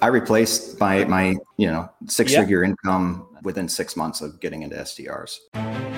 I 0.00 0.06
replaced 0.08 0.78
my 0.80 1.04
my 1.04 1.36
you 1.56 1.66
know 1.66 1.88
six 2.06 2.34
figure 2.34 2.62
income 2.62 3.26
within 3.42 3.68
six 3.68 3.96
months 3.96 4.20
of 4.20 4.40
getting 4.40 4.62
into 4.62 4.76
STRs. 4.76 5.97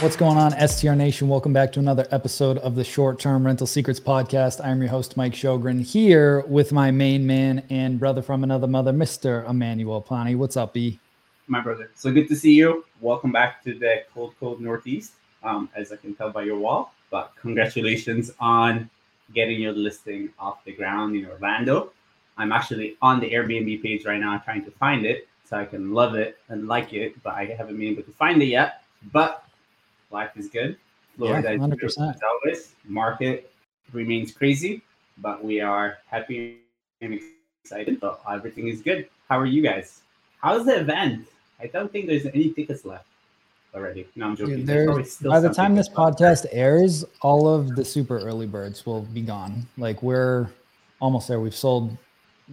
What's 0.00 0.14
going 0.14 0.38
on, 0.38 0.52
STR 0.68 0.92
Nation? 0.92 1.26
Welcome 1.26 1.52
back 1.52 1.72
to 1.72 1.80
another 1.80 2.06
episode 2.12 2.58
of 2.58 2.76
the 2.76 2.84
Short 2.84 3.18
Term 3.18 3.44
Rental 3.44 3.66
Secrets 3.66 3.98
Podcast. 3.98 4.64
I'm 4.64 4.80
your 4.80 4.90
host, 4.90 5.16
Mike 5.16 5.32
Sjogren, 5.32 5.82
here 5.82 6.42
with 6.46 6.70
my 6.70 6.92
main 6.92 7.26
man 7.26 7.64
and 7.68 7.98
brother 7.98 8.22
from 8.22 8.44
another 8.44 8.68
mother, 8.68 8.92
Mr. 8.92 9.48
Emmanuel 9.50 10.00
Pani. 10.00 10.36
What's 10.36 10.56
up, 10.56 10.72
B? 10.72 11.00
My 11.48 11.60
brother. 11.60 11.90
So 11.96 12.12
good 12.12 12.28
to 12.28 12.36
see 12.36 12.54
you. 12.54 12.84
Welcome 13.00 13.32
back 13.32 13.60
to 13.64 13.76
the 13.76 14.04
cold, 14.14 14.34
cold 14.38 14.60
Northeast, 14.60 15.14
um, 15.42 15.68
as 15.74 15.90
I 15.90 15.96
can 15.96 16.14
tell 16.14 16.30
by 16.30 16.44
your 16.44 16.60
wall. 16.60 16.94
But 17.10 17.32
congratulations 17.40 18.30
on 18.38 18.88
getting 19.34 19.60
your 19.60 19.72
listing 19.72 20.28
off 20.38 20.64
the 20.64 20.74
ground 20.74 21.16
in 21.16 21.26
Orlando. 21.26 21.90
I'm 22.36 22.52
actually 22.52 22.96
on 23.02 23.18
the 23.18 23.32
Airbnb 23.32 23.82
page 23.82 24.04
right 24.04 24.20
now 24.20 24.38
trying 24.38 24.64
to 24.64 24.70
find 24.70 25.04
it 25.04 25.26
so 25.44 25.56
I 25.56 25.64
can 25.64 25.92
love 25.92 26.14
it 26.14 26.38
and 26.50 26.68
like 26.68 26.92
it, 26.92 27.20
but 27.24 27.34
I 27.34 27.46
haven't 27.46 27.76
been 27.76 27.88
able 27.88 28.04
to 28.04 28.12
find 28.12 28.40
it 28.40 28.46
yet. 28.46 28.84
But 29.12 29.42
life 30.10 30.30
is 30.36 30.48
good. 30.48 30.76
Florida 31.16 31.52
yeah, 31.52 31.58
100%. 31.58 31.84
Is 31.84 31.98
always. 31.98 32.74
Market 32.84 33.50
remains 33.92 34.32
crazy, 34.32 34.82
but 35.18 35.44
we 35.44 35.60
are 35.60 35.98
happy 36.06 36.58
and 37.00 37.20
excited. 37.62 38.00
So 38.00 38.18
everything 38.30 38.68
is 38.68 38.82
good. 38.82 39.08
How 39.28 39.38
are 39.38 39.46
you 39.46 39.62
guys? 39.62 40.00
How's 40.40 40.64
the 40.64 40.80
event? 40.80 41.28
I 41.60 41.66
don't 41.66 41.90
think 41.90 42.06
there's 42.06 42.26
any 42.26 42.52
tickets 42.52 42.84
left 42.84 43.06
already. 43.74 44.06
No, 44.16 44.26
I'm 44.26 44.36
joking. 44.36 44.64
by 44.64 45.40
the 45.40 45.52
time 45.52 45.74
this 45.74 45.88
podcast 45.88 46.46
airs, 46.52 47.04
all 47.20 47.48
of 47.48 47.74
the 47.74 47.84
super 47.84 48.18
early 48.18 48.46
birds 48.46 48.86
will 48.86 49.02
be 49.02 49.20
gone. 49.20 49.66
Like 49.76 50.02
we're 50.02 50.48
almost 51.00 51.28
there. 51.28 51.40
We've 51.40 51.54
sold, 51.54 51.96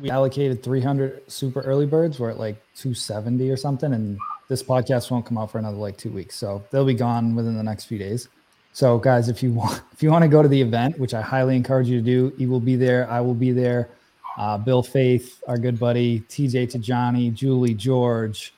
we 0.02 0.10
allocated 0.10 0.64
300 0.64 1.32
super 1.32 1.62
early 1.62 1.86
birds. 1.86 2.20
We're 2.20 2.32
at 2.32 2.40
like 2.40 2.58
270 2.76 3.50
or 3.50 3.58
something, 3.58 3.94
and 3.94 4.18
this 4.48 4.62
podcast 4.64 5.12
won't 5.12 5.26
come 5.26 5.38
out 5.38 5.52
for 5.52 5.60
another 5.60 5.78
like 5.78 5.98
two 5.98 6.12
weeks, 6.12 6.36
so 6.36 6.64
they'll 6.72 6.86
be 6.86 6.94
gone 6.94 7.36
within 7.36 7.56
the 7.56 7.64
next 7.64 7.86
few 7.86 7.98
days. 7.98 8.30
So, 8.74 8.98
guys, 8.98 9.30
if 9.30 9.42
you 9.42 9.52
want, 9.60 9.82
if 9.94 10.04
you 10.04 10.12
want 10.12 10.24
to 10.24 10.28
go 10.28 10.42
to 10.42 10.48
the 10.48 10.62
event, 10.62 11.00
which 11.00 11.14
I 11.14 11.22
highly 11.22 11.56
encourage 11.56 11.88
you 11.88 11.98
to 11.98 12.04
do, 12.04 12.34
you 12.38 12.50
will 12.50 12.60
be 12.60 12.76
there. 12.76 13.10
I 13.10 13.22
will 13.22 13.34
be 13.34 13.52
there. 13.52 13.90
Uh, 14.38 14.58
Bill 14.58 14.84
Faeth, 14.84 15.42
our 15.48 15.58
good 15.58 15.80
buddy, 15.80 16.20
TJ 16.22 16.70
to 16.72 16.80
Johnny, 16.80 17.32
Julie, 17.32 17.74
George, 17.74 18.54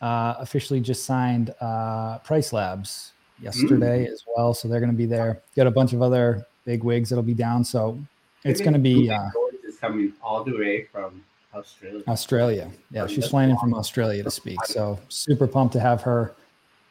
uh, 0.00 0.34
officially 0.38 0.80
just 0.80 1.04
signed 1.04 1.50
uh, 1.60 2.18
PriceLabs 2.20 3.10
yesterday 3.40 4.06
mm. 4.06 4.12
as 4.12 4.24
well, 4.36 4.54
so 4.54 4.68
they're 4.68 4.80
going 4.80 4.92
to 4.92 4.96
be 4.96 5.06
there. 5.06 5.42
Got 5.56 5.66
a 5.66 5.70
bunch 5.70 5.92
of 5.92 6.00
other 6.00 6.46
big 6.64 6.84
wigs 6.84 7.10
that'll 7.10 7.22
be 7.22 7.34
down, 7.34 7.64
so 7.64 7.98
it's 8.44 8.60
going 8.60 8.72
to 8.72 8.78
be. 8.78 9.10
Uh, 9.10 9.18
is 9.66 9.78
coming 9.78 10.12
all 10.22 10.44
the 10.44 10.56
way 10.56 10.84
from 10.84 11.24
Australia. 11.54 12.02
Australia. 12.06 12.70
Yeah, 12.90 13.06
she's 13.06 13.28
flying 13.28 13.48
in 13.50 13.58
from 13.58 13.74
Australia 13.74 14.22
to 14.22 14.30
speak. 14.30 14.64
So 14.66 14.98
super 15.08 15.46
pumped 15.46 15.72
to 15.74 15.80
have 15.80 16.00
her. 16.02 16.34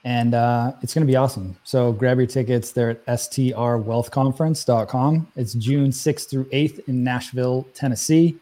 And 0.05 0.33
uh, 0.33 0.71
it's 0.81 0.93
going 0.93 1.05
to 1.05 1.11
be 1.11 1.17
awesome. 1.17 1.57
So 1.63 1.91
grab 1.91 2.17
your 2.17 2.27
tickets. 2.27 2.71
They're 2.71 2.91
at 2.91 3.05
strwealthconference.com. 3.07 5.27
It's 5.35 5.55
June 5.55 5.89
6th 5.89 6.29
through 6.29 6.45
8th 6.45 6.87
in 6.87 7.03
Nashville, 7.03 7.67
Tennessee 7.73 8.37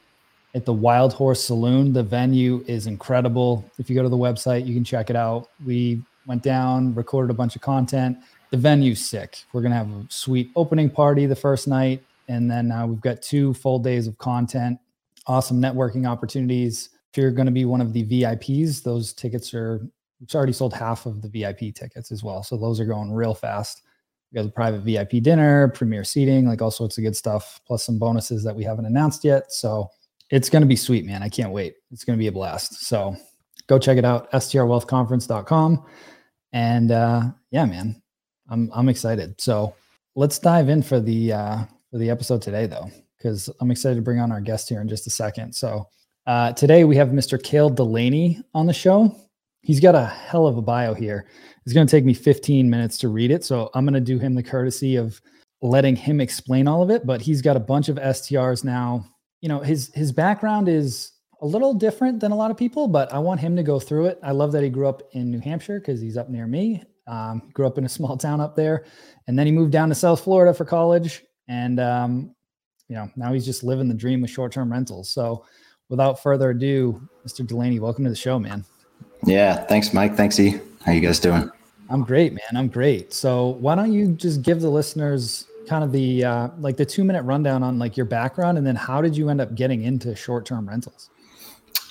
at 0.53 0.65
the 0.65 0.73
Wild 0.73 1.13
Horse 1.13 1.43
Saloon. 1.43 1.93
The 1.93 2.03
venue 2.03 2.63
is 2.67 2.85
incredible. 2.87 3.65
If 3.79 3.89
you 3.89 3.95
go 3.95 4.03
to 4.03 4.09
the 4.09 4.17
website, 4.17 4.67
you 4.67 4.73
can 4.73 4.83
check 4.83 5.09
it 5.09 5.15
out. 5.15 5.49
We 5.65 6.01
went 6.27 6.43
down, 6.43 6.93
recorded 6.93 7.31
a 7.31 7.35
bunch 7.35 7.55
of 7.55 7.61
content. 7.61 8.17
The 8.51 8.57
venue's 8.57 9.03
sick. 9.03 9.39
We're 9.51 9.61
going 9.61 9.71
to 9.71 9.77
have 9.77 9.89
a 9.89 10.05
sweet 10.09 10.51
opening 10.55 10.89
party 10.89 11.25
the 11.25 11.35
first 11.35 11.67
night. 11.67 12.03
And 12.27 12.51
then 12.51 12.71
uh, 12.71 12.85
we've 12.85 13.01
got 13.01 13.21
two 13.21 13.53
full 13.55 13.79
days 13.79 14.07
of 14.07 14.17
content 14.17 14.79
awesome 15.27 15.61
networking 15.61 16.07
opportunities. 16.07 16.89
If 17.11 17.17
you're 17.17 17.31
going 17.31 17.45
to 17.45 17.51
be 17.51 17.65
one 17.65 17.81
of 17.81 17.93
the 17.93 18.03
VIPs, 18.03 18.83
those 18.83 19.13
tickets 19.13 19.53
are 19.53 19.87
it's 20.21 20.33
already 20.33 20.53
sold 20.53 20.73
half 20.73 21.05
of 21.05 21.21
the 21.21 21.29
VIP 21.29 21.75
tickets 21.75 22.11
as 22.11 22.23
well. 22.23 22.41
So 22.41 22.57
those 22.57 22.79
are 22.79 22.85
going 22.85 23.11
real 23.11 23.35
fast. 23.35 23.83
We 24.31 24.37
got 24.37 24.43
the 24.43 24.51
private 24.51 24.81
VIP 24.81 25.23
dinner, 25.23 25.67
premier 25.69 26.03
seating, 26.03 26.47
like 26.47 26.61
all 26.61 26.71
sorts 26.71 26.97
of 26.97 27.03
good 27.03 27.15
stuff, 27.15 27.61
plus 27.67 27.83
some 27.83 27.99
bonuses 27.99 28.43
that 28.43 28.55
we 28.55 28.63
haven't 28.63 28.85
announced 28.85 29.23
yet. 29.23 29.51
So 29.53 29.89
it's 30.31 30.49
going 30.49 30.63
to 30.63 30.67
be 30.67 30.75
sweet, 30.75 31.05
man. 31.05 31.21
I 31.21 31.29
can't 31.29 31.51
wait. 31.51 31.75
It's 31.91 32.03
going 32.03 32.17
to 32.17 32.21
be 32.21 32.27
a 32.27 32.31
blast. 32.31 32.87
So 32.87 33.15
go 33.67 33.77
check 33.77 33.97
it 33.97 34.05
out, 34.05 34.29
strwealthconference.com. 34.31 35.85
And 36.51 36.91
uh, 36.91 37.21
yeah, 37.51 37.65
man, 37.65 38.01
I'm 38.49 38.71
I'm 38.73 38.89
excited. 38.89 39.39
So 39.39 39.75
let's 40.15 40.39
dive 40.39 40.69
in 40.69 40.81
for 40.81 40.99
the 40.99 41.33
uh, 41.33 41.57
for 41.91 41.99
the 41.99 42.09
episode 42.09 42.41
today, 42.41 42.65
though 42.65 42.89
because 43.27 43.49
I'm 43.59 43.71
excited 43.71 43.95
to 43.95 44.01
bring 44.01 44.19
on 44.19 44.31
our 44.31 44.39
guest 44.39 44.69
here 44.69 44.79
in 44.79 44.87
just 44.87 45.05
a 45.05 45.09
second. 45.09 45.53
So 45.53 45.89
uh, 46.27 46.53
today 46.53 46.85
we 46.85 46.95
have 46.95 47.09
Mr. 47.09 47.41
Cale 47.41 47.69
Delaney 47.69 48.41
on 48.53 48.65
the 48.65 48.73
show. 48.73 49.13
He's 49.63 49.81
got 49.81 49.95
a 49.95 50.05
hell 50.05 50.47
of 50.47 50.55
a 50.57 50.61
bio 50.61 50.93
here. 50.93 51.27
It's 51.65 51.73
going 51.73 51.85
to 51.85 51.91
take 51.91 52.05
me 52.05 52.13
15 52.13 52.69
minutes 52.69 52.97
to 52.99 53.09
read 53.09 53.31
it. 53.31 53.43
So 53.43 53.69
I'm 53.73 53.83
going 53.83 53.95
to 53.95 53.99
do 53.99 54.17
him 54.17 54.33
the 54.33 54.43
courtesy 54.43 54.95
of 54.95 55.21
letting 55.61 55.95
him 55.95 56.21
explain 56.21 56.69
all 56.69 56.81
of 56.81 56.89
it. 56.89 57.05
But 57.05 57.21
he's 57.21 57.41
got 57.41 57.57
a 57.57 57.59
bunch 57.59 57.89
of 57.89 57.97
STRs 57.97 58.63
now. 58.63 59.05
You 59.41 59.49
know, 59.49 59.59
his 59.59 59.91
his 59.93 60.13
background 60.13 60.69
is 60.69 61.11
a 61.41 61.45
little 61.45 61.73
different 61.73 62.21
than 62.21 62.31
a 62.31 62.35
lot 62.35 62.49
of 62.49 62.57
people, 62.57 62.87
but 62.87 63.11
I 63.13 63.19
want 63.19 63.41
him 63.41 63.57
to 63.57 63.63
go 63.63 63.79
through 63.79 64.05
it. 64.05 64.19
I 64.23 64.31
love 64.31 64.53
that 64.53 64.63
he 64.63 64.69
grew 64.69 64.87
up 64.87 65.03
in 65.11 65.29
New 65.29 65.39
Hampshire 65.39 65.79
because 65.79 65.99
he's 65.99 66.17
up 66.17 66.29
near 66.29 66.47
me. 66.47 66.81
Um, 67.07 67.49
grew 67.53 67.67
up 67.67 67.77
in 67.77 67.83
a 67.83 67.89
small 67.89 68.15
town 68.25 68.39
up 68.39 68.55
there, 68.55 68.85
and 69.27 69.37
then 69.37 69.45
he 69.45 69.51
moved 69.51 69.73
down 69.73 69.89
to 69.89 69.95
South 69.95 70.23
Florida 70.23 70.53
for 70.53 70.63
college. 70.63 71.23
And 71.49 71.79
um, 71.79 72.35
you 72.89 72.95
know, 72.95 73.09
now 73.15 73.33
he's 73.33 73.45
just 73.45 73.63
living 73.63 73.87
the 73.87 73.93
dream 73.93 74.21
with 74.21 74.31
short 74.31 74.51
term 74.51 74.71
rentals. 74.71 75.09
So 75.09 75.45
without 75.89 76.21
further 76.21 76.51
ado, 76.51 77.01
Mr. 77.25 77.45
Delaney, 77.45 77.79
welcome 77.79 78.03
to 78.03 78.09
the 78.09 78.15
show, 78.15 78.39
man. 78.39 78.63
Yeah. 79.25 79.63
Thanks, 79.65 79.93
Mike. 79.93 80.15
Thanks, 80.15 80.39
E. 80.39 80.59
How 80.85 80.91
you 80.91 81.01
guys 81.01 81.19
doing? 81.19 81.49
I'm 81.89 82.03
great, 82.03 82.33
man. 82.33 82.55
I'm 82.55 82.67
great. 82.67 83.13
So 83.13 83.57
why 83.59 83.75
don't 83.75 83.93
you 83.93 84.09
just 84.13 84.41
give 84.41 84.61
the 84.61 84.69
listeners 84.69 85.47
kind 85.67 85.83
of 85.83 85.91
the 85.91 86.23
uh, 86.23 86.49
like 86.59 86.77
the 86.77 86.85
two 86.85 87.03
minute 87.03 87.23
rundown 87.23 87.63
on 87.63 87.77
like 87.77 87.97
your 87.97 88.05
background 88.05 88.57
and 88.57 88.65
then 88.65 88.75
how 88.75 89.01
did 89.01 89.15
you 89.15 89.29
end 89.29 89.41
up 89.41 89.55
getting 89.55 89.83
into 89.83 90.15
short 90.15 90.45
term 90.45 90.67
rentals? 90.67 91.09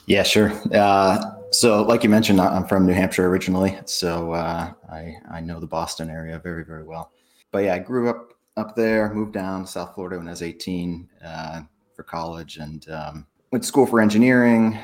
Yeah, 0.07 0.23
sure. 0.23 0.53
Uh, 0.73 1.21
so, 1.51 1.83
like 1.83 2.05
you 2.05 2.09
mentioned, 2.09 2.41
I'm 2.41 2.65
from 2.67 2.87
New 2.87 2.93
Hampshire 2.93 3.27
originally, 3.27 3.77
so 3.87 4.33
uh, 4.33 4.73
I 4.89 5.15
I 5.31 5.41
know 5.41 5.59
the 5.59 5.67
Boston 5.67 6.11
area 6.11 6.39
very 6.39 6.65
very 6.65 6.85
well. 6.85 7.11
But 7.51 7.65
yeah, 7.65 7.75
I 7.75 7.79
grew 7.81 8.09
up 8.09 8.33
up 8.57 8.75
there, 8.75 9.13
moved 9.13 9.33
down 9.33 9.63
to 9.63 9.71
South 9.71 9.95
Florida 9.95 10.19
when 10.19 10.27
I 10.27 10.31
was 10.31 10.43
18 10.43 11.09
uh, 11.25 11.61
for 11.95 12.03
college 12.03 12.57
and 12.57 12.89
um, 12.91 13.27
went 13.53 13.63
to 13.63 13.69
school 13.69 13.87
for 13.87 14.01
engineering. 14.01 14.79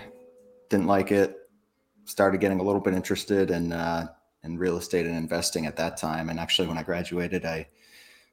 Didn't 0.68 0.86
like 0.86 1.10
it. 1.10 1.36
Started 2.04 2.40
getting 2.40 2.60
a 2.60 2.62
little 2.62 2.80
bit 2.80 2.94
interested 2.94 3.50
in, 3.50 3.72
uh, 3.72 4.08
in 4.42 4.58
real 4.58 4.76
estate 4.76 5.06
and 5.06 5.16
investing 5.16 5.66
at 5.66 5.76
that 5.76 5.96
time. 5.96 6.28
And 6.28 6.38
actually, 6.38 6.68
when 6.68 6.78
I 6.78 6.82
graduated, 6.82 7.44
I 7.44 7.68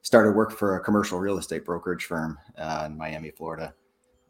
started 0.02 0.32
work 0.32 0.52
for 0.52 0.76
a 0.76 0.80
commercial 0.80 1.18
real 1.18 1.38
estate 1.38 1.64
brokerage 1.64 2.04
firm 2.04 2.38
uh, 2.58 2.84
in 2.86 2.96
Miami, 2.96 3.30
Florida. 3.30 3.74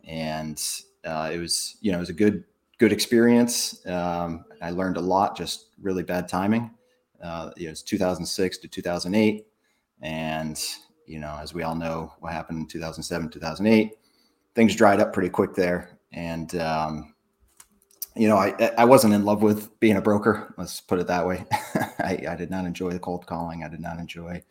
And 0.06 0.62
uh, 1.04 1.30
it 1.32 1.38
was, 1.38 1.76
you 1.80 1.90
know, 1.90 1.98
it 1.98 2.02
was 2.02 2.10
a 2.10 2.14
good, 2.14 2.44
good 2.78 2.92
experience. 2.92 3.84
Um, 3.86 4.44
I 4.60 4.70
learned 4.70 4.96
a 4.96 5.00
lot, 5.00 5.36
just 5.36 5.66
really 5.80 6.02
bad 6.02 6.28
timing. 6.28 6.70
Uh, 7.22 7.50
it 7.56 7.68
was 7.68 7.82
2006 7.82 8.58
to 8.58 8.68
2008. 8.68 9.46
And 10.02 10.58
you 11.10 11.18
know, 11.18 11.36
as 11.42 11.52
we 11.52 11.64
all 11.64 11.74
know, 11.74 12.12
what 12.20 12.32
happened 12.32 12.60
in 12.60 12.66
2007, 12.66 13.30
2008, 13.30 13.92
things 14.54 14.76
dried 14.76 15.00
up 15.00 15.12
pretty 15.12 15.28
quick 15.28 15.54
there. 15.54 15.98
And, 16.12 16.54
um, 16.56 17.14
you 18.14 18.28
know, 18.28 18.36
I, 18.36 18.72
I 18.78 18.84
wasn't 18.84 19.14
in 19.14 19.24
love 19.24 19.42
with 19.42 19.78
being 19.80 19.96
a 19.96 20.00
broker. 20.00 20.54
Let's 20.56 20.80
put 20.80 21.00
it 21.00 21.08
that 21.08 21.26
way. 21.26 21.44
I, 21.98 22.24
I, 22.28 22.36
did 22.36 22.50
not 22.50 22.64
enjoy 22.64 22.92
the 22.92 22.98
cold 22.98 23.26
calling. 23.26 23.64
I 23.64 23.68
did 23.68 23.80
not 23.80 23.98
enjoy 23.98 24.42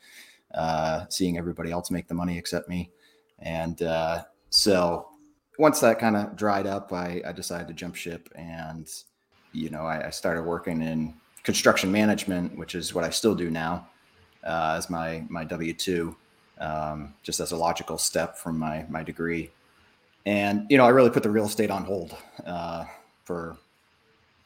uh, 0.54 1.06
seeing 1.10 1.38
everybody 1.38 1.72
else 1.72 1.92
make 1.92 2.08
the 2.08 2.14
money 2.14 2.38
except 2.38 2.68
me. 2.68 2.92
And 3.40 3.82
uh, 3.82 4.24
so 4.50 5.08
once 5.58 5.80
that 5.80 6.00
kind 6.00 6.18
of 6.18 6.36
dried 6.36 6.68
up, 6.68 6.92
I, 6.92 7.22
I, 7.26 7.32
decided 7.32 7.68
to 7.70 7.74
jump 7.74 7.96
ship 7.96 8.30
and, 8.36 8.90
you 9.54 9.70
know, 9.70 9.84
I, 9.84 10.08
I 10.08 10.10
started 10.10 10.44
working 10.44 10.82
in 10.82 11.14
construction 11.44 11.90
management, 11.90 12.58
which 12.58 12.76
is 12.76 12.94
what 12.94 13.06
I 13.06 13.10
still 13.10 13.36
do 13.36 13.50
now 13.50 13.88
uh, 14.44 14.76
as 14.78 14.90
my 14.90 15.26
my 15.30 15.44
W 15.44 15.74
two, 15.74 16.16
um, 16.60 17.14
just 17.24 17.40
as 17.40 17.52
a 17.52 17.58
logical 17.58 17.98
step 17.98 18.38
from 18.38 18.58
my 18.58 18.86
my 18.90 19.04
degree. 19.04 19.52
And 20.26 20.66
you 20.70 20.78
know, 20.78 20.86
I 20.86 20.90
really 20.90 21.10
put 21.10 21.24
the 21.24 21.30
real 21.30 21.46
estate 21.46 21.72
on 21.72 21.84
hold 21.84 22.16
uh, 22.46 22.86
for 23.24 23.58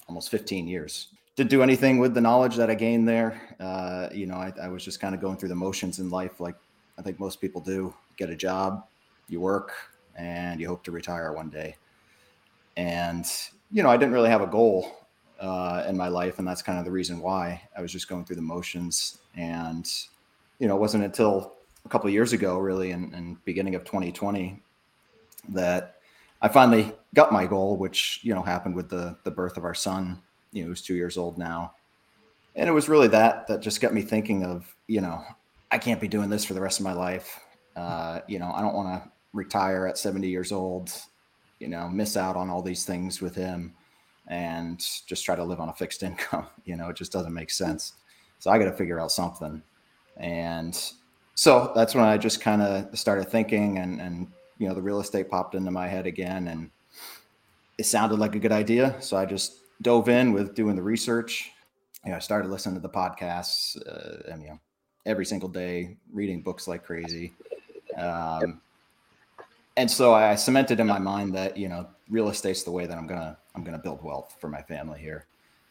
almost 0.08 0.30
15 0.30 0.68
years. 0.68 1.08
Didn't 1.36 1.50
do 1.50 1.64
anything 1.64 1.98
with 1.98 2.14
the 2.14 2.22
knowledge 2.22 2.56
that 2.58 2.70
I 2.70 2.76
gained 2.76 3.08
there. 3.08 3.42
Uh, 3.60 4.08
you 4.14 4.28
know, 4.28 4.36
I, 4.36 4.54
I 4.62 4.68
was 4.68 4.86
just 4.86 5.00
kind 5.00 5.16
of 5.16 5.22
going 5.22 5.38
through 5.38 5.50
the 5.50 5.56
motions 5.56 6.00
in 6.00 6.10
life, 6.10 6.40
like 6.40 6.56
I 6.98 7.02
think 7.02 7.20
most 7.20 7.42
people 7.42 7.62
do. 7.62 7.94
Get 8.18 8.30
a 8.30 8.36
job, 8.36 8.86
you 9.28 9.42
work, 9.42 9.72
and 10.16 10.62
you 10.62 10.68
hope 10.68 10.84
to 10.84 10.92
retire 10.92 11.34
one 11.34 11.50
day. 11.50 11.76
And 12.78 13.26
you 13.72 13.82
know, 13.82 13.90
I 13.90 13.98
didn't 13.98 14.14
really 14.14 14.30
have 14.30 14.42
a 14.42 14.48
goal 14.48 15.08
uh, 15.40 15.84
in 15.88 15.98
my 15.98 16.08
life, 16.08 16.38
and 16.38 16.48
that's 16.48 16.62
kind 16.62 16.78
of 16.78 16.86
the 16.86 16.92
reason 16.92 17.20
why 17.20 17.62
I 17.76 17.82
was 17.82 17.92
just 17.92 18.08
going 18.08 18.26
through 18.26 18.36
the 18.36 18.44
motions. 18.44 19.18
And 19.36 19.92
you 20.60 20.68
know, 20.68 20.76
it 20.76 20.80
wasn't 20.80 21.04
until 21.04 21.54
a 21.86 21.90
couple 21.90 22.10
years 22.10 22.34
ago, 22.34 22.58
really, 22.58 22.92
in, 22.92 23.14
in 23.14 23.38
beginning 23.46 23.76
of 23.76 23.84
2020, 23.84 24.62
that 25.50 25.96
I 26.42 26.48
finally 26.48 26.94
got 27.14 27.32
my 27.32 27.46
goal, 27.46 27.78
which 27.78 28.20
you 28.24 28.34
know 28.34 28.42
happened 28.42 28.76
with 28.76 28.90
the 28.90 29.18
the 29.24 29.32
birth 29.32 29.58
of 29.58 29.66
our 29.66 29.74
son. 29.74 30.22
You 30.52 30.64
know, 30.64 30.70
who's 30.70 30.82
two 30.82 30.96
years 30.96 31.18
old 31.18 31.38
now, 31.38 31.74
and 32.56 32.70
it 32.70 32.74
was 32.74 32.90
really 32.90 33.08
that 33.10 33.48
that 33.48 33.62
just 33.62 33.82
got 33.82 33.94
me 33.94 34.02
thinking 34.02 34.44
of 34.44 34.74
you 34.88 35.02
know 35.02 35.24
I 35.72 35.78
can't 35.78 36.00
be 36.00 36.08
doing 36.08 36.30
this 36.30 36.46
for 36.46 36.54
the 36.54 36.62
rest 36.62 36.80
of 36.80 36.84
my 36.84 36.94
life. 36.94 37.40
Uh, 37.76 38.20
you 38.28 38.38
know, 38.38 38.52
I 38.54 38.62
don't 38.62 38.76
want 38.76 39.04
to 39.04 39.10
retire 39.34 39.88
at 39.88 39.98
70 39.98 40.28
years 40.28 40.52
old. 40.52 40.92
You 41.60 41.68
know, 41.68 41.90
miss 41.90 42.16
out 42.16 42.36
on 42.36 42.50
all 42.50 42.62
these 42.62 42.86
things 42.86 43.22
with 43.22 43.34
him, 43.36 43.74
and 44.28 44.80
just 45.08 45.26
try 45.26 45.36
to 45.36 45.44
live 45.44 45.60
on 45.60 45.70
a 45.70 45.74
fixed 45.74 46.04
income. 46.10 46.48
You 46.66 46.76
know, 46.76 46.90
it 46.90 46.96
just 46.96 47.12
doesn't 47.12 47.34
make 47.34 47.50
sense. 47.50 47.94
So 48.40 48.52
I 48.52 48.58
got 48.60 48.66
to 48.66 48.74
figure 48.74 49.00
out 49.00 49.12
something, 49.12 49.64
and 50.18 50.80
so 51.36 51.72
that's 51.76 51.96
when 51.96 52.04
I 52.04 52.18
just 52.18 52.42
kind 52.42 52.62
of 52.62 52.98
started 52.98 53.30
thinking 53.30 53.78
and 53.80 54.00
and 54.02 54.28
you 54.58 54.68
know 54.68 54.74
the 54.74 54.82
real 54.82 55.00
estate 55.00 55.30
popped 55.30 55.56
into 55.56 55.72
my 55.72 55.88
head 55.88 56.06
again 56.06 56.48
and 56.48 56.70
it 57.78 57.86
sounded 57.86 58.20
like 58.20 58.36
a 58.36 58.40
good 58.40 58.52
idea. 58.52 58.96
So 59.00 59.18
i 59.18 59.26
just 59.26 59.58
dove 59.82 60.08
in 60.08 60.32
with 60.32 60.56
doing 60.56 60.76
the 60.76 60.84
research. 60.84 61.52
You 62.06 62.12
know 62.12 62.18
i 62.18 62.20
started 62.20 62.50
listening 62.50 62.76
to 62.76 62.82
the 62.82 62.90
podcasts 62.90 63.78
uh, 63.88 64.32
and 64.32 64.42
you 64.42 64.50
know 64.50 64.60
every 65.06 65.26
single 65.26 65.50
day 65.50 65.98
reading 66.12 66.42
books 66.42 66.68
like 66.68 66.84
crazy. 66.84 67.34
Um, 67.98 68.62
and 69.78 69.90
so 69.90 70.14
i 70.14 70.36
cemented 70.36 70.80
in 70.80 70.88
my 70.88 71.00
mind 71.00 71.34
that 71.34 71.58
you 71.58 71.68
know 71.68 71.88
real 72.10 72.30
estate's 72.30 72.64
the 72.64 72.72
way 72.72 72.86
that 72.86 72.98
i'm 72.98 73.08
gonna 73.08 73.38
i'm 73.56 73.64
gonna 73.64 73.78
build 73.78 74.04
wealth 74.04 74.36
for 74.40 74.48
my 74.48 74.62
family 74.62 75.00
here 75.00 75.26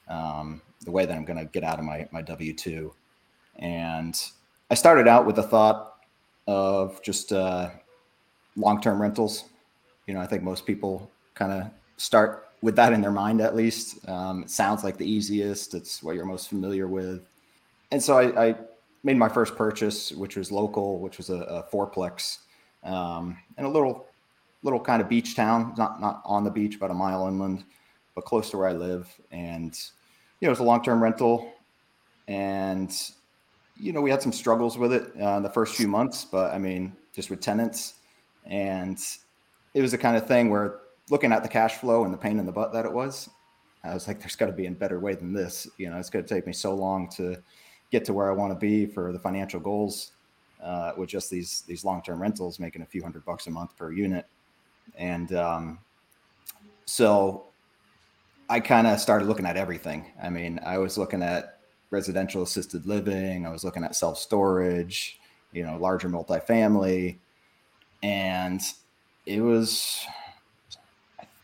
um, 0.08 0.60
the 0.84 0.90
way 0.90 1.06
that 1.06 1.16
i'm 1.16 1.24
gonna 1.24 1.44
get 1.44 1.64
out 1.64 1.78
of 1.78 1.84
my 1.84 2.08
my 2.10 2.22
w2 2.22 2.90
and 3.56 4.30
i 4.72 4.74
started 4.74 5.06
out 5.06 5.26
with 5.26 5.36
the 5.36 5.42
thought 5.42 5.96
of 6.46 7.00
just 7.02 7.30
uh, 7.30 7.68
long-term 8.56 9.00
rentals. 9.00 9.44
You 10.06 10.14
know, 10.14 10.20
I 10.20 10.26
think 10.26 10.42
most 10.42 10.64
people 10.66 11.10
kind 11.34 11.52
of 11.52 11.70
start 11.98 12.48
with 12.62 12.74
that 12.76 12.94
in 12.94 13.02
their 13.02 13.12
mind 13.12 13.42
at 13.42 13.54
least. 13.54 14.08
Um, 14.08 14.44
it 14.44 14.50
sounds 14.50 14.82
like 14.82 14.96
the 14.96 15.08
easiest. 15.08 15.74
It's 15.74 16.02
what 16.02 16.16
you're 16.16 16.24
most 16.24 16.48
familiar 16.48 16.88
with. 16.88 17.28
And 17.90 18.02
so 18.02 18.18
I, 18.18 18.46
I 18.46 18.54
made 19.02 19.18
my 19.18 19.28
first 19.28 19.56
purchase, 19.56 20.10
which 20.10 20.36
was 20.36 20.50
local, 20.50 21.00
which 21.00 21.18
was 21.18 21.28
a, 21.28 21.42
a 21.42 21.62
fourplex 21.64 22.38
um, 22.82 23.36
in 23.58 23.66
a 23.66 23.68
little 23.68 24.06
little 24.62 24.80
kind 24.80 25.02
of 25.02 25.08
beach 25.08 25.36
town, 25.36 25.74
not 25.76 26.00
not 26.00 26.22
on 26.24 26.44
the 26.44 26.50
beach, 26.50 26.76
about 26.76 26.90
a 26.90 26.94
mile 26.94 27.28
inland, 27.28 27.64
but 28.14 28.24
close 28.24 28.50
to 28.50 28.56
where 28.56 28.68
I 28.68 28.72
live. 28.72 29.06
And 29.30 29.78
you 30.40 30.46
know, 30.46 30.48
it 30.48 30.56
was 30.56 30.60
a 30.60 30.64
long-term 30.64 31.02
rental, 31.02 31.52
and 32.26 32.90
you 33.76 33.92
know, 33.92 34.00
we 34.00 34.10
had 34.10 34.22
some 34.22 34.32
struggles 34.32 34.78
with 34.78 34.92
it 34.92 35.12
uh, 35.20 35.36
in 35.36 35.42
the 35.42 35.50
first 35.50 35.74
few 35.74 35.88
months, 35.88 36.24
but 36.24 36.52
I 36.52 36.58
mean, 36.58 36.96
just 37.14 37.30
with 37.30 37.40
tenants, 37.40 37.94
and 38.46 38.98
it 39.74 39.82
was 39.82 39.90
the 39.90 39.98
kind 39.98 40.16
of 40.16 40.26
thing 40.26 40.50
where 40.50 40.80
looking 41.10 41.32
at 41.32 41.42
the 41.42 41.48
cash 41.48 41.76
flow 41.76 42.04
and 42.04 42.12
the 42.12 42.18
pain 42.18 42.38
in 42.38 42.46
the 42.46 42.52
butt 42.52 42.72
that 42.72 42.84
it 42.84 42.92
was, 42.92 43.28
I 43.84 43.94
was 43.94 44.06
like, 44.06 44.20
there's 44.20 44.36
got 44.36 44.46
to 44.46 44.52
be 44.52 44.66
a 44.66 44.70
better 44.70 45.00
way 45.00 45.14
than 45.14 45.32
this. 45.32 45.66
You 45.76 45.90
know, 45.90 45.98
it's 45.98 46.10
going 46.10 46.24
to 46.24 46.34
take 46.34 46.46
me 46.46 46.52
so 46.52 46.74
long 46.74 47.08
to 47.16 47.36
get 47.90 48.04
to 48.06 48.12
where 48.12 48.30
I 48.30 48.34
want 48.34 48.52
to 48.52 48.58
be 48.58 48.86
for 48.86 49.12
the 49.12 49.18
financial 49.18 49.60
goals 49.60 50.12
uh, 50.62 50.92
with 50.96 51.08
just 51.08 51.30
these 51.30 51.62
these 51.66 51.84
long 51.84 52.02
term 52.02 52.22
rentals, 52.22 52.60
making 52.60 52.82
a 52.82 52.86
few 52.86 53.02
hundred 53.02 53.24
bucks 53.24 53.46
a 53.46 53.50
month 53.50 53.76
per 53.76 53.92
unit. 53.92 54.26
And 54.96 55.32
um, 55.34 55.78
so 56.84 57.46
I 58.48 58.60
kind 58.60 58.86
of 58.86 59.00
started 59.00 59.26
looking 59.26 59.46
at 59.46 59.56
everything. 59.56 60.12
I 60.22 60.30
mean, 60.30 60.60
I 60.64 60.78
was 60.78 60.96
looking 60.96 61.22
at 61.22 61.51
residential 61.92 62.42
assisted 62.42 62.86
living, 62.86 63.46
I 63.46 63.50
was 63.50 63.62
looking 63.62 63.84
at 63.84 63.94
self 63.94 64.18
storage, 64.18 65.20
you 65.52 65.62
know, 65.62 65.76
larger 65.76 66.08
multifamily 66.08 67.18
and 68.02 68.60
it 69.26 69.40
was 69.40 70.04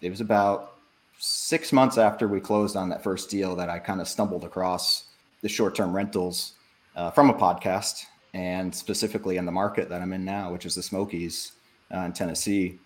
it 0.00 0.10
was 0.10 0.20
about 0.20 0.74
six 1.18 1.72
months 1.72 1.98
after 1.98 2.28
we 2.28 2.40
closed 2.40 2.76
on 2.76 2.88
that 2.88 3.02
first 3.02 3.30
deal 3.30 3.56
that 3.56 3.68
I 3.68 3.78
kind 3.78 4.00
of 4.00 4.08
stumbled 4.08 4.44
across 4.44 5.04
the 5.42 5.48
short-term 5.48 5.94
rentals 5.94 6.54
uh, 6.96 7.10
from 7.10 7.30
a 7.30 7.34
podcast 7.34 8.04
and 8.34 8.74
specifically 8.74 9.36
in 9.36 9.44
the 9.44 9.52
market 9.52 9.88
that 9.88 10.00
I'm 10.00 10.12
in 10.12 10.24
now, 10.24 10.52
which 10.52 10.66
is 10.66 10.74
the 10.74 10.82
Smokies 10.82 11.52
uh, 11.92 12.00
in 12.00 12.12
Tennessee. 12.12 12.78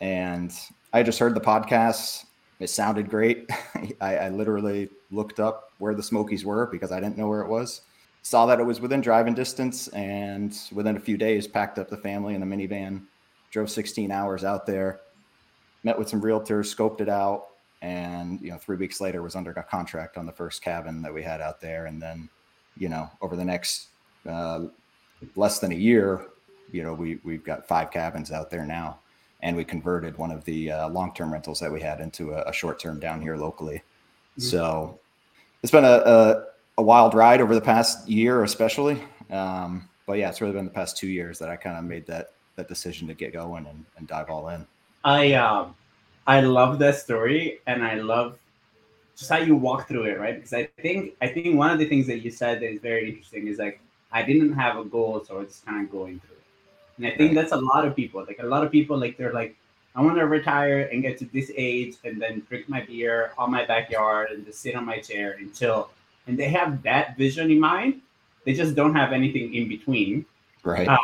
And 0.00 0.52
I 0.92 1.02
just 1.02 1.18
heard 1.18 1.34
the 1.34 1.40
podcast. 1.40 2.24
It 2.62 2.70
sounded 2.70 3.10
great. 3.10 3.50
I, 4.00 4.16
I 4.16 4.28
literally 4.28 4.88
looked 5.10 5.40
up 5.40 5.72
where 5.78 5.94
the 5.96 6.02
Smokies 6.02 6.44
were 6.44 6.66
because 6.66 6.92
I 6.92 7.00
didn't 7.00 7.18
know 7.18 7.26
where 7.26 7.40
it 7.40 7.48
was. 7.48 7.80
Saw 8.22 8.46
that 8.46 8.60
it 8.60 8.62
was 8.62 8.80
within 8.80 9.00
driving 9.00 9.34
distance 9.34 9.88
and 9.88 10.56
within 10.72 10.96
a 10.96 11.00
few 11.00 11.16
days 11.16 11.48
packed 11.48 11.80
up 11.80 11.90
the 11.90 11.96
family 11.96 12.36
in 12.36 12.42
a 12.42 12.46
minivan 12.46 13.02
drove 13.50 13.68
16 13.68 14.12
hours 14.12 14.44
out 14.44 14.64
there 14.64 15.00
met 15.82 15.98
with 15.98 16.08
some 16.08 16.22
realtors 16.22 16.74
scoped 16.74 17.00
it 17.00 17.08
out 17.08 17.48
and 17.82 18.40
you 18.40 18.50
know 18.50 18.56
three 18.56 18.76
weeks 18.76 19.00
later 19.00 19.22
was 19.22 19.34
under 19.34 19.50
a 19.50 19.62
contract 19.62 20.16
on 20.16 20.24
the 20.24 20.32
first 20.32 20.62
cabin 20.62 21.02
that 21.02 21.12
we 21.12 21.22
had 21.22 21.40
out 21.40 21.60
there. 21.60 21.86
And 21.86 22.00
then 22.00 22.28
you 22.76 22.88
know 22.88 23.10
over 23.20 23.34
the 23.34 23.44
next 23.44 23.88
uh, 24.24 24.66
less 25.34 25.58
than 25.58 25.72
a 25.72 25.76
year 25.76 26.28
you 26.70 26.84
know 26.84 26.94
we 26.94 27.18
we've 27.24 27.44
got 27.44 27.66
five 27.66 27.90
cabins 27.90 28.30
out 28.30 28.50
there 28.50 28.64
now 28.64 29.00
and 29.42 29.56
we 29.56 29.64
converted 29.64 30.16
one 30.16 30.30
of 30.30 30.44
the 30.44 30.70
uh, 30.70 30.88
long-term 30.88 31.32
rentals 31.32 31.60
that 31.60 31.70
we 31.70 31.80
had 31.80 32.00
into 32.00 32.32
a, 32.32 32.42
a 32.42 32.52
short-term 32.52 33.00
down 33.00 33.20
here 33.20 33.36
locally 33.36 33.76
mm-hmm. 33.76 34.42
so 34.42 34.98
it's 35.62 35.72
been 35.72 35.84
a, 35.84 36.02
a 36.04 36.44
a 36.78 36.82
wild 36.82 37.14
ride 37.14 37.40
over 37.40 37.54
the 37.54 37.60
past 37.60 38.08
year, 38.08 38.44
especially. 38.44 39.00
Um, 39.30 39.88
but 40.06 40.14
yeah, 40.14 40.28
it's 40.28 40.40
really 40.40 40.52
been 40.52 40.64
the 40.64 40.70
past 40.70 40.96
two 40.96 41.08
years 41.08 41.38
that 41.38 41.48
I 41.48 41.56
kind 41.56 41.78
of 41.78 41.84
made 41.84 42.06
that 42.06 42.32
that 42.56 42.68
decision 42.68 43.08
to 43.08 43.14
get 43.14 43.32
going 43.32 43.66
and, 43.66 43.84
and 43.96 44.06
dive 44.06 44.28
all 44.28 44.48
in. 44.48 44.66
I 45.04 45.32
um, 45.34 45.74
I 46.26 46.40
love 46.40 46.78
that 46.80 46.96
story, 46.96 47.60
and 47.66 47.84
I 47.84 47.94
love 47.94 48.38
just 49.16 49.30
how 49.30 49.38
you 49.38 49.54
walk 49.54 49.88
through 49.88 50.04
it, 50.04 50.18
right? 50.18 50.34
Because 50.34 50.52
I 50.52 50.68
think 50.80 51.14
I 51.20 51.28
think 51.28 51.56
one 51.56 51.70
of 51.70 51.78
the 51.78 51.86
things 51.86 52.06
that 52.08 52.20
you 52.20 52.30
said 52.30 52.60
that 52.60 52.70
is 52.70 52.80
very 52.80 53.08
interesting 53.08 53.46
is 53.46 53.58
like 53.58 53.80
I 54.10 54.22
didn't 54.22 54.52
have 54.54 54.78
a 54.78 54.84
goal, 54.84 55.22
so 55.26 55.40
it's 55.40 55.60
kind 55.60 55.84
of 55.84 55.90
going 55.90 56.20
through. 56.20 56.31
And 56.96 57.06
I 57.06 57.10
think 57.10 57.34
right. 57.34 57.34
that's 57.34 57.52
a 57.52 57.56
lot 57.56 57.86
of 57.86 57.96
people. 57.96 58.24
Like 58.26 58.38
a 58.40 58.46
lot 58.46 58.64
of 58.64 58.70
people, 58.70 58.98
like 58.98 59.16
they're 59.16 59.32
like, 59.32 59.56
I 59.94 60.00
want 60.02 60.16
to 60.16 60.26
retire 60.26 60.88
and 60.92 61.02
get 61.02 61.18
to 61.18 61.26
this 61.26 61.50
age, 61.54 61.96
and 62.04 62.20
then 62.20 62.42
drink 62.48 62.68
my 62.68 62.80
beer 62.80 63.32
on 63.36 63.50
my 63.50 63.64
backyard 63.64 64.30
and 64.30 64.44
just 64.46 64.60
sit 64.60 64.74
on 64.74 64.86
my 64.86 64.98
chair 64.98 65.36
and 65.38 65.54
chill 65.54 65.90
and 66.26 66.38
they 66.38 66.48
have 66.48 66.82
that 66.82 67.16
vision 67.16 67.50
in 67.50 67.60
mind. 67.60 68.00
They 68.44 68.54
just 68.54 68.74
don't 68.74 68.94
have 68.94 69.12
anything 69.12 69.54
in 69.54 69.68
between. 69.68 70.24
Right. 70.64 70.88
Um, 70.88 70.98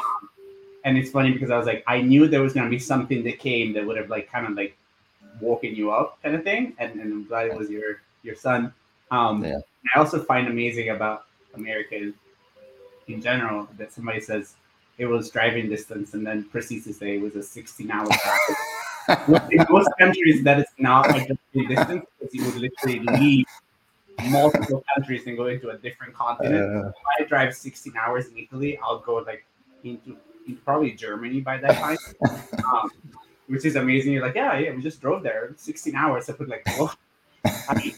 and 0.84 0.96
it's 0.96 1.10
funny 1.10 1.32
because 1.32 1.50
I 1.50 1.58
was 1.58 1.66
like, 1.66 1.84
I 1.86 2.00
knew 2.00 2.28
there 2.28 2.42
was 2.42 2.52
gonna 2.52 2.70
be 2.70 2.78
something 2.78 3.22
that 3.24 3.38
came 3.38 3.72
that 3.74 3.86
would 3.86 3.96
have 3.96 4.10
like 4.10 4.30
kind 4.30 4.46
of 4.46 4.52
like 4.52 4.76
woken 5.40 5.74
you 5.74 5.90
up, 5.90 6.20
kind 6.22 6.34
of 6.34 6.44
thing. 6.44 6.74
And, 6.78 6.92
and 7.00 7.12
I'm 7.12 7.24
glad 7.26 7.48
it 7.48 7.56
was 7.56 7.70
your 7.70 8.02
your 8.22 8.34
son. 8.34 8.72
Um, 9.10 9.44
yeah. 9.44 9.58
I 9.94 9.98
also 9.98 10.22
find 10.22 10.48
amazing 10.48 10.90
about 10.90 11.26
America 11.54 12.12
in 13.06 13.22
general 13.22 13.68
that 13.78 13.92
somebody 13.92 14.20
says 14.20 14.54
it 14.98 15.06
was 15.06 15.30
driving 15.30 15.68
distance 15.68 16.14
and 16.14 16.26
then 16.26 16.44
proceeds 16.44 16.84
to 16.86 16.92
say 16.92 17.16
it 17.16 17.22
was 17.22 17.36
a 17.36 17.42
16 17.42 17.90
hour 17.90 18.06
drive. 19.06 19.50
in 19.50 19.64
most 19.70 19.90
countries, 19.98 20.42
that 20.42 20.58
is 20.58 20.66
not 20.78 21.08
a 21.16 21.34
distance 21.54 22.04
because 22.18 22.34
you 22.34 22.44
would 22.44 22.56
literally 22.56 23.00
leave 23.20 23.46
multiple 24.24 24.84
countries 24.94 25.26
and 25.26 25.36
go 25.36 25.46
into 25.46 25.70
a 25.70 25.78
different 25.78 26.12
continent. 26.14 26.84
Uh, 26.84 26.88
if 26.88 26.94
I 27.20 27.24
drive 27.24 27.54
16 27.54 27.92
hours 27.96 28.26
in 28.26 28.38
Italy, 28.38 28.78
I'll 28.82 28.98
go 28.98 29.16
like 29.16 29.44
into, 29.84 30.16
into 30.46 30.60
probably 30.62 30.92
Germany 30.92 31.40
by 31.40 31.58
that 31.58 31.76
time, 31.76 31.98
um, 32.64 32.90
which 33.46 33.64
is 33.64 33.76
amazing. 33.76 34.12
You're 34.12 34.26
like, 34.26 34.34
yeah, 34.34 34.58
yeah, 34.58 34.72
we 34.72 34.82
just 34.82 35.00
drove 35.00 35.22
there 35.22 35.54
16 35.56 35.94
hours. 35.94 36.28
I 36.28 36.32
put 36.32 36.48
like, 36.48 36.66
well, 36.66 36.92
I, 37.44 37.94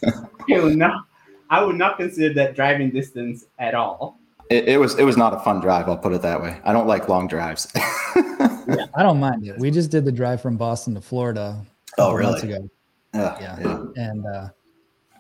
would 0.49 0.77
not, 0.77 1.07
I 1.49 1.65
would 1.65 1.77
not 1.77 1.97
consider 1.97 2.35
that 2.35 2.55
driving 2.55 2.91
distance 2.91 3.47
at 3.59 3.75
all. 3.75 4.20
It, 4.51 4.69
it, 4.69 4.81
was 4.81 4.99
it 4.99 5.05
was 5.05 5.17
not 5.17 5.33
a 5.33 5.39
fun 5.41 5.61
drive. 5.61 5.89
I'll 5.89 5.97
put 5.97 6.13
it 6.13 6.23
that 6.23 6.43
way. 6.43 6.61
I 6.65 6.73
don't 6.73 6.89
like 6.89 7.09
long 7.09 7.29
drives. 7.29 7.71
yeah, 7.77 8.87
I 8.97 9.03
don't 9.03 9.21
mind 9.21 9.47
it. 9.47 9.57
We 9.59 9.71
just 9.71 9.91
did 9.93 10.05
the 10.05 10.11
drive 10.13 10.43
from 10.43 10.57
Boston 10.57 10.95
to 10.95 11.01
Florida. 11.01 11.65
Oh, 11.99 12.13
really? 12.13 12.31
Months 12.33 12.43
ago. 12.45 12.71
Uh, 13.15 13.37
yeah. 13.41 13.59
yeah. 13.61 13.85
and 13.97 14.27
uh, 14.27 14.49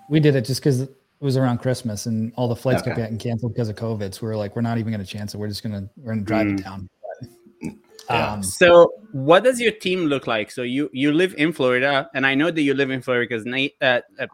we 0.08 0.18
did 0.20 0.34
it 0.34 0.44
just 0.44 0.60
because 0.60 0.80
it 0.80 0.90
was 1.20 1.37
around 1.37 1.58
Christmas 1.58 2.06
and 2.06 2.32
all 2.37 2.49
the 2.49 2.56
flights 2.56 2.80
Okay. 2.82 2.90
kept 2.90 2.99
getting 2.99 3.18
canceled 3.18 3.52
because 3.54 3.68
of 3.68 3.76
COVID. 3.76 4.14
So 4.14 4.26
we 4.26 4.32
are 4.32 4.37
like, 4.37 4.56
we're 4.56 4.62
not 4.62 4.78
even 4.78 4.92
going 4.92 5.04
to 5.04 5.10
chance 5.10 5.34
it. 5.34 5.38
We're 5.38 5.49
just 5.49 5.62
going 5.62 5.75
to, 5.75 5.88
we're 5.96 6.14
going 6.14 6.20
to 6.20 6.25
drive 6.25 6.46
Mm. 6.46 6.58
it 6.58 6.64
down. 6.64 6.88
Yeah. 8.08 8.32
Um, 8.32 8.42
So, 8.42 8.92
what 9.12 9.44
does 9.44 9.60
your 9.60 9.72
team 9.72 10.06
look 10.06 10.26
like? 10.26 10.50
So 10.50 10.62
you 10.62 10.90
you 10.92 11.12
live 11.12 11.34
in 11.38 11.52
Florida, 11.52 12.10
and 12.14 12.26
I 12.26 12.34
know 12.34 12.50
that 12.50 12.60
you 12.62 12.75
live 12.75 12.90
in 12.90 13.02
Florida 13.02 13.28
because 13.28 13.44
Nate, 13.44 13.76
uh, 13.80 14.00
uh, 14.18 14.26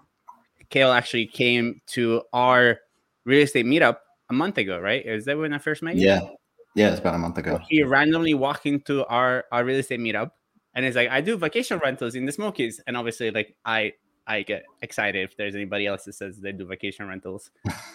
Kale 0.70 0.92
actually 0.92 1.26
came 1.26 1.82
to 1.88 2.22
our 2.32 2.78
real 3.24 3.42
estate 3.42 3.66
meetup 3.66 3.96
a 4.30 4.34
month 4.34 4.58
ago, 4.58 4.78
right? 4.78 5.04
Is 5.04 5.24
that 5.26 5.38
when 5.38 5.52
I 5.52 5.58
first 5.58 5.82
met 5.82 5.96
you? 5.96 6.08
Yeah. 6.08 6.20
Yeah, 6.74 6.90
it's 6.90 7.00
about 7.00 7.14
a 7.14 7.18
month 7.18 7.38
ago. 7.38 7.58
He 7.68 7.82
randomly 7.82 8.34
walked 8.34 8.66
into 8.66 9.04
our 9.06 9.46
our 9.50 9.64
real 9.64 9.78
estate 9.78 9.98
meetup, 9.98 10.32
and 10.74 10.84
he's 10.84 10.94
like, 10.94 11.08
"I 11.08 11.22
do 11.22 11.38
vacation 11.38 11.78
rentals 11.78 12.14
in 12.14 12.26
the 12.26 12.32
Smokies," 12.32 12.82
and 12.86 12.98
obviously, 12.98 13.30
like 13.30 13.56
I 13.64 13.94
I 14.26 14.42
get 14.42 14.64
excited 14.82 15.22
if 15.22 15.36
there's 15.38 15.54
anybody 15.54 15.86
else 15.86 16.04
that 16.04 16.14
says 16.14 16.38
they 16.38 16.52
do 16.52 16.66
vacation 16.66 17.08
rentals. 17.08 17.50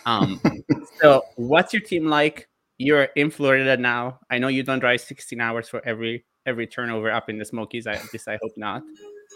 Um, 0.07 0.41
so 0.99 1.23
what's 1.35 1.73
your 1.73 1.83
team 1.83 2.07
like? 2.07 2.49
You're 2.79 3.03
in 3.15 3.29
Florida 3.29 3.77
now. 3.77 4.19
I 4.31 4.39
know 4.39 4.47
you 4.47 4.63
don't 4.63 4.79
drive 4.79 5.01
16 5.01 5.39
hours 5.39 5.69
for 5.69 5.85
every 5.85 6.25
every 6.47 6.65
turnover 6.65 7.11
up 7.11 7.29
in 7.29 7.37
the 7.37 7.45
Smokies. 7.45 7.85
I 7.85 8.01
this 8.11 8.27
I 8.27 8.39
hope 8.41 8.53
not. 8.57 8.81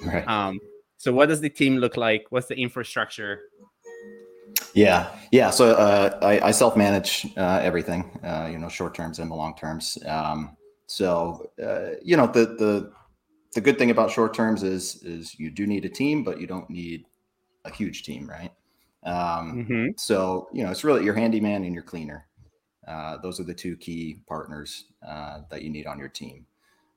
Right. 0.03 0.27
Um, 0.27 0.59
so 0.97 1.13
what 1.13 1.29
does 1.29 1.41
the 1.41 1.49
team 1.49 1.77
look 1.77 1.97
like? 1.97 2.25
What's 2.29 2.47
the 2.47 2.57
infrastructure? 2.57 3.41
Yeah, 4.75 5.15
yeah. 5.31 5.51
So 5.51 5.71
uh, 5.71 6.19
I, 6.21 6.49
I 6.49 6.51
self-manage 6.51 7.27
uh, 7.37 7.59
everything. 7.63 8.19
Uh, 8.23 8.49
you 8.51 8.59
know, 8.59 8.69
short 8.69 8.93
terms 8.93 9.19
and 9.19 9.31
the 9.31 9.35
long 9.35 9.55
terms. 9.55 9.97
Um, 10.05 10.57
so 10.87 11.49
uh, 11.63 11.97
you 12.03 12.17
know, 12.17 12.27
the 12.27 12.45
the 12.45 12.91
the 13.53 13.61
good 13.61 13.77
thing 13.77 13.91
about 13.91 14.11
short 14.11 14.33
terms 14.33 14.63
is 14.63 15.01
is 15.03 15.39
you 15.39 15.49
do 15.49 15.65
need 15.65 15.85
a 15.85 15.89
team, 15.89 16.23
but 16.23 16.41
you 16.41 16.47
don't 16.47 16.69
need 16.69 17.05
a 17.65 17.71
huge 17.71 18.03
team, 18.03 18.29
right? 18.29 18.51
Um, 19.03 19.65
Mhm. 19.69 19.99
So 19.99 20.49
you 20.53 20.63
know, 20.63 20.71
it's 20.71 20.83
really 20.83 21.05
your 21.05 21.15
handyman 21.15 21.63
and 21.63 21.73
your 21.73 21.83
cleaner. 21.83 22.27
Uh, 22.87 23.17
those 23.19 23.39
are 23.39 23.45
the 23.45 23.53
two 23.53 23.77
key 23.77 24.19
partners 24.27 24.85
uh, 25.07 25.41
that 25.51 25.63
you 25.63 25.69
need 25.71 25.87
on 25.87 25.99
your 25.99 26.09
team. 26.09 26.45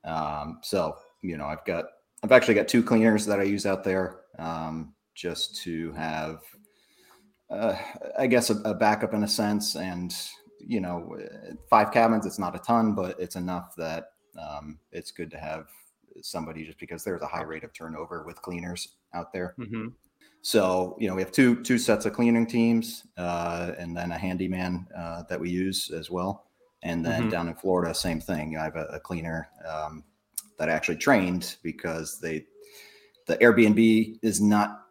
Um, 0.04 0.60
so 0.62 0.96
you 1.22 1.36
know, 1.38 1.46
I've 1.46 1.64
got 1.64 1.86
I've 2.24 2.32
actually 2.32 2.54
got 2.54 2.68
two 2.68 2.82
cleaners 2.82 3.26
that 3.26 3.40
I 3.40 3.44
use 3.44 3.66
out 3.66 3.84
there 3.84 4.22
um, 4.38 4.94
just 5.14 5.56
to 5.64 5.92
have 5.92 6.42
uh, 7.50 7.76
I 8.18 8.26
guess 8.26 8.50
a, 8.50 8.56
a 8.64 8.74
backup 8.74 9.14
in 9.14 9.22
a 9.22 9.28
sense. 9.28 9.76
And 9.76 10.14
you 10.60 10.80
know, 10.80 11.16
five 11.70 11.92
cabins, 11.92 12.26
it's 12.26 12.38
not 12.38 12.54
a 12.54 12.58
ton, 12.58 12.94
but 12.94 13.18
it's 13.18 13.36
enough 13.36 13.74
that 13.76 14.12
um, 14.38 14.78
it's 14.92 15.10
good 15.10 15.30
to 15.30 15.38
have 15.38 15.66
somebody 16.22 16.64
just 16.64 16.78
because 16.78 17.04
there's 17.04 17.22
a 17.22 17.26
high 17.26 17.42
rate 17.42 17.64
of 17.64 17.72
turnover 17.72 18.24
with 18.24 18.42
cleaners 18.42 18.96
out 19.14 19.32
there. 19.32 19.54
Mhm. 19.58 19.92
So 20.42 20.96
you 21.00 21.08
know, 21.08 21.14
we 21.14 21.22
have 21.22 21.32
two 21.32 21.62
two 21.62 21.78
sets 21.78 22.06
of 22.06 22.12
cleaning 22.12 22.46
teams, 22.46 23.06
uh, 23.16 23.72
and 23.78 23.96
then 23.96 24.12
a 24.12 24.18
handyman 24.18 24.86
uh, 24.96 25.22
that 25.28 25.40
we 25.40 25.50
use 25.50 25.90
as 25.90 26.10
well. 26.10 26.46
And 26.82 27.04
then 27.04 27.26
Mhm. 27.26 27.30
down 27.30 27.48
in 27.48 27.54
Florida, 27.54 27.94
same 27.94 28.20
thing. 28.20 28.56
I 28.56 28.64
have 28.64 28.76
a, 28.76 28.86
a 28.86 29.00
cleaner 29.00 29.48
um, 29.66 30.04
that 30.58 30.68
I 30.68 30.72
actually 30.72 30.96
trained 30.96 31.56
because 31.62 32.20
they 32.20 32.46
the 33.26 33.36
Airbnb 33.38 34.18
is 34.22 34.40
not 34.40 34.87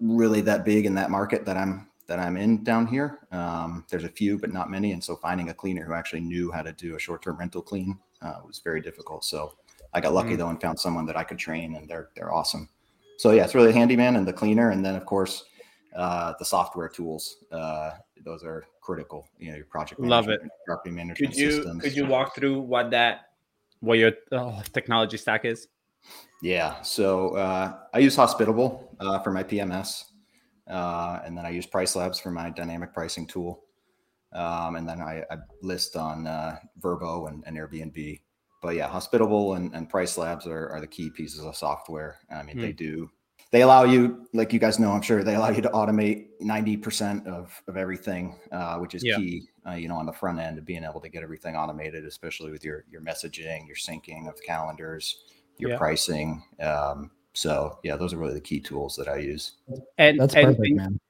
really 0.00 0.40
that 0.42 0.64
big 0.64 0.86
in 0.86 0.94
that 0.94 1.10
market 1.10 1.44
that 1.46 1.56
I'm 1.56 1.88
that 2.06 2.20
I'm 2.20 2.36
in 2.36 2.62
down 2.62 2.86
here. 2.86 3.20
Um, 3.32 3.84
there's 3.90 4.04
a 4.04 4.08
few, 4.08 4.38
but 4.38 4.52
not 4.52 4.70
many, 4.70 4.92
and 4.92 5.02
so 5.02 5.16
finding 5.16 5.48
a 5.48 5.54
cleaner 5.54 5.84
who 5.84 5.92
actually 5.92 6.20
knew 6.20 6.52
how 6.52 6.62
to 6.62 6.72
do 6.72 6.94
a 6.94 6.98
short-term 6.98 7.36
rental 7.36 7.62
clean 7.62 7.98
uh, 8.22 8.40
was 8.46 8.60
very 8.60 8.80
difficult. 8.80 9.24
So 9.24 9.54
I 9.92 10.00
got 10.00 10.14
lucky 10.14 10.34
Mm. 10.34 10.38
though 10.38 10.48
and 10.48 10.60
found 10.60 10.78
someone 10.78 11.06
that 11.06 11.16
I 11.16 11.24
could 11.24 11.38
train, 11.38 11.74
and 11.76 11.88
they're 11.88 12.10
they're 12.14 12.32
awesome. 12.32 12.68
So 13.18 13.30
yeah, 13.32 13.44
it's 13.44 13.54
really 13.54 13.72
handyman 13.72 14.16
and 14.16 14.26
the 14.26 14.32
cleaner, 14.32 14.70
and 14.70 14.84
then 14.84 14.94
of 14.94 15.06
course 15.06 15.44
uh, 15.94 16.34
the 16.38 16.44
software 16.44 16.88
tools. 16.88 17.38
Uh, 17.50 17.92
those 18.24 18.44
are 18.44 18.66
critical. 18.82 19.26
You 19.38 19.50
know, 19.50 19.56
your 19.56 19.66
project 19.66 20.00
Love 20.00 20.26
management, 20.26 20.52
property 20.66 20.90
management 20.94 21.32
Could 21.32 21.40
you 21.40 21.50
systems. 21.50 21.82
could 21.82 21.96
you 21.96 22.06
walk 22.06 22.34
through 22.34 22.60
what 22.60 22.90
that 22.90 23.30
what 23.80 23.98
your 23.98 24.12
uh, 24.32 24.62
technology 24.72 25.16
stack 25.16 25.44
is? 25.44 25.68
Yeah. 26.42 26.80
So 26.82 27.36
uh, 27.36 27.78
I 27.94 27.98
use 27.98 28.16
Hospitable 28.16 28.96
uh, 29.00 29.18
for 29.20 29.30
my 29.32 29.42
PMS, 29.42 30.04
uh, 30.68 31.20
and 31.24 31.36
then 31.36 31.46
I 31.46 31.50
use 31.50 31.66
PriceLabs 31.66 32.20
for 32.20 32.30
my 32.30 32.50
dynamic 32.50 32.92
pricing 32.92 33.26
tool, 33.26 33.64
um, 34.32 34.76
and 34.76 34.88
then 34.88 35.00
I, 35.00 35.24
I 35.30 35.38
list 35.62 35.96
on 35.96 36.26
uh, 36.26 36.58
Vrbo 36.80 37.28
and, 37.28 37.42
and 37.46 37.56
Airbnb. 37.56 38.20
But 38.62 38.74
yeah, 38.74 38.88
Hospitable 38.88 39.54
and, 39.54 39.74
and 39.74 39.90
PriceLabs 39.90 40.46
are, 40.46 40.70
are 40.70 40.80
the 40.80 40.86
key 40.86 41.10
pieces 41.10 41.40
of 41.44 41.56
software. 41.56 42.18
I 42.30 42.42
mean, 42.42 42.58
they 42.58 42.72
do. 42.72 43.10
They 43.52 43.62
allow 43.62 43.84
you, 43.84 44.26
like 44.34 44.52
you 44.52 44.58
guys 44.58 44.78
know, 44.80 44.90
I'm 44.90 45.02
sure 45.02 45.22
they 45.22 45.36
allow 45.36 45.50
you 45.50 45.62
to 45.62 45.68
automate 45.68 46.28
90% 46.42 47.26
of, 47.26 47.62
of 47.68 47.76
everything, 47.76 48.36
uh, 48.50 48.78
which 48.78 48.94
is 48.94 49.04
Yeah. 49.04 49.16
key, 49.16 49.48
uh, 49.66 49.74
you 49.74 49.88
know, 49.88 49.96
on 49.96 50.06
the 50.06 50.12
front 50.12 50.40
end 50.40 50.58
of 50.58 50.64
being 50.64 50.82
able 50.82 51.00
to 51.00 51.08
get 51.08 51.22
everything 51.22 51.54
automated, 51.54 52.04
especially 52.04 52.50
with 52.50 52.64
your, 52.64 52.84
your 52.90 53.02
messaging, 53.02 53.66
your 53.68 53.76
syncing 53.76 54.28
of 54.28 54.34
calendars, 54.42 55.22
your 55.58 55.70
Yeah. 55.70 55.78
pricing. 55.78 56.42
Um, 56.60 57.10
so 57.32 57.78
yeah, 57.82 57.96
those 57.96 58.12
are 58.12 58.16
really 58.18 58.34
the 58.34 58.40
key 58.40 58.60
tools 58.60 58.96
that 58.96 59.08
I 59.08 59.18
use. 59.18 59.52
And 59.98 60.20
that's 60.20 60.34
and, 60.34 60.46
perfect, 60.46 60.66
and, 60.66 60.76
man. 60.76 61.00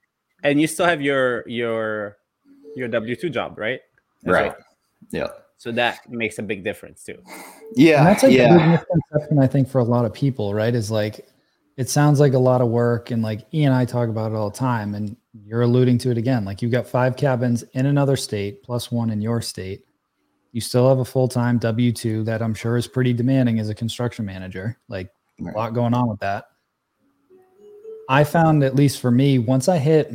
and 0.42 0.60
you 0.60 0.66
still 0.66 0.86
have 0.86 1.00
your 1.00 1.48
your 1.48 2.16
your 2.74 2.88
W 2.88 3.16
two 3.16 3.30
job, 3.30 3.58
right? 3.58 3.80
As 4.24 4.32
Right. 4.32 4.52
well. 4.52 4.56
Yeah. 5.10 5.28
So 5.56 5.72
that 5.72 6.10
makes 6.10 6.38
a 6.38 6.42
big 6.42 6.64
difference 6.64 7.02
too. 7.02 7.22
Yeah. 7.74 7.98
And 7.98 8.06
that's 8.08 8.22
like 8.22 8.32
a 8.32 8.34
yeah. 8.34 8.56
big 8.58 8.68
misconception, 8.68 9.38
I 9.38 9.46
think, 9.46 9.68
for 9.68 9.78
a 9.78 9.84
lot 9.84 10.04
of 10.04 10.12
people, 10.12 10.52
right? 10.52 10.74
Is 10.74 10.90
like, 10.90 11.26
it 11.78 11.88
sounds 11.88 12.20
like 12.20 12.34
a 12.34 12.38
lot 12.38 12.60
of 12.60 12.68
work. 12.68 13.10
And 13.10 13.22
like 13.22 13.46
E 13.54 13.64
and 13.64 13.74
I 13.74 13.86
talk 13.86 14.10
about 14.10 14.32
it 14.32 14.34
all 14.34 14.50
the 14.50 14.56
time. 14.56 14.94
And 14.94 15.16
you're 15.44 15.62
alluding 15.62 15.96
to 15.98 16.10
it 16.10 16.18
again. 16.18 16.44
Like 16.44 16.60
you've 16.60 16.72
got 16.72 16.86
five 16.86 17.16
cabins 17.16 17.62
in 17.72 17.86
another 17.86 18.16
state, 18.16 18.62
plus 18.62 18.92
one 18.92 19.08
in 19.10 19.22
your 19.22 19.40
state. 19.40 19.85
You 20.56 20.62
still 20.62 20.88
have 20.88 21.00
a 21.00 21.04
full 21.04 21.28
time 21.28 21.58
W 21.58 21.92
2 21.92 22.24
that 22.24 22.40
I'm 22.40 22.54
sure 22.54 22.78
is 22.78 22.86
pretty 22.86 23.12
demanding 23.12 23.58
as 23.58 23.68
a 23.68 23.74
construction 23.74 24.24
manager. 24.24 24.78
Like 24.88 25.10
Right. 25.38 25.54
a 25.54 25.58
lot 25.58 25.74
going 25.74 25.92
on 25.92 26.08
with 26.08 26.18
that. 26.20 26.46
I 28.08 28.24
found, 28.24 28.64
at 28.64 28.74
least 28.74 29.02
for 29.02 29.10
me, 29.10 29.38
once 29.38 29.68
I 29.68 29.76
hit, 29.76 30.14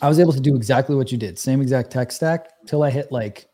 I 0.00 0.08
was 0.08 0.20
able 0.20 0.32
to 0.34 0.40
do 0.40 0.54
exactly 0.54 0.94
what 0.94 1.10
you 1.10 1.18
did, 1.18 1.36
same 1.36 1.60
exact 1.60 1.90
tech 1.90 2.12
stack, 2.12 2.48
till 2.68 2.84
I 2.84 2.90
hit 2.90 3.10
like 3.10 3.48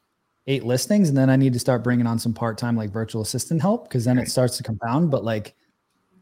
eight 0.47 0.67
listings, 0.67 1.09
and 1.09 1.17
then 1.17 1.31
I 1.31 1.37
need 1.37 1.55
to 1.55 1.59
start 1.59 1.83
bringing 1.83 2.07
on 2.07 2.19
some 2.19 2.35
part 2.35 2.59
time 2.59 2.77
like 2.77 2.91
virtual 2.91 3.23
assistant 3.23 3.63
help 3.63 3.89
because 3.89 4.05
then 4.05 4.19
it 4.19 4.29
starts 4.29 4.59
to 4.59 4.63
compound. 4.63 5.11
But 5.11 5.25
like, 5.25 5.55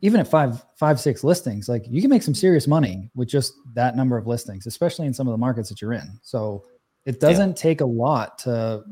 even 0.03 0.21
at 0.21 0.29
five, 0.29 0.65
five, 0.77 1.01
six 1.01 1.25
listings, 1.25 1.69
like 1.69 1.85
you 1.91 2.01
can 2.01 2.11
make 2.11 2.23
some 2.23 2.33
serious 2.33 2.69
money 2.69 3.11
with 3.17 3.27
just 3.27 3.55
that 3.73 3.97
number 3.97 4.17
of 4.17 4.29
listings, 4.29 4.69
especially 4.69 5.09
in 5.09 5.15
some 5.15 5.27
of 5.27 5.33
the 5.33 5.39
markets 5.39 5.69
that 5.69 5.83
you're 5.83 5.95
in. 5.95 6.21
So 6.23 6.65
it 7.07 7.19
doesn't 7.19 7.57
take 7.57 7.81
a 7.81 7.87
lot 7.87 8.39
to 8.41 8.85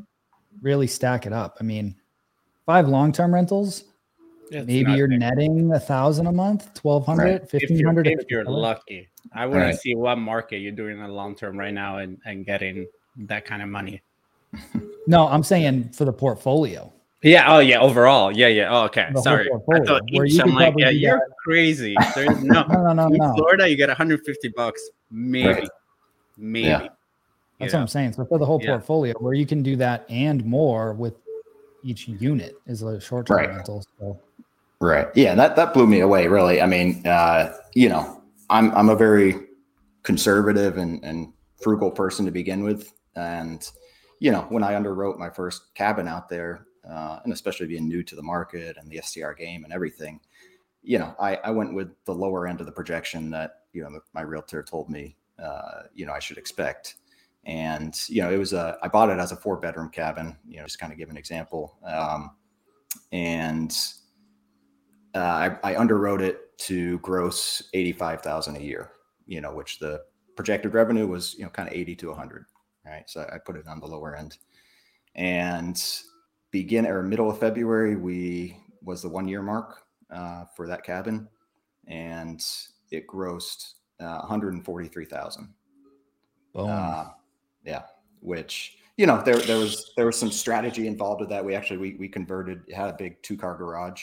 really 0.61 0.87
stack 0.87 1.25
it 1.25 1.33
up. 1.33 1.57
I 1.59 1.63
mean, 1.63 1.95
five 2.65 2.87
long 2.87 3.11
term 3.11 3.33
rentals, 3.33 3.85
maybe 4.51 4.91
you're 4.93 5.07
netting 5.07 5.71
a 5.73 5.79
thousand 5.79 6.27
a 6.27 6.31
month, 6.31 6.79
1200, 6.81 7.23
Right. 7.23 7.41
if 7.41 7.53
you're, 7.53 7.59
1500. 7.91 8.07
if 8.07 8.25
you're 8.29 8.43
lucky. 8.45 9.09
I 9.33 9.45
want 9.45 9.61
Right. 9.61 9.71
to 9.71 9.77
see 9.77 9.95
what 9.95 10.17
market 10.17 10.57
you're 10.57 10.71
doing 10.73 10.97
in 10.97 11.01
the 11.03 11.07
long 11.07 11.35
term 11.35 11.57
right 11.57 11.73
now 11.73 11.97
and, 11.97 12.17
and 12.25 12.45
getting 12.45 12.87
that 13.17 13.45
kind 13.45 13.61
of 13.61 13.69
money. 13.69 14.01
No, 15.05 15.27
I'm 15.27 15.43
saying 15.43 15.89
for 15.89 16.05
the 16.05 16.13
portfolio. 16.13 16.89
Yeah. 17.23 17.53
Oh, 17.53 17.59
yeah. 17.59 17.79
Overall. 17.81 18.31
Yeah. 18.31 18.47
Yeah. 18.47 18.69
Oh, 18.71 18.85
okay. 18.85 19.09
The 19.13 19.21
Sorry. 19.21 19.49
I 19.51 19.79
thought 19.81 20.01
each. 20.07 20.31
you 20.35 20.41
I'm 20.43 20.53
like, 20.55 20.75
yeah, 20.77 20.91
you're 20.91 21.17
that. 21.17 21.35
crazy. 21.43 21.93
There's 22.15 22.41
no. 22.41 22.63
No, 22.67 22.83
no, 22.83 22.93
no, 22.93 23.07
in 23.07 23.13
no. 23.17 23.33
Florida, 23.35 23.69
you 23.69 23.75
get 23.75 23.89
150 23.89 24.47
bucks, 24.55 24.81
maybe, 25.11 25.47
Right. 25.49 25.69
maybe. 26.37 26.67
Yeah. 26.67 26.87
You 27.63 27.67
That's 27.67 27.73
know? 27.73 27.79
what 27.79 27.81
I'm 27.83 27.87
saying. 27.87 28.13
So 28.13 28.25
for 28.25 28.37
the 28.37 28.45
whole 28.45 28.59
Yeah. 28.61 28.71
portfolio, 28.71 29.13
where 29.19 29.33
you 29.33 29.45
can 29.45 29.63
do 29.63 29.75
that 29.77 30.05
and 30.09 30.43
more 30.45 30.93
with 30.93 31.15
each 31.81 32.07
unit 32.07 32.55
is 32.65 32.81
a 32.81 32.99
short 32.99 33.27
term 33.27 33.37
Right. 33.37 33.49
rental. 33.49 33.83
So 33.99 34.19
Right. 34.81 35.07
Yeah. 35.15 35.33
That, 35.35 35.55
that 35.55 35.73
blew 35.73 35.87
me 35.87 36.01
away, 36.01 36.27
really. 36.27 36.61
I 36.61 36.65
mean, 36.65 37.05
uh, 37.07 37.55
you 37.73 37.87
know, 37.87 38.21
I'm, 38.49 38.71
I'm 38.71 38.89
a 38.89 38.95
very 38.95 39.35
conservative 40.03 40.77
and, 40.77 41.01
and 41.05 41.31
frugal 41.61 41.89
person 41.89 42.25
to 42.25 42.31
begin 42.31 42.63
with. 42.63 42.91
And, 43.15 43.65
you 44.19 44.31
know, 44.31 44.41
when 44.49 44.61
I 44.63 44.73
underwrote 44.73 45.17
my 45.17 45.29
first 45.29 45.73
cabin 45.75 46.07
out 46.07 46.27
there, 46.27 46.67
uh, 46.89 47.19
and 47.23 47.31
especially 47.31 47.67
being 47.67 47.87
new 47.87 48.03
to 48.03 48.15
the 48.15 48.21
market 48.21 48.75
and 48.77 48.89
the 48.89 48.99
STR 49.01 49.31
game 49.31 49.63
and 49.63 49.71
everything, 49.71 50.19
you 50.81 50.99
know, 50.99 51.15
I, 51.17 51.37
I 51.37 51.51
went 51.51 51.73
with 51.73 51.91
the 52.03 52.13
lower 52.13 52.45
end 52.45 52.59
of 52.59 52.65
the 52.65 52.71
projection 52.73 53.29
that, 53.29 53.61
you 53.71 53.83
know, 53.83 54.01
my 54.13 54.21
realtor 54.21 54.63
told 54.63 54.89
me, 54.89 55.15
uh, 55.41 55.83
you 55.93 56.05
know, 56.05 56.11
I 56.11 56.19
should 56.19 56.37
expect. 56.37 56.95
And, 57.45 57.93
you 58.07 58.21
know, 58.21 58.31
it 58.31 58.37
was 58.37 58.53
a, 58.53 58.77
I 58.81 58.87
bought 58.87 59.09
it 59.09 59.19
as 59.19 59.31
a 59.31 59.35
four 59.35 59.57
bedroom 59.57 59.89
cabin, 59.89 60.37
you 60.47 60.57
know, 60.57 60.63
just 60.63 60.79
kind 60.79 60.93
of 60.93 60.97
give 60.97 61.09
an 61.09 61.17
example. 61.17 61.77
Um, 61.85 62.31
and, 63.11 63.75
uh, 65.15 65.57
I, 65.63 65.71
I 65.71 65.75
underwrote 65.75 66.21
it 66.21 66.57
to 66.59 66.99
gross 66.99 67.61
85,000 67.73 68.55
a 68.55 68.59
year, 68.59 68.91
you 69.27 69.41
know, 69.41 69.53
which 69.53 69.79
the 69.79 70.01
projected 70.35 70.73
revenue 70.73 71.05
was, 71.05 71.35
you 71.35 71.43
know, 71.43 71.49
kind 71.49 71.67
of 71.67 71.75
80 71.75 71.95
to 71.97 72.07
100, 72.09 72.45
right? 72.85 73.03
So 73.07 73.29
I 73.31 73.37
put 73.37 73.57
it 73.57 73.67
on 73.67 73.79
the 73.79 73.87
lower 73.87 74.15
end. 74.15 74.37
And 75.15 75.83
begin 76.51 76.87
or 76.87 77.03
middle 77.03 77.29
of 77.29 77.39
February, 77.39 77.95
we 77.95 78.57
was 78.81 79.01
the 79.01 79.09
one 79.09 79.27
year 79.27 79.41
mark 79.41 79.83
uh, 80.11 80.45
for 80.55 80.67
that 80.67 80.83
cabin, 80.83 81.27
and 81.87 82.43
it 82.91 83.07
grossed 83.07 83.73
uh, 83.99 84.19
143,000. 84.19 85.53
Boom. 86.53 86.69
Uh, 86.69 87.05
yeah, 87.65 87.83
which 88.21 88.77
you 88.97 89.05
know 89.05 89.21
there 89.23 89.37
there 89.37 89.57
was 89.57 89.91
there 89.95 90.05
was 90.05 90.17
some 90.17 90.31
strategy 90.31 90.87
involved 90.87 91.21
with 91.21 91.29
that. 91.29 91.43
We 91.43 91.55
actually 91.55 91.77
we 91.77 91.95
we 91.95 92.07
converted 92.07 92.61
had 92.73 92.89
a 92.89 92.93
big 92.93 93.21
two 93.21 93.37
car 93.37 93.55
garage, 93.55 94.01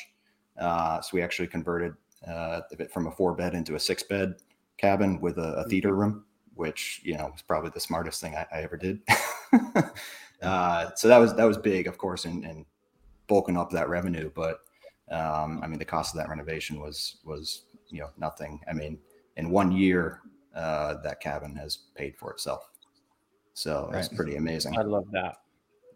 uh, 0.58 1.00
so 1.00 1.10
we 1.12 1.22
actually 1.22 1.48
converted 1.48 1.94
uh, 2.26 2.60
it 2.78 2.92
from 2.92 3.06
a 3.06 3.10
four 3.10 3.34
bed 3.34 3.54
into 3.54 3.74
a 3.74 3.80
six 3.80 4.02
bed 4.02 4.34
cabin 4.78 5.20
with 5.20 5.38
a, 5.38 5.54
a 5.54 5.64
theater 5.64 5.94
room, 5.94 6.24
which 6.54 7.00
you 7.04 7.16
know 7.16 7.30
was 7.32 7.42
probably 7.42 7.70
the 7.72 7.80
smartest 7.80 8.20
thing 8.20 8.34
I, 8.34 8.46
I 8.52 8.62
ever 8.62 8.76
did. 8.76 9.00
uh, 10.42 10.90
so 10.94 11.08
that 11.08 11.18
was 11.18 11.34
that 11.34 11.44
was 11.44 11.58
big, 11.58 11.86
of 11.86 11.98
course, 11.98 12.24
and, 12.24 12.44
and 12.44 12.64
bulking 13.28 13.56
up 13.56 13.70
that 13.70 13.88
revenue. 13.88 14.30
But 14.34 14.60
um, 15.10 15.60
I 15.62 15.66
mean, 15.66 15.78
the 15.78 15.84
cost 15.84 16.14
of 16.14 16.20
that 16.20 16.28
renovation 16.28 16.80
was 16.80 17.18
was 17.24 17.62
you 17.88 18.00
know 18.00 18.10
nothing. 18.18 18.60
I 18.68 18.72
mean, 18.72 18.98
in 19.36 19.50
one 19.50 19.72
year, 19.72 20.20
uh, 20.54 20.94
that 21.02 21.20
cabin 21.20 21.54
has 21.56 21.76
paid 21.94 22.16
for 22.16 22.32
itself. 22.32 22.69
So 23.54 23.88
right. 23.92 23.98
it's 23.98 24.08
pretty 24.08 24.36
amazing. 24.36 24.78
I 24.78 24.82
love 24.82 25.06
that. 25.12 25.36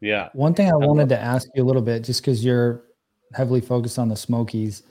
Yeah. 0.00 0.28
One 0.34 0.54
thing 0.54 0.68
I, 0.68 0.72
I 0.72 0.86
wanted 0.86 1.08
to 1.10 1.18
ask 1.18 1.48
you 1.54 1.62
a 1.62 1.66
little 1.66 1.82
bit, 1.82 2.04
just 2.04 2.20
because 2.20 2.44
you're 2.44 2.84
heavily 3.32 3.60
focused 3.60 3.98
on 3.98 4.08
the 4.08 4.16
Smokies, 4.16 4.82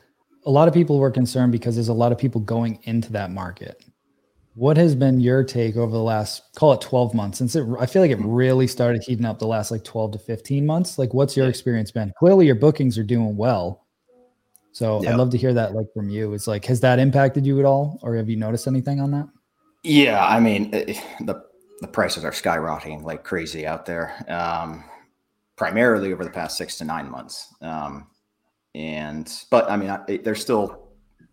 a 0.45 0.51
lot 0.51 0.67
of 0.67 0.73
people 0.73 0.99
were 0.99 1.11
concerned 1.11 1.51
because 1.51 1.75
there's 1.75 1.89
a 1.89 1.93
lot 1.93 2.11
of 2.11 2.17
people 2.17 2.41
going 2.41 2.79
into 2.83 3.11
that 3.13 3.31
market. 3.31 3.83
What 4.55 4.77
has 4.77 4.93
been 4.93 5.19
your 5.19 5.43
take 5.43 5.77
over 5.77 5.91
the 5.91 6.03
last 6.03 6.43
call 6.55 6.73
it 6.73 6.81
12 6.81 7.13
months 7.15 7.39
since 7.39 7.55
it 7.55 7.65
I 7.79 7.87
feel 7.87 8.03
like 8.03 8.11
it 8.11 8.19
really 8.19 8.67
started 8.67 9.01
heating 9.03 9.25
up 9.25 9.39
the 9.39 9.47
last 9.47 9.71
like 9.71 9.83
12 9.83 10.13
to 10.13 10.19
15 10.19 10.65
months? 10.65 10.99
Like 10.99 11.13
what's 11.13 11.35
your 11.35 11.47
experience 11.47 11.89
been? 11.89 12.13
Clearly 12.19 12.45
your 12.45 12.55
bookings 12.55 12.97
are 12.97 13.03
doing 13.03 13.35
well. 13.35 13.87
So 14.71 15.01
yep. 15.01 15.13
I'd 15.13 15.17
love 15.17 15.31
to 15.31 15.37
hear 15.37 15.53
that 15.53 15.73
like 15.73 15.87
from 15.93 16.09
you. 16.09 16.33
It's 16.33 16.45
like 16.45 16.65
has 16.65 16.79
that 16.81 16.99
impacted 16.99 17.47
you 17.47 17.59
at 17.59 17.65
all 17.65 17.99
or 18.03 18.15
have 18.15 18.29
you 18.29 18.35
noticed 18.35 18.67
anything 18.67 18.99
on 18.99 19.09
that? 19.11 19.27
Yeah, 19.83 20.23
I 20.23 20.39
mean 20.39 20.69
eh, 20.73 21.01
the 21.21 21.43
the 21.83 21.87
prices 21.87 22.25
are 22.25 22.31
skyrocketing 22.31 23.03
like 23.03 23.23
crazy 23.23 23.67
out 23.67 23.85
there. 23.85 24.25
Um, 24.27 24.83
primarily 25.55 26.11
over 26.11 26.23
the 26.23 26.31
past 26.31 26.57
6 26.57 26.77
to 26.77 26.85
9 26.85 27.11
months. 27.11 27.53
Um, 27.61 28.07
and 28.75 29.31
but 29.51 29.69
I 29.69 29.77
mean 29.77 29.91
I, 29.91 30.17
there's 30.23 30.41
still 30.41 30.83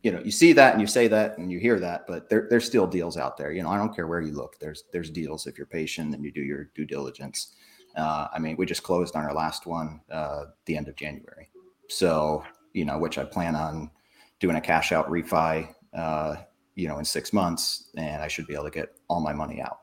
you 0.02 0.10
know, 0.10 0.20
you 0.24 0.30
see 0.30 0.52
that 0.54 0.72
and 0.72 0.80
you 0.80 0.86
say 0.86 1.08
that 1.08 1.36
and 1.36 1.52
you 1.52 1.58
hear 1.58 1.78
that, 1.78 2.06
but 2.06 2.28
there, 2.30 2.46
there's 2.48 2.64
still 2.64 2.86
deals 2.86 3.18
out 3.18 3.36
there. 3.36 3.52
You 3.52 3.62
know, 3.62 3.68
I 3.68 3.76
don't 3.76 3.94
care 3.94 4.06
where 4.06 4.22
you 4.22 4.32
look. 4.32 4.58
There's 4.58 4.84
there's 4.92 5.10
deals 5.10 5.46
if 5.46 5.58
you're 5.58 5.66
patient 5.66 6.14
and 6.14 6.24
you 6.24 6.32
do 6.32 6.40
your 6.40 6.70
due 6.74 6.86
diligence. 6.86 7.54
Uh, 7.96 8.28
I 8.32 8.38
mean, 8.38 8.56
we 8.56 8.66
just 8.66 8.82
closed 8.82 9.14
on 9.14 9.24
our 9.24 9.34
last 9.34 9.66
one 9.66 10.00
uh, 10.10 10.44
the 10.64 10.76
end 10.76 10.88
of 10.88 10.96
January, 10.96 11.50
so 11.88 12.42
you 12.72 12.84
know, 12.84 12.98
which 12.98 13.18
I 13.18 13.24
plan 13.24 13.54
on 13.54 13.90
doing 14.38 14.56
a 14.56 14.60
cash 14.60 14.92
out 14.92 15.10
refi, 15.10 15.74
uh, 15.92 16.36
you 16.76 16.88
know, 16.88 16.98
in 16.98 17.04
six 17.04 17.32
months, 17.32 17.90
and 17.96 18.22
I 18.22 18.28
should 18.28 18.46
be 18.46 18.54
able 18.54 18.64
to 18.64 18.70
get 18.70 18.94
all 19.08 19.20
my 19.20 19.34
money 19.34 19.60
out. 19.60 19.80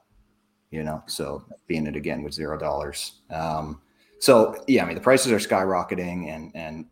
You 0.72 0.84
know, 0.84 1.02
so 1.08 1.46
being 1.68 1.88
it 1.88 1.96
again 1.96 2.24
with 2.24 2.34
zero 2.34 2.58
dollars. 2.58 3.22
Um, 3.30 3.82
so 4.20 4.64
yeah, 4.68 4.84
I 4.84 4.86
mean, 4.86 4.96
the 4.96 5.02
prices 5.02 5.32
are 5.32 5.38
skyrocketing, 5.38 6.28
and 6.34 6.52
and 6.56 6.86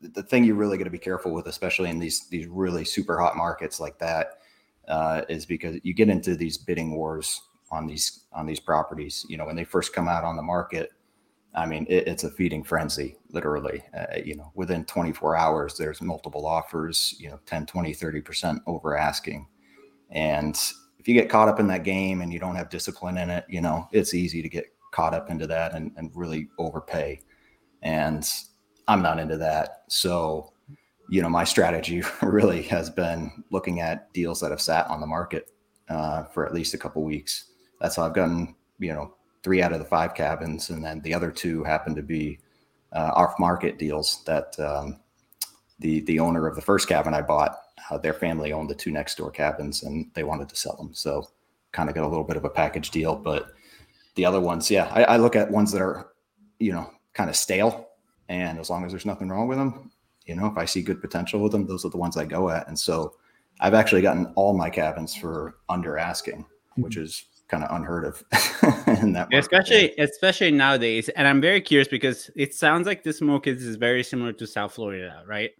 the 0.00 0.22
thing 0.22 0.44
you're 0.44 0.56
really 0.56 0.78
got 0.78 0.84
to 0.84 0.90
be 0.90 0.98
careful 0.98 1.32
with, 1.32 1.46
especially 1.46 1.90
in 1.90 1.98
these 1.98 2.28
these 2.28 2.46
really 2.46 2.84
super 2.84 3.18
hot 3.18 3.36
markets 3.36 3.80
like 3.80 3.98
that, 3.98 4.38
uh, 4.88 5.22
is 5.28 5.46
because 5.46 5.78
you 5.82 5.94
get 5.94 6.08
into 6.08 6.34
these 6.36 6.58
bidding 6.58 6.92
wars 6.94 7.40
on 7.70 7.86
these 7.86 8.24
on 8.32 8.46
these 8.46 8.60
properties. 8.60 9.24
You 9.28 9.36
know, 9.36 9.46
when 9.46 9.56
they 9.56 9.64
first 9.64 9.92
come 9.92 10.08
out 10.08 10.24
on 10.24 10.36
the 10.36 10.42
market, 10.42 10.90
I 11.54 11.66
mean, 11.66 11.86
it, 11.88 12.06
it's 12.06 12.24
a 12.24 12.30
feeding 12.30 12.64
frenzy, 12.64 13.16
literally. 13.30 13.82
Uh, 13.96 14.18
you 14.24 14.36
know, 14.36 14.52
within 14.54 14.84
24 14.84 15.36
hours, 15.36 15.76
there's 15.76 16.00
multiple 16.00 16.46
offers. 16.46 17.14
You 17.18 17.30
know, 17.30 17.40
10, 17.46 17.66
20, 17.66 17.92
30 17.92 18.20
percent 18.20 18.62
over 18.66 18.96
asking, 18.96 19.46
and 20.10 20.58
if 21.02 21.08
you 21.08 21.14
get 21.14 21.28
caught 21.28 21.48
up 21.48 21.58
in 21.58 21.66
that 21.66 21.82
game 21.82 22.20
and 22.20 22.32
you 22.32 22.38
don't 22.38 22.54
have 22.54 22.68
discipline 22.68 23.18
in 23.18 23.28
it, 23.28 23.44
you 23.48 23.60
know, 23.60 23.88
it's 23.90 24.14
easy 24.14 24.40
to 24.40 24.48
get 24.48 24.72
caught 24.92 25.14
up 25.14 25.30
into 25.30 25.48
that 25.48 25.74
and, 25.74 25.90
and 25.96 26.12
really 26.14 26.48
overpay. 26.60 27.20
And 27.82 28.24
I'm 28.86 29.02
not 29.02 29.18
into 29.18 29.36
that. 29.38 29.82
So, 29.88 30.52
you 31.10 31.20
know, 31.20 31.28
my 31.28 31.42
strategy 31.42 32.04
really 32.22 32.62
has 32.62 32.88
been 32.88 33.42
looking 33.50 33.80
at 33.80 34.12
deals 34.12 34.38
that 34.40 34.52
have 34.52 34.60
sat 34.60 34.86
on 34.86 35.00
the 35.00 35.06
market 35.08 35.50
uh, 35.88 36.22
for 36.26 36.46
at 36.46 36.54
least 36.54 36.72
a 36.72 36.78
couple 36.78 37.02
weeks. 37.02 37.46
That's 37.80 37.96
how 37.96 38.04
I've 38.04 38.14
gotten, 38.14 38.54
you 38.78 38.92
know, 38.92 39.16
three 39.42 39.60
out 39.60 39.72
of 39.72 39.80
the 39.80 39.84
five 39.84 40.14
cabins, 40.14 40.70
and 40.70 40.84
then 40.84 41.00
the 41.00 41.12
other 41.12 41.32
two 41.32 41.64
happen 41.64 41.96
to 41.96 42.02
be 42.02 42.38
uh, 42.92 43.10
off-market 43.16 43.76
deals 43.76 44.22
that 44.24 44.54
um, 44.60 45.00
the 45.80 46.02
the 46.02 46.20
owner 46.20 46.46
of 46.46 46.54
the 46.54 46.62
first 46.62 46.86
cabin 46.86 47.12
I 47.12 47.22
bought, 47.22 47.58
uh, 47.92 47.98
their 47.98 48.14
family 48.14 48.52
owned 48.52 48.70
the 48.70 48.74
two 48.74 48.90
next 48.90 49.16
door 49.16 49.30
cabins, 49.30 49.82
and 49.82 50.10
they 50.14 50.24
wanted 50.24 50.48
to 50.48 50.56
sell 50.56 50.76
them. 50.76 50.90
So, 50.94 51.28
kind 51.72 51.88
of 51.88 51.94
got 51.94 52.04
a 52.04 52.08
little 52.08 52.24
bit 52.24 52.36
of 52.36 52.44
a 52.44 52.50
package 52.50 52.90
deal. 52.90 53.16
But 53.16 53.52
the 54.14 54.24
other 54.24 54.40
ones, 54.40 54.70
yeah, 54.70 54.90
I, 54.92 55.04
I 55.04 55.16
look 55.16 55.36
at 55.36 55.50
ones 55.50 55.72
that 55.72 55.82
are, 55.82 56.12
you 56.58 56.72
know, 56.72 56.90
kind 57.14 57.30
of 57.30 57.36
stale 57.36 57.88
and 58.28 58.58
as 58.58 58.70
long 58.70 58.84
as 58.84 58.92
there's 58.92 59.06
nothing 59.06 59.28
wrong 59.28 59.48
with 59.48 59.58
them, 59.58 59.90
you 60.26 60.34
know, 60.34 60.46
if 60.46 60.56
I 60.56 60.64
see 60.64 60.82
good 60.82 61.00
potential 61.00 61.40
with 61.40 61.52
them, 61.52 61.66
those 61.66 61.84
are 61.84 61.90
the 61.90 61.98
ones 61.98 62.16
I 62.16 62.24
go 62.24 62.48
at. 62.48 62.66
And 62.68 62.78
so 62.78 63.14
I've 63.60 63.74
actually 63.74 64.02
gotten 64.02 64.32
all 64.36 64.56
my 64.56 64.70
cabins 64.70 65.14
for 65.14 65.56
under 65.68 65.98
asking, 65.98 66.46
which 66.76 66.94
mm-hmm. 66.94 67.04
is 67.04 67.26
kind 67.48 67.64
of 67.64 67.76
unheard 67.76 68.06
of 68.06 68.24
in 69.02 69.12
that 69.12 69.28
especially 69.34 69.92
especially 69.98 70.50
nowadays 70.50 71.10
and 71.10 71.28
i'm 71.28 71.38
very 71.38 71.60
curious 71.60 71.86
because 71.86 72.30
it 72.34 72.54
sounds 72.54 72.86
like 72.86 73.02
the 73.02 73.12
Smokies 73.12 73.62
is 73.62 73.76
very 73.76 74.02
similar 74.02 74.32
to 74.32 74.46
south 74.46 74.72
florida 74.72 75.22
right 75.26 75.50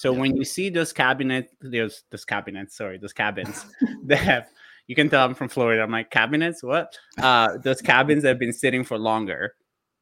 so 0.00 0.12
when 0.12 0.36
you 0.36 0.44
see 0.44 0.70
those 0.70 0.92
cabinet 0.92 1.50
those 1.60 2.04
those 2.10 2.24
cabinets 2.24 2.76
sorry 2.76 2.98
those 2.98 3.12
cabins 3.12 3.66
that 4.04 4.18
have 4.18 4.48
you 4.86 4.94
can 4.94 5.08
tell 5.08 5.24
i'm 5.24 5.34
from 5.34 5.48
florida 5.48 5.82
i'm 5.82 5.90
like 5.90 6.10
cabinets 6.10 6.62
what 6.62 6.96
uh 7.18 7.58
those 7.58 7.80
cabins 7.82 8.24
have 8.24 8.38
been 8.38 8.52
sitting 8.52 8.84
for 8.84 8.98
longer 8.98 9.54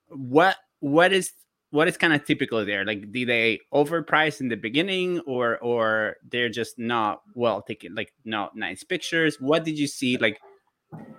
what 0.08 0.56
what 0.80 1.12
is 1.12 1.32
what 1.70 1.86
is 1.86 1.96
kind 1.96 2.14
of 2.14 2.24
typical 2.24 2.64
there? 2.64 2.84
Like, 2.84 3.12
do 3.12 3.26
they 3.26 3.60
overprice 3.74 4.40
in 4.40 4.48
the 4.48 4.56
beginning, 4.56 5.20
or 5.20 5.58
or 5.58 6.16
they're 6.30 6.48
just 6.48 6.78
not 6.78 7.22
well 7.34 7.62
taken, 7.62 7.94
like 7.94 8.12
not 8.24 8.56
nice 8.56 8.84
pictures? 8.84 9.36
What 9.40 9.64
did 9.64 9.78
you 9.78 9.86
see? 9.86 10.16
Like, 10.16 10.40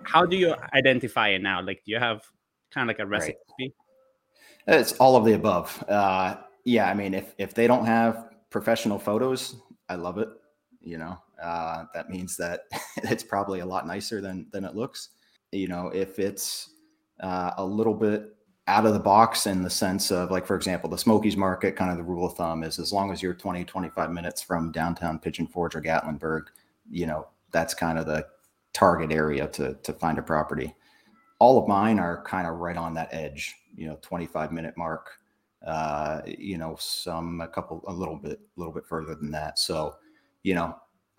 how 0.02 0.26
do 0.26 0.36
you 0.36 0.54
identify 0.74 1.28
it 1.28 1.42
now? 1.42 1.62
Like, 1.62 1.82
do 1.84 1.92
you 1.92 1.98
have 1.98 2.24
kind 2.72 2.90
of 2.90 2.96
like 2.96 3.04
a 3.04 3.06
recipe? 3.06 3.36
Right. 3.60 3.72
It's 4.66 4.92
all 4.94 5.16
of 5.16 5.24
the 5.24 5.34
above. 5.34 5.82
Uh, 5.88 6.36
yeah, 6.64 6.90
I 6.90 6.94
mean, 6.94 7.14
if 7.14 7.34
if 7.38 7.54
they 7.54 7.66
don't 7.66 7.86
have 7.86 8.29
professional 8.50 8.98
photos, 8.98 9.56
I 9.88 9.94
love 9.94 10.18
it. 10.18 10.28
You 10.80 10.98
know, 10.98 11.18
uh, 11.42 11.84
that 11.94 12.10
means 12.10 12.36
that 12.36 12.62
it's 12.98 13.22
probably 13.22 13.60
a 13.60 13.66
lot 13.66 13.86
nicer 13.86 14.20
than 14.20 14.46
than 14.52 14.64
it 14.64 14.74
looks. 14.74 15.10
You 15.52 15.68
know, 15.68 15.88
if 15.88 16.18
it's 16.18 16.70
uh, 17.20 17.52
a 17.56 17.64
little 17.64 17.94
bit 17.94 18.36
out 18.66 18.86
of 18.86 18.92
the 18.92 19.00
box 19.00 19.46
in 19.46 19.62
the 19.62 19.70
sense 19.70 20.12
of 20.12 20.30
like 20.30 20.46
for 20.46 20.54
example 20.54 20.88
the 20.88 20.96
smokies 20.96 21.36
market 21.36 21.74
kind 21.74 21.90
of 21.90 21.96
the 21.96 22.02
rule 22.04 22.26
of 22.26 22.34
thumb 22.34 22.62
is 22.62 22.78
as 22.78 22.92
long 22.92 23.10
as 23.10 23.20
you're 23.20 23.34
20 23.34 23.64
25 23.64 24.12
minutes 24.12 24.40
from 24.40 24.70
downtown 24.70 25.18
pigeon 25.18 25.46
forge 25.46 25.74
or 25.74 25.82
gatlinburg 25.82 26.42
you 26.88 27.04
know 27.04 27.26
that's 27.50 27.74
kind 27.74 27.98
of 27.98 28.06
the 28.06 28.24
target 28.72 29.10
area 29.10 29.48
to 29.48 29.74
to 29.82 29.92
find 29.94 30.18
a 30.18 30.22
property 30.22 30.72
all 31.40 31.58
of 31.58 31.66
mine 31.66 31.98
are 31.98 32.22
kind 32.22 32.46
of 32.46 32.58
right 32.58 32.76
on 32.76 32.94
that 32.94 33.12
edge 33.12 33.56
you 33.74 33.88
know 33.88 33.98
25 34.02 34.52
minute 34.52 34.74
mark 34.76 35.18
uh 35.66 36.20
you 36.26 36.56
know 36.56 36.76
some 36.78 37.40
a 37.40 37.48
couple 37.48 37.82
a 37.86 37.92
little 37.92 38.16
bit 38.16 38.40
a 38.56 38.60
little 38.60 38.72
bit 38.72 38.86
further 38.86 39.14
than 39.14 39.30
that 39.30 39.58
so 39.58 39.94
you 40.42 40.54
know 40.54 40.74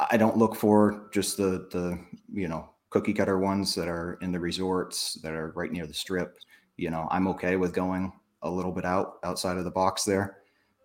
i 0.10 0.18
don't 0.18 0.38
look 0.38 0.56
for 0.56 1.10
just 1.14 1.38
the 1.38 1.68
the 1.72 2.00
you 2.34 2.48
know 2.48 2.70
cookie 2.90 3.14
cutter 3.14 3.38
ones 3.38 3.76
that 3.76 3.88
are 3.88 4.18
in 4.22 4.32
the 4.32 4.40
resorts 4.40 5.14
that 5.22 5.34
are 5.34 5.52
right 5.56 5.72
near 5.72 5.86
the 5.86 5.94
strip 5.94 6.38
you 6.82 6.90
know, 6.90 7.08
I'm 7.12 7.28
okay 7.30 7.58
with 7.58 7.74
going 7.74 8.12
a 8.42 8.50
little 8.50 8.72
bit 8.72 8.86
out 8.86 9.20
outside 9.24 9.58
of 9.58 9.66
the 9.66 9.72
box 9.72 10.04
there. 10.04 10.40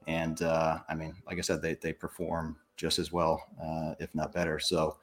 And 0.06 0.40
uh, 0.42 0.78
I 0.88 0.94
mean, 0.94 1.14
like 1.26 1.38
I 1.38 1.40
said, 1.40 1.62
they 1.62 1.74
they 1.74 1.92
perform 1.92 2.56
just 2.76 2.98
as 2.98 3.12
well, 3.12 3.42
uh, 3.60 3.94
if 3.98 4.14
not 4.14 4.32
better. 4.32 4.58
So, 4.58 4.98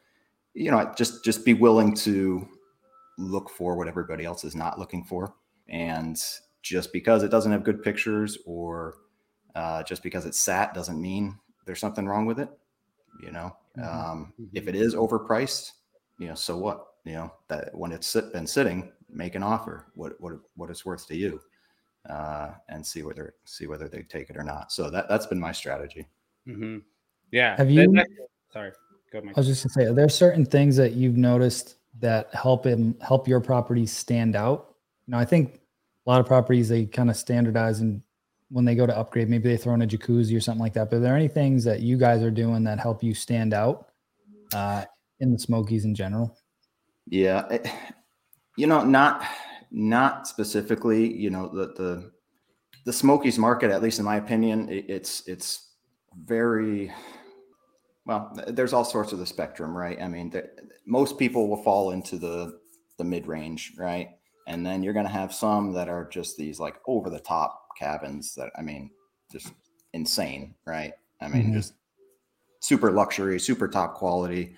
you 0.53 0.69
know, 0.69 0.93
just 0.95 1.25
just 1.25 1.43
be 1.43 1.55
willing 1.55 1.95
to 1.95 2.47
look 3.17 3.49
for 3.49 3.75
what 3.75 3.87
everybody 3.87 4.23
else 4.23 4.43
is 4.43 4.55
not 4.55 4.79
looking 4.79 5.03
for, 5.03 5.33
and 5.67 6.21
just 6.63 6.91
because 6.91 7.21
it 7.21 7.29
doesn't 7.29 7.51
have 7.51 7.63
good 7.63 7.83
pictures 7.83 8.39
or 8.45 8.95
uh, 9.53 9.83
just 9.83 10.01
because 10.01 10.25
it's 10.25 10.39
sat 10.39 10.73
doesn't 10.73 10.99
mean 10.99 11.37
there's 11.65 11.79
something 11.79 12.07
wrong 12.07 12.25
with 12.25 12.39
it. 12.39 12.49
You 13.21 13.31
know, 13.31 13.55
mm-hmm. 13.77 13.83
Um, 13.83 14.33
mm-hmm. 14.41 14.57
if 14.57 14.67
it 14.67 14.75
is 14.75 14.95
overpriced, 14.95 15.73
you 16.17 16.27
know, 16.27 16.35
so 16.35 16.57
what? 16.57 16.87
You 17.05 17.13
know 17.13 17.33
that 17.49 17.75
when 17.75 17.91
it's 17.91 18.07
sit, 18.07 18.33
been 18.33 18.47
sitting, 18.47 18.91
make 19.13 19.35
an 19.35 19.43
offer 19.43 19.85
what 19.95 20.19
what 20.19 20.33
what 20.55 20.69
it's 20.69 20.85
worth 20.85 21.07
to 21.07 21.15
you 21.15 21.39
uh, 22.09 22.51
and 22.69 22.85
see 22.85 23.03
whether 23.03 23.35
see 23.45 23.67
whether 23.67 23.87
they 23.87 24.01
take 24.03 24.29
it 24.29 24.37
or 24.37 24.43
not 24.43 24.71
so 24.71 24.89
that 24.89 25.07
that's 25.07 25.25
been 25.25 25.39
my 25.39 25.51
strategy 25.51 26.07
mm-hmm. 26.47 26.79
yeah 27.31 27.55
have 27.55 27.69
you 27.69 27.93
sorry 28.51 28.71
go 29.11 29.19
ahead, 29.19 29.33
i 29.35 29.39
was 29.39 29.47
just 29.47 29.63
gonna 29.63 29.73
say 29.73 29.89
are 29.89 29.93
there 29.93 30.09
certain 30.09 30.45
things 30.45 30.75
that 30.75 30.93
you've 30.93 31.17
noticed 31.17 31.75
that 31.99 32.33
help 32.33 32.65
him 32.65 32.95
help 33.01 33.27
your 33.27 33.39
property 33.39 33.85
stand 33.85 34.35
out 34.35 34.75
you 35.07 35.11
know 35.11 35.17
i 35.17 35.25
think 35.25 35.59
a 36.05 36.09
lot 36.09 36.19
of 36.19 36.25
properties 36.25 36.69
they 36.69 36.85
kind 36.85 37.09
of 37.09 37.15
standardize 37.15 37.79
and 37.79 38.01
when 38.49 38.65
they 38.65 38.75
go 38.75 38.85
to 38.85 38.97
upgrade 38.97 39.29
maybe 39.29 39.49
they 39.49 39.57
throw 39.57 39.73
in 39.73 39.81
a 39.81 39.87
jacuzzi 39.87 40.35
or 40.35 40.39
something 40.39 40.61
like 40.61 40.73
that 40.73 40.89
but 40.89 40.97
are 40.97 40.99
there 40.99 41.15
any 41.15 41.27
things 41.27 41.63
that 41.63 41.81
you 41.81 41.97
guys 41.97 42.21
are 42.21 42.31
doing 42.31 42.63
that 42.63 42.79
help 42.79 43.03
you 43.03 43.13
stand 43.13 43.53
out 43.53 43.89
uh, 44.53 44.83
in 45.19 45.31
the 45.31 45.39
smokies 45.39 45.85
in 45.85 45.95
general 45.95 46.37
yeah 47.07 47.57
You 48.55 48.67
know, 48.67 48.83
not 48.83 49.25
not 49.71 50.27
specifically. 50.27 51.11
You 51.11 51.29
know, 51.29 51.47
the 51.47 51.73
the 51.73 52.11
the 52.85 52.93
Smokies 52.93 53.39
market, 53.39 53.71
at 53.71 53.81
least 53.81 53.99
in 53.99 54.05
my 54.05 54.17
opinion, 54.17 54.69
it, 54.69 54.85
it's 54.87 55.27
it's 55.27 55.71
very 56.15 56.91
well. 58.05 58.31
There's 58.47 58.73
all 58.73 58.85
sorts 58.85 59.11
of 59.11 59.19
the 59.19 59.25
spectrum, 59.25 59.75
right? 59.75 59.99
I 59.99 60.07
mean, 60.07 60.29
the, 60.29 60.49
most 60.85 61.17
people 61.17 61.49
will 61.49 61.63
fall 61.63 61.91
into 61.91 62.17
the 62.17 62.59
the 62.99 63.03
mid 63.03 63.25
range, 63.25 63.73
right? 63.77 64.09
And 64.47 64.65
then 64.65 64.83
you're 64.83 64.93
going 64.93 65.05
to 65.05 65.11
have 65.11 65.33
some 65.33 65.73
that 65.73 65.89
are 65.89 66.07
just 66.09 66.37
these 66.37 66.59
like 66.59 66.75
over 66.87 67.09
the 67.09 67.19
top 67.19 67.69
cabins 67.77 68.35
that 68.35 68.51
I 68.57 68.61
mean, 68.61 68.89
just 69.31 69.53
insane, 69.93 70.55
right? 70.65 70.93
I 71.21 71.27
mean, 71.27 71.43
mm-hmm. 71.43 71.53
just 71.53 71.73
super 72.59 72.91
luxury, 72.91 73.39
super 73.39 73.67
top 73.67 73.95
quality. 73.95 74.55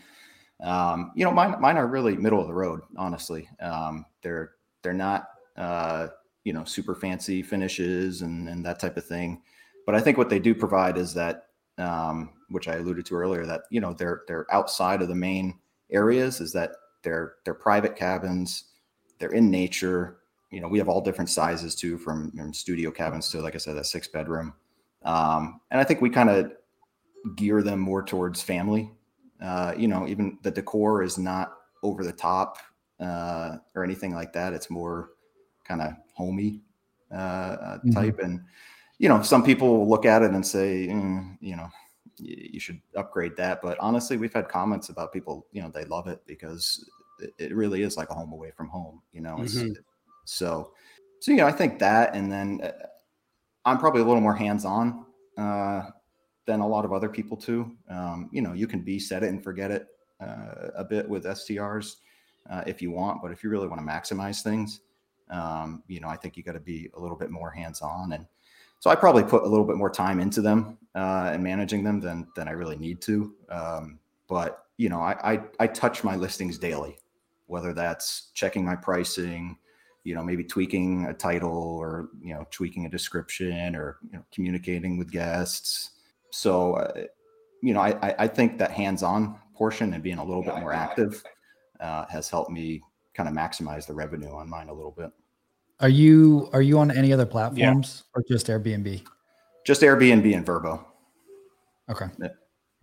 Um, 0.63 1.11
you 1.15 1.25
know, 1.25 1.31
mine 1.31 1.55
mine 1.59 1.77
are 1.77 1.87
really 1.87 2.15
middle 2.15 2.39
of 2.39 2.47
the 2.47 2.53
road, 2.53 2.81
honestly. 2.97 3.49
Um, 3.59 4.05
they're 4.21 4.51
they're 4.81 4.93
not 4.93 5.27
uh, 5.57 6.07
you 6.43 6.53
know 6.53 6.63
super 6.63 6.95
fancy 6.95 7.41
finishes 7.41 8.21
and 8.21 8.47
and 8.47 8.65
that 8.65 8.79
type 8.79 8.97
of 8.97 9.05
thing, 9.05 9.41
but 9.85 9.95
I 9.95 10.01
think 10.01 10.17
what 10.17 10.29
they 10.29 10.39
do 10.39 10.55
provide 10.55 10.97
is 10.97 11.13
that 11.15 11.47
um, 11.77 12.31
which 12.49 12.67
I 12.67 12.75
alluded 12.75 13.05
to 13.07 13.15
earlier 13.15 13.45
that 13.45 13.63
you 13.69 13.81
know 13.81 13.93
they're 13.93 14.21
they're 14.27 14.47
outside 14.53 15.01
of 15.01 15.09
the 15.09 15.15
main 15.15 15.59
areas 15.91 16.39
is 16.39 16.51
that 16.53 16.71
they're 17.03 17.35
they're 17.43 17.53
private 17.53 17.95
cabins, 17.95 18.65
they're 19.19 19.33
in 19.33 19.49
nature. 19.49 20.17
You 20.51 20.61
know, 20.61 20.67
we 20.67 20.77
have 20.77 20.89
all 20.89 21.01
different 21.01 21.29
sizes 21.29 21.75
too, 21.75 21.97
from, 21.97 22.31
from 22.31 22.53
studio 22.53 22.91
cabins 22.91 23.29
to 23.31 23.41
like 23.41 23.55
I 23.55 23.57
said, 23.57 23.77
a 23.77 23.83
six 23.83 24.07
bedroom. 24.07 24.53
Um, 25.03 25.61
and 25.71 25.79
I 25.79 25.83
think 25.83 26.01
we 26.01 26.09
kind 26.09 26.29
of 26.29 26.51
gear 27.35 27.61
them 27.61 27.79
more 27.79 28.03
towards 28.03 28.41
family. 28.41 28.91
Uh, 29.41 29.73
you 29.77 29.87
know, 29.87 30.07
even 30.07 30.37
the 30.43 30.51
decor 30.51 31.03
is 31.03 31.17
not 31.17 31.53
over 31.83 32.03
the 32.03 32.11
top 32.11 32.57
uh, 32.99 33.57
or 33.75 33.83
anything 33.83 34.13
like 34.13 34.33
that. 34.33 34.53
It's 34.53 34.69
more 34.69 35.11
kind 35.63 35.81
of 35.81 35.93
homey 36.13 36.61
uh, 37.11 37.15
uh, 37.15 37.77
mm-hmm. 37.77 37.91
type. 37.91 38.19
And, 38.19 38.41
you 38.97 39.09
know, 39.09 39.21
some 39.21 39.43
people 39.43 39.77
will 39.77 39.89
look 39.89 40.05
at 40.05 40.21
it 40.21 40.31
and 40.31 40.45
say, 40.45 40.87
mm, 40.87 41.37
you 41.41 41.55
know, 41.55 41.69
you 42.17 42.59
should 42.59 42.79
upgrade 42.95 43.35
that. 43.37 43.61
But 43.61 43.77
honestly, 43.79 44.17
we've 44.17 44.33
had 44.33 44.47
comments 44.47 44.89
about 44.89 45.11
people, 45.11 45.45
you 45.51 45.61
know, 45.61 45.69
they 45.69 45.85
love 45.85 46.07
it 46.07 46.21
because 46.25 46.89
it, 47.37 47.55
really 47.55 47.81
is 47.83 47.97
like 47.97 48.09
a 48.09 48.13
home 48.13 48.31
away 48.31 48.51
from 48.51 48.67
home, 48.67 49.01
you 49.13 49.21
know? 49.21 49.35
Mm-hmm. 49.37 49.73
So, 50.25 50.71
so, 51.19 51.31
you 51.31 51.37
know, 51.37 51.47
I 51.47 51.51
think 51.51 51.79
that, 51.79 52.15
and 52.15 52.31
then 52.31 52.61
uh, 52.61 52.71
I'm 53.65 53.77
probably 53.77 54.01
a 54.01 54.05
little 54.05 54.21
more 54.21 54.35
hands-on 54.35 55.05
uh, 55.37 55.83
than 56.45 56.59
a 56.59 56.67
lot 56.67 56.85
of 56.85 56.93
other 56.93 57.09
people 57.09 57.37
too. 57.37 57.71
Um, 57.89 58.29
you 58.31 58.41
know, 58.41 58.53
you 58.53 58.67
can 58.67 58.81
be 58.81 58.99
set 58.99 59.23
it 59.23 59.29
and 59.29 59.43
forget 59.43 59.71
it 59.71 59.87
uh, 60.21 60.69
a 60.75 60.83
bit 60.83 61.07
with 61.07 61.25
STRs 61.25 61.97
uh, 62.49 62.63
if 62.67 62.81
you 62.81 62.91
want, 62.91 63.21
but 63.21 63.31
if 63.31 63.43
you 63.43 63.49
really 63.49 63.67
want 63.67 63.79
to 63.79 63.85
maximize 63.85 64.41
things, 64.43 64.81
um, 65.29 65.83
you 65.87 65.99
know, 65.99 66.07
I 66.07 66.15
think 66.15 66.37
you 66.37 66.43
got 66.43 66.53
to 66.53 66.59
be 66.59 66.89
a 66.95 66.99
little 66.99 67.17
bit 67.17 67.31
more 67.31 67.49
hands-on. 67.49 68.13
And 68.13 68.27
so 68.79 68.89
I 68.89 68.95
probably 68.95 69.23
put 69.23 69.43
a 69.43 69.47
little 69.47 69.65
bit 69.65 69.77
more 69.77 69.89
time 69.89 70.19
into 70.19 70.41
them 70.41 70.77
uh, 70.93 71.31
and 71.33 71.43
managing 71.43 71.83
them 71.83 71.99
than 71.99 72.27
than 72.35 72.47
I 72.47 72.51
really 72.51 72.77
need 72.77 73.01
to. 73.01 73.33
Um, 73.49 73.99
but 74.27 74.65
you 74.77 74.89
know, 74.89 74.99
I, 74.99 75.33
I 75.33 75.41
I 75.59 75.67
touch 75.67 76.03
my 76.03 76.15
listings 76.15 76.57
daily, 76.57 76.97
whether 77.47 77.73
that's 77.73 78.31
checking 78.33 78.65
my 78.65 78.75
pricing, 78.75 79.57
you 80.05 80.15
know 80.15 80.23
maybe 80.23 80.43
tweaking 80.43 81.05
a 81.07 81.13
title 81.13 81.51
or 81.51 82.09
you 82.21 82.33
know 82.33 82.47
tweaking 82.51 82.85
a 82.85 82.89
description 82.89 83.75
or 83.75 83.97
you 84.09 84.13
know 84.13 84.23
communicating 84.31 84.97
with 84.97 85.11
guests 85.11 85.91
so 86.29 86.75
uh, 86.75 87.03
you 87.61 87.73
know 87.73 87.81
I, 87.81 88.15
I 88.19 88.27
think 88.27 88.57
that 88.59 88.71
hands-on 88.71 89.37
portion 89.53 89.93
and 89.93 90.01
being 90.01 90.19
a 90.19 90.23
little 90.23 90.43
bit 90.43 90.55
more 90.57 90.71
active 90.71 91.21
uh, 91.81 92.05
has 92.05 92.29
helped 92.29 92.51
me 92.51 92.81
kind 93.13 93.27
of 93.27 93.35
maximize 93.35 93.85
the 93.87 93.93
revenue 93.93 94.33
on 94.33 94.49
mine 94.49 94.69
a 94.69 94.73
little 94.73 94.91
bit 94.91 95.09
are 95.81 95.89
you 95.89 96.49
are 96.53 96.61
you 96.61 96.79
on 96.79 96.91
any 96.91 97.11
other 97.11 97.25
platforms 97.25 98.03
yeah. 98.05 98.19
or 98.19 98.23
just 98.29 98.47
airbnb 98.47 99.03
just 99.65 99.81
airbnb 99.81 100.35
and 100.35 100.45
Vrbo. 100.45 100.85
okay 101.89 102.05
yeah, 102.21 102.27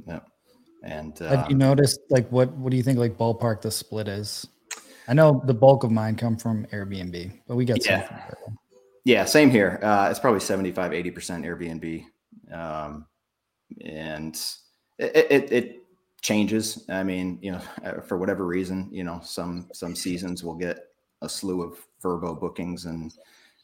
yeah. 0.06 0.20
and 0.82 1.16
have 1.20 1.48
you 1.48 1.54
um, 1.54 1.58
noticed 1.58 2.00
like 2.10 2.28
what 2.30 2.50
what 2.54 2.70
do 2.70 2.76
you 2.76 2.82
think 2.82 2.98
like 2.98 3.16
ballpark 3.16 3.60
the 3.60 3.70
split 3.70 4.08
is 4.08 4.48
I 5.08 5.14
know 5.14 5.42
the 5.46 5.54
bulk 5.54 5.84
of 5.84 5.90
mine 5.90 6.16
come 6.16 6.36
from 6.36 6.66
Airbnb, 6.66 7.40
but 7.46 7.56
we 7.56 7.64
got 7.64 7.84
yeah. 7.84 8.06
some 8.08 8.56
Yeah, 9.04 9.24
same 9.24 9.50
here. 9.50 9.80
Uh, 9.82 10.08
it's 10.10 10.20
probably 10.20 10.40
75, 10.40 10.92
80% 10.92 11.44
Airbnb. 11.44 12.04
Um, 12.54 13.06
and 13.84 14.40
it, 14.98 15.26
it, 15.30 15.52
it, 15.52 15.78
changes. 16.22 16.84
I 16.88 17.02
mean, 17.02 17.40
you 17.42 17.50
know, 17.50 17.60
uh, 17.84 18.00
for 18.00 18.16
whatever 18.16 18.46
reason, 18.46 18.88
you 18.92 19.02
know, 19.02 19.20
some, 19.24 19.68
some 19.72 19.96
seasons 19.96 20.44
will 20.44 20.54
get 20.54 20.86
a 21.20 21.28
slew 21.28 21.62
of 21.62 21.84
Vrbo 22.00 22.38
bookings 22.38 22.84
and, 22.84 23.12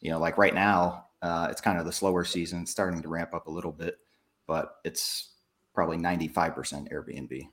you 0.01 0.11
know, 0.11 0.19
like 0.19 0.37
right 0.37 0.53
now, 0.53 1.05
uh, 1.21 1.47
it's 1.49 1.61
kind 1.61 1.79
of 1.79 1.85
the 1.85 1.91
slower 1.93 2.25
season, 2.25 2.63
it's 2.63 2.71
starting 2.71 3.01
to 3.01 3.07
ramp 3.07 3.33
up 3.33 3.47
a 3.47 3.49
little 3.49 3.71
bit, 3.71 3.99
but 4.45 4.75
it's 4.83 5.35
probably 5.73 5.95
95% 5.95 6.91
Airbnb, 6.91 7.47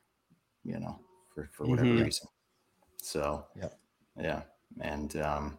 you 0.65 0.81
know, 0.81 0.99
for, 1.33 1.49
for 1.53 1.67
whatever 1.67 1.89
mm-hmm. 1.89 2.03
reason. 2.03 2.27
So, 3.03 3.47
yeah, 3.57 3.69
yeah, 4.19 4.43
and 4.81 5.17
um, 5.17 5.59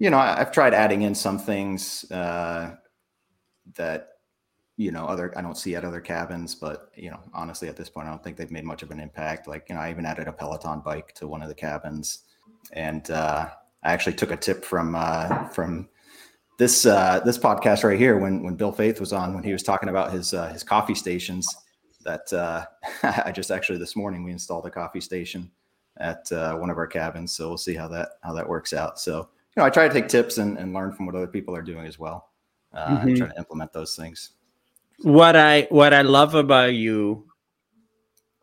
you 0.00 0.10
know, 0.10 0.18
I, 0.18 0.38
have 0.38 0.50
tried 0.50 0.74
adding 0.74 1.02
in 1.02 1.14
some 1.14 1.38
things 1.38 2.10
uh, 2.10 2.74
that 3.76 4.08
you 4.76 4.90
know 4.90 5.04
other 5.04 5.36
I 5.36 5.42
don't 5.42 5.58
see 5.58 5.76
at 5.76 5.84
other 5.84 6.00
cabins, 6.00 6.54
but 6.54 6.90
you 6.96 7.10
know, 7.10 7.20
honestly, 7.34 7.68
at 7.68 7.76
this 7.76 7.90
point, 7.90 8.08
I 8.08 8.10
don't 8.10 8.24
think 8.24 8.36
they've 8.36 8.50
made 8.50 8.64
much 8.64 8.82
of 8.82 8.90
an 8.90 8.98
impact. 8.98 9.46
Like, 9.46 9.66
you 9.68 9.74
know, 9.74 9.82
I 9.82 9.90
even 9.90 10.06
added 10.06 10.26
a 10.26 10.32
Peloton 10.32 10.80
bike 10.80 11.12
to 11.16 11.28
one 11.28 11.42
of 11.42 11.48
the 11.48 11.54
cabins, 11.54 12.20
and 12.72 13.08
uh, 13.10 13.50
I 13.82 13.92
actually 13.92 14.16
took 14.16 14.30
a 14.30 14.36
tip 14.36 14.64
from 14.64 14.94
uh, 14.94 15.44
from 15.48 15.88
this 16.58 16.86
uh, 16.86 17.20
this 17.24 17.38
podcast 17.38 17.84
right 17.84 17.98
here 17.98 18.18
when 18.18 18.42
when 18.42 18.56
Bill 18.56 18.72
Faeth 18.72 19.00
was 19.00 19.12
on 19.12 19.34
when 19.34 19.44
he 19.44 19.52
was 19.52 19.62
talking 19.62 19.90
about 19.90 20.12
his 20.12 20.32
uh, 20.32 20.48
his 20.48 20.62
coffee 20.62 20.94
stations. 20.94 21.46
That 22.04 22.32
uh, 22.32 22.64
I 23.26 23.32
just 23.32 23.50
actually 23.50 23.78
this 23.78 23.96
morning 23.96 24.24
we 24.24 24.32
installed 24.32 24.64
a 24.64 24.70
coffee 24.70 25.02
station 25.02 25.50
at 26.00 26.30
uh, 26.32 26.56
one 26.56 26.70
of 26.70 26.78
our 26.78 26.86
cabins. 26.86 27.32
So 27.32 27.48
we'll 27.48 27.58
see 27.58 27.74
how 27.74 27.88
that 27.88 28.10
how 28.22 28.32
that 28.34 28.48
works 28.48 28.72
out. 28.72 28.98
So 28.98 29.28
you 29.56 29.60
know, 29.60 29.64
I 29.64 29.70
try 29.70 29.86
to 29.86 29.94
take 29.94 30.08
tips 30.08 30.38
and, 30.38 30.58
and 30.58 30.72
learn 30.72 30.92
from 30.92 31.06
what 31.06 31.14
other 31.14 31.26
people 31.26 31.54
are 31.54 31.62
doing 31.62 31.86
as 31.86 31.98
well, 31.98 32.30
uh, 32.72 32.88
mm-hmm. 32.88 33.08
and 33.08 33.16
try 33.16 33.28
to 33.28 33.36
implement 33.36 33.72
those 33.72 33.96
things. 33.96 34.30
What 35.02 35.36
I 35.36 35.66
what 35.70 35.94
I 35.94 36.02
love 36.02 36.34
about 36.34 36.74
you, 36.74 37.26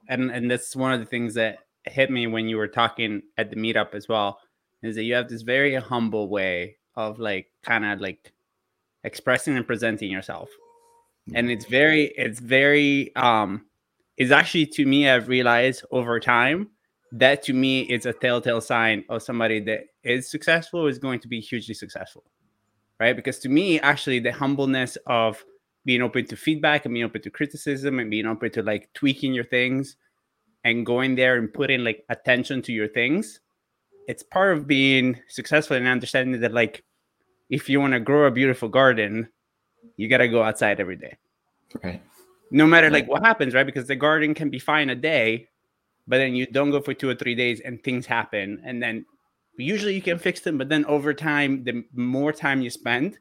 and 0.07 0.31
and 0.31 0.49
that's 0.49 0.75
one 0.75 0.93
of 0.93 0.99
the 0.99 1.05
things 1.05 1.33
that 1.35 1.59
hit 1.83 2.09
me 2.09 2.27
when 2.27 2.47
you 2.47 2.57
were 2.57 2.67
talking 2.67 3.21
at 3.37 3.49
the 3.49 3.55
meetup 3.55 3.93
as 3.93 4.07
well, 4.07 4.39
is 4.83 4.95
that 4.95 5.03
you 5.03 5.13
have 5.13 5.29
this 5.29 5.41
very 5.41 5.75
humble 5.75 6.29
way 6.29 6.77
of 6.95 7.19
like 7.19 7.51
kind 7.63 7.85
of 7.85 8.01
like 8.01 8.33
expressing 9.03 9.55
and 9.55 9.67
presenting 9.67 10.11
yourself 10.11 10.49
and 11.33 11.51
it's 11.51 11.65
very 11.65 12.05
it's 12.17 12.39
very 12.39 13.15
um 13.15 13.65
it's 14.17 14.31
actually 14.31 14.65
to 14.65 14.85
me 14.85 15.09
i've 15.09 15.27
realized 15.27 15.83
over 15.91 16.19
time 16.19 16.69
that 17.11 17.41
to 17.43 17.53
me 17.53 17.81
is 17.81 18.05
a 18.05 18.13
telltale 18.13 18.61
sign 18.61 19.03
of 19.09 19.23
somebody 19.23 19.59
that 19.59 19.85
is 20.03 20.29
successful 20.29 20.87
is 20.87 20.99
going 20.99 21.19
to 21.19 21.27
be 21.27 21.39
hugely 21.39 21.73
successful 21.73 22.23
right? 22.99 23.15
Because 23.15 23.39
to 23.39 23.49
me 23.49 23.79
actually 23.79 24.19
the 24.19 24.31
humbleness 24.31 24.97
of 25.05 25.43
being 25.85 26.01
open 26.01 26.25
to 26.25 26.35
feedback 26.35 26.85
and 26.85 26.93
being 26.93 27.05
open 27.05 27.21
to 27.21 27.29
criticism 27.29 27.99
and 27.99 28.09
being 28.09 28.25
open 28.25 28.51
to 28.51 28.63
like 28.63 28.91
tweaking 28.93 29.33
your 29.33 29.45
things 29.45 29.95
and 30.63 30.85
going 30.85 31.15
there 31.15 31.37
and 31.37 31.53
putting 31.53 31.83
like 31.83 32.03
attention 32.09 32.61
to 32.61 32.73
your 32.73 32.87
things 32.87 33.39
it's 34.07 34.23
part 34.23 34.57
of 34.57 34.67
being 34.67 35.19
successful 35.27 35.77
and 35.77 35.87
understanding 35.87 36.39
that 36.41 36.53
like 36.53 36.83
if 37.49 37.69
you 37.69 37.79
want 37.79 37.93
to 37.93 37.99
grow 37.99 38.25
a 38.25 38.31
beautiful 38.31 38.67
garden 38.67 39.27
you 39.95 40.09
got 40.09 40.17
to 40.17 40.27
go 40.27 40.43
outside 40.43 40.79
every 40.79 40.95
day. 40.95 41.15
Right. 41.83 42.01
No 42.51 42.65
matter 42.65 42.89
like 42.89 43.07
what 43.07 43.25
happens 43.25 43.53
right? 43.53 43.65
Because 43.65 43.87
the 43.87 43.95
garden 43.95 44.33
can 44.33 44.49
be 44.49 44.59
fine 44.59 44.89
a 44.89 44.95
day 44.95 45.47
but 46.07 46.17
then 46.17 46.35
you 46.35 46.45
don't 46.47 46.71
go 46.71 46.81
for 46.81 46.93
two 46.93 47.09
or 47.09 47.15
three 47.15 47.35
days 47.35 47.59
and 47.61 47.83
things 47.83 48.05
happen. 48.05 48.61
And 48.63 48.81
then 48.81 49.05
usually 49.57 49.95
you 49.95 50.01
can 50.01 50.19
fix 50.19 50.41
them 50.41 50.57
but 50.57 50.69
then 50.69 50.85
over 50.85 51.13
time 51.13 51.63
the 51.63 51.83
more 51.93 52.31
time 52.31 52.61
you 52.61 52.69
spend 52.69 53.17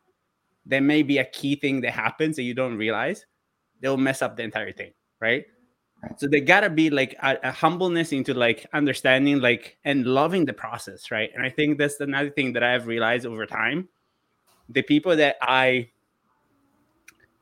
there 0.67 0.81
may 0.81 1.03
be 1.03 1.19
a 1.19 1.25
key 1.25 1.57
thing 1.57 1.81
that 1.81 1.93
happens 1.93 2.37
that 2.37 2.43
you 2.43 2.53
don't 2.53 2.77
realize. 2.77 3.25
They'll 3.81 3.97
mess 3.97 4.21
up 4.21 4.37
the 4.37 4.43
entire 4.43 4.73
thing 4.73 4.93
right, 5.21 5.45
so 6.17 6.27
they 6.27 6.41
gotta 6.41 6.69
be 6.69 6.91
like 6.91 7.17
a, 7.23 7.39
a, 7.45 7.53
humbleness 7.53 8.13
into 8.13 8.35
like 8.35 8.67
understanding 8.73 9.41
like 9.41 9.79
and 9.85 10.07
loving 10.07 10.45
the 10.45 10.53
process 10.53 11.11
right? 11.11 11.31
And 11.35 11.45
i 11.45 11.51
think 11.51 11.79
that's 11.79 12.01
another 12.01 12.31
thing 12.31 12.53
that 12.55 12.63
i've 12.63 12.87
realized 12.87 13.27
over 13.27 13.47
time. 13.47 13.89
The 14.69 14.83
people 14.83 15.17
that 15.17 15.37
i 15.41 15.89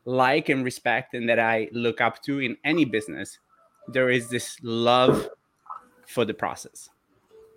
like 0.05 0.51
and 0.51 0.65
respect 0.65 1.15
and 1.15 1.29
that 1.29 1.39
i 1.39 1.69
look 1.73 2.01
up 2.01 2.23
to 2.25 2.41
in 2.41 2.57
any 2.65 2.85
business 2.85 3.39
there 3.89 4.11
is 4.11 4.29
this 4.29 4.57
love 4.63 5.29
for 6.07 6.25
the 6.25 6.35
process. 6.35 6.89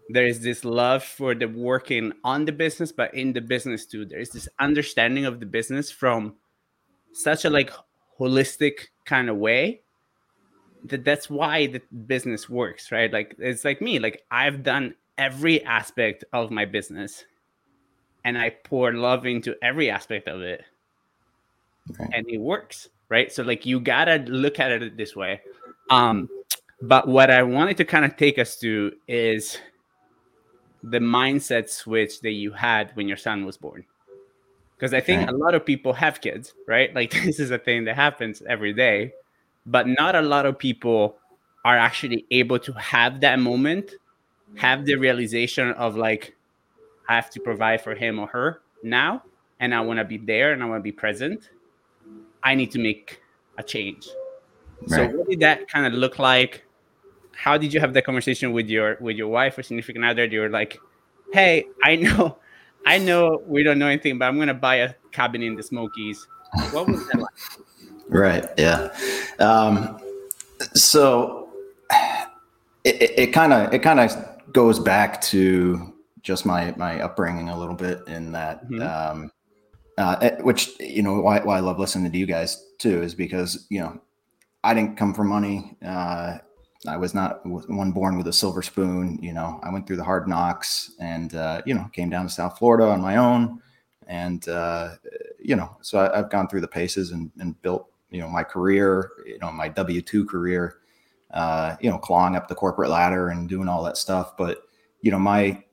There 0.09 0.25
is 0.25 0.39
this 0.39 0.63
love 0.63 1.03
for 1.03 1.35
the 1.35 1.47
working 1.47 2.13
on 2.23 2.45
the 2.45 2.51
business, 2.51 2.91
but 2.91 3.13
in 3.13 3.33
the 3.33 3.41
business 3.41 3.85
too. 3.85 4.05
There 4.05 4.19
is 4.19 4.29
this 4.29 4.47
understanding 4.59 5.25
of 5.25 5.39
the 5.39 5.45
business 5.45 5.91
from 5.91 6.35
such 7.11 7.45
a 7.45 7.49
like 7.49 7.71
holistic 8.19 8.87
kind 9.05 9.29
of 9.29 9.37
way 9.37 9.81
that 10.85 11.03
that's 11.03 11.29
why 11.29 11.67
the 11.67 11.81
business 12.05 12.49
works, 12.49 12.91
right? 12.91 13.11
Like 13.11 13.35
it's 13.39 13.65
like 13.65 13.81
me, 13.81 13.99
like 13.99 14.23
I've 14.31 14.63
done 14.63 14.95
every 15.17 15.63
aspect 15.63 16.23
of 16.31 16.51
my 16.51 16.65
business 16.65 17.25
and 18.23 18.37
I 18.37 18.49
pour 18.49 18.93
love 18.93 19.25
into 19.25 19.55
every 19.61 19.89
aspect 19.89 20.27
of 20.27 20.41
it. 20.41 20.63
Okay. 21.91 22.09
And 22.13 22.27
it 22.29 22.39
works, 22.39 22.89
right? 23.09 23.31
So 23.31 23.43
like 23.43 23.65
you 23.65 23.79
gotta 23.79 24.17
look 24.27 24.59
at 24.59 24.71
it 24.71 24.97
this 24.97 25.15
way. 25.15 25.41
Um, 25.89 26.29
but 26.81 27.07
what 27.07 27.31
I 27.31 27.43
wanted 27.43 27.77
to 27.77 27.85
kind 27.85 28.05
of 28.05 28.15
take 28.17 28.37
us 28.37 28.57
to 28.59 28.93
is 29.07 29.57
the 30.83 30.99
mindset 30.99 31.69
switch 31.69 32.21
that 32.21 32.31
you 32.31 32.51
had 32.51 32.91
when 32.95 33.07
your 33.07 33.17
son 33.17 33.45
was 33.45 33.57
born. 33.57 33.85
Because 34.75 34.93
I 34.93 35.01
think 35.01 35.27
a 35.27 35.33
lot 35.33 35.55
of 35.55 35.65
people 35.65 35.91
have 35.93 36.21
kids, 36.21 36.53
right? 36.67 36.93
Like 36.93 37.11
this 37.25 37.39
is 37.39 37.51
a 37.51 37.57
thing 37.57 37.85
that 37.85 37.95
happens 37.95 38.43
every 38.47 38.73
day, 38.73 39.13
but 39.65 39.87
not 39.87 40.15
a 40.15 40.21
lot 40.21 40.45
of 40.45 40.59
people 40.59 41.17
are 41.65 41.77
actually 41.77 42.25
able 42.31 42.59
to 42.59 42.71
have 42.73 43.21
that 43.21 43.39
moment, 43.39 43.91
have 44.55 44.85
the 44.85 44.95
realization 44.95 45.71
of 45.71 45.97
like, 45.97 46.35
I 47.09 47.15
have 47.15 47.29
to 47.31 47.39
provide 47.39 47.81
for 47.81 47.95
him 47.95 48.19
or 48.19 48.27
her 48.27 48.61
now, 48.83 49.23
and 49.59 49.73
I 49.73 49.81
want 49.81 49.97
to 49.99 50.05
be 50.05 50.17
there 50.17 50.53
and 50.53 50.61
I 50.61 50.65
want 50.67 50.79
to 50.79 50.83
be 50.83 50.91
present. 50.91 51.49
I 52.47 52.55
need 52.55 52.71
to 52.71 52.79
make 52.79 53.21
a 53.57 53.63
change. 53.63 54.07
Right. 54.87 55.11
So 55.11 55.17
what 55.17 55.29
did 55.29 55.41
that 55.41 55.67
kind 55.67 55.85
of 55.85 55.91
look 55.91 56.17
like? 56.17 56.63
How 57.35 57.57
did 57.57 57.73
you 57.73 57.81
have 57.81 57.93
that 57.93 58.05
conversation 58.05 58.53
with 58.53 58.69
your 58.69 58.97
with 59.01 59.17
your 59.17 59.27
wife 59.27 59.57
or 59.57 59.63
significant 59.63 60.05
other? 60.05 60.23
You 60.25 60.39
were 60.39 60.49
like, 60.49 60.79
"Hey, 61.33 61.65
I 61.83 61.97
know, 61.97 62.37
I 62.85 62.99
know 62.99 63.43
we 63.45 63.63
don't 63.63 63.79
know 63.79 63.87
anything, 63.87 64.17
but 64.17 64.25
I'm 64.25 64.39
gonna 64.39 64.53
buy 64.53 64.75
a 64.75 64.93
cabin 65.11 65.43
in 65.43 65.55
the 65.55 65.63
Smokies." 65.63 66.25
What 66.71 66.87
was 66.87 67.05
that 67.07 67.19
like? 67.19 67.39
Right. 68.07 68.45
Yeah. 68.57 68.95
Um, 69.39 69.99
so 70.73 71.49
it 72.85 73.33
kind 73.33 73.51
of 73.51 73.73
it 73.73 73.79
kind 73.79 73.99
of 73.99 74.09
goes 74.53 74.79
back 74.79 75.19
to 75.33 75.93
just 76.21 76.45
my 76.45 76.73
my 76.77 77.01
upbringing 77.01 77.49
a 77.49 77.59
little 77.59 77.75
bit 77.75 77.99
in 78.07 78.31
that 78.31 78.63
mm-hmm. 78.69 78.81
um, 78.81 79.31
uh, 79.97 80.31
which 80.41 80.79
you 80.79 81.01
know 81.01 81.21
why, 81.21 81.39
why 81.39 81.57
I 81.57 81.61
love 81.61 81.79
listening 81.79 82.11
to 82.11 82.17
you 82.17 82.25
guys 82.25 82.63
too 82.77 83.01
is 83.01 83.15
because 83.15 83.65
you 83.69 83.79
know 83.79 83.99
I 84.63 84.73
didn't 84.73 84.97
come 84.97 85.13
from 85.13 85.27
money. 85.27 85.75
Uh, 85.83 86.37
I 86.87 86.97
was 86.97 87.13
not 87.13 87.41
one 87.45 87.91
born 87.91 88.17
with 88.17 88.27
a 88.27 88.33
silver 88.33 88.61
spoon. 88.61 89.17
You 89.21 89.33
know, 89.33 89.59
I 89.63 89.71
went 89.71 89.87
through 89.87 89.97
the 89.97 90.03
hard 90.03 90.27
knocks 90.27 90.91
and 90.99 91.33
uh, 91.33 91.61
you 91.65 91.73
know 91.73 91.89
came 91.93 92.09
down 92.09 92.27
to 92.27 92.31
South 92.31 92.57
Florida 92.57 92.85
on 92.85 93.01
my 93.01 93.17
own, 93.17 93.61
and 94.07 94.47
uh, 94.47 94.95
you 95.39 95.55
know, 95.55 95.75
so 95.81 95.99
I, 95.99 96.17
have 96.17 96.29
gone 96.29 96.47
through 96.47 96.61
the 96.61 96.67
paces 96.67 97.11
and, 97.11 97.31
and 97.39 97.59
built 97.61 97.89
you 98.09 98.21
know 98.21 98.29
my 98.29 98.43
career, 98.43 99.11
you 99.25 99.39
know, 99.39 99.51
my 99.51 99.67
W 99.67 100.01
two 100.01 100.25
career, 100.25 100.77
uh, 101.31 101.75
you 101.81 101.89
know, 101.89 101.97
clawing 101.97 102.35
up 102.35 102.47
the 102.47 102.55
corporate 102.55 102.89
ladder 102.89 103.29
and 103.29 103.49
doing 103.49 103.67
all 103.67 103.83
that 103.83 103.97
stuff. 103.97 104.37
But 104.37 104.63
you 105.01 105.09
know, 105.09 105.19
my 105.19 105.63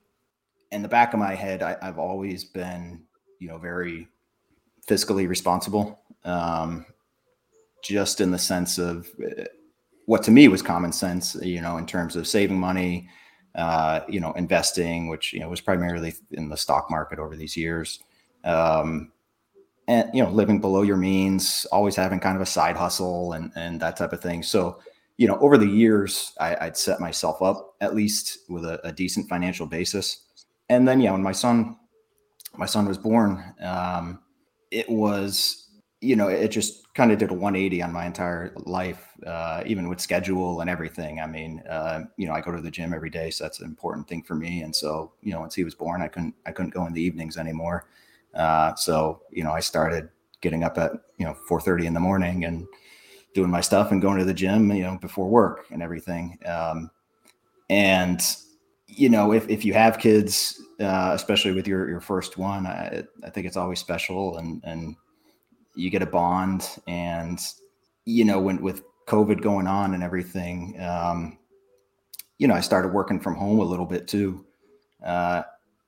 in 0.72 0.82
the 0.82 0.88
back 0.88 1.12
of 1.12 1.20
my 1.20 1.34
head, 1.34 1.62
I, 1.62 1.76
have 1.84 1.98
always 1.98 2.42
been, 2.44 3.02
you 3.38 3.48
know, 3.48 3.58
very 3.58 4.08
fiscally 4.88 5.29
responsible, 5.29 6.01
um, 6.25 6.85
just 7.83 8.20
in 8.20 8.31
the 8.31 8.38
sense 8.38 8.79
of 8.79 9.09
uh, 9.25 9.44
what 10.07 10.23
to 10.25 10.31
me 10.31 10.49
was 10.49 10.62
common 10.62 10.92
sense, 10.92 11.35
you 11.42 11.61
know, 11.61 11.77
in 11.77 11.87
terms 11.87 12.16
of 12.16 12.27
saving 12.27 12.59
money, 12.59 13.09
uh, 13.55 14.01
you 14.09 14.20
know, 14.20 14.33
investing, 14.33 15.09
which 15.09 15.33
you 15.33 15.40
know 15.40 15.49
was 15.49 15.61
primarily 15.61 16.14
in 16.33 16.49
the 16.49 16.57
stock 16.57 16.90
market 16.90 17.18
over 17.18 17.37
these 17.37 17.57
years, 17.57 18.01
um, 18.44 19.12
and 19.88 20.11
you 20.14 20.23
know, 20.23 20.31
living 20.31 20.61
below 20.61 20.83
your 20.83 20.97
means, 20.97 21.66
always 21.73 21.97
having 21.97 22.20
kind 22.20 22.37
of 22.37 22.42
a 22.42 22.47
side 22.47 22.77
hustle 22.77 23.33
and 23.33 23.53
and 23.57 23.81
that 23.81 23.97
type 23.97 24.12
of 24.12 24.20
thing. 24.20 24.42
So 24.42 24.81
you 25.16 25.29
know, 25.29 25.38
over 25.38 25.57
the 25.57 25.66
years, 25.66 26.33
I, 26.40 26.64
would 26.64 26.77
set 26.77 26.99
myself 26.99 27.40
up 27.40 27.77
at 27.81 27.94
least 27.94 28.38
with 28.49 28.64
a, 28.64 28.85
a 28.85 28.90
decent 28.90 29.29
financial 29.29 29.64
basis 29.64 30.25
and 30.68 30.87
then 30.87 31.01
yeah, 31.01 31.12
when 31.12 31.23
my 31.23 31.33
son 31.33 31.77
my 32.57 32.66
son 32.66 32.87
was 32.87 32.99
born, 32.99 33.42
um, 33.61 34.20
it 34.74 34.90
was 34.90 35.68
you 36.00 36.16
know 36.16 36.28
it 36.28 36.48
just 36.48 36.92
kind 36.94 37.10
of 37.12 37.18
did 37.18 37.30
a 37.30 37.34
180 37.34 37.82
on 37.82 37.92
my 37.92 38.06
entire 38.06 38.52
life, 38.66 39.08
uh, 39.26 39.62
even 39.66 39.88
with 39.88 40.00
schedule 40.00 40.60
and 40.60 40.70
everything. 40.70 41.20
I 41.20 41.26
mean, 41.26 41.60
uh, 41.68 42.02
you 42.16 42.26
know, 42.26 42.34
I 42.34 42.40
go 42.40 42.52
to 42.52 42.60
the 42.60 42.70
gym 42.70 42.92
every 42.92 43.10
day, 43.10 43.30
so 43.30 43.44
that's 43.44 43.58
an 43.60 43.66
important 43.66 44.06
thing 44.06 44.22
for 44.22 44.34
me. 44.34 44.62
And 44.62 44.74
so 44.74 45.12
you 45.22 45.32
know, 45.32 45.40
once 45.40 45.54
he 45.54 45.64
was 45.64 45.74
born, 45.74 46.02
I 46.02 46.08
couldn't 46.08 46.34
I 46.44 46.52
couldn't 46.52 46.74
go 46.74 46.87
in 46.87 46.92
the 46.92 47.00
evenings 47.00 47.37
anymore. 47.37 47.87
Uh, 48.34 48.74
so 48.74 49.22
you 49.30 49.44
know, 49.44 49.52
I 49.52 49.60
started 49.60 50.08
getting 50.40 50.64
up 50.64 50.76
at 50.76 50.92
you 51.18 51.24
know 51.24 51.37
4:30 51.48 51.87
in 51.87 51.94
the 51.94 52.00
morning 52.00 52.44
and 52.44 52.66
doing 53.32 53.50
my 53.50 53.60
stuff 53.60 53.92
and 53.92 54.02
going 54.02 54.18
to 54.18 54.24
the 54.24 54.34
gym, 54.34 54.70
you 54.72 54.82
know, 54.82 54.98
before 55.00 55.28
work 55.28 55.66
and 55.70 55.82
everything. 55.82 56.38
Um, 56.46 56.90
and 57.70 58.20
you 58.87 59.09
know, 59.09 59.33
if, 59.33 59.49
if 59.49 59.64
you 59.64 59.73
have 59.73 59.99
kids, 59.99 60.61
uh, 60.81 61.12
especially 61.14 61.53
with 61.53 61.66
your, 61.66 61.88
your 61.88 62.01
first 62.01 62.37
one, 62.37 62.66
I, 62.66 63.03
I 63.25 63.31
think 63.31 63.47
it's 63.47 63.57
always 63.57 63.81
special 63.81 64.37
and, 64.38 64.62
and 64.64 64.97
you 65.75 65.90
get 65.90 66.03
a 66.03 66.07
bond 66.07 66.68
and, 66.87 67.40
you 68.05 68.25
know, 68.25 68.40
when 68.40 68.61
with 68.61 68.83
COVID 69.09 69.42
going 69.42 69.66
on 69.66 69.94
and 69.94 70.03
everything, 70.03 70.81
um, 70.81 71.38
you 72.38 72.47
know, 72.47 72.55
I 72.55 72.61
started 72.61 72.92
working 72.92 73.20
from 73.20 73.35
home 73.35 73.59
a 73.61 73.64
little 73.64 73.87
bit 73.87 74.07
too. 74.07 74.44
Uh, 75.05 75.42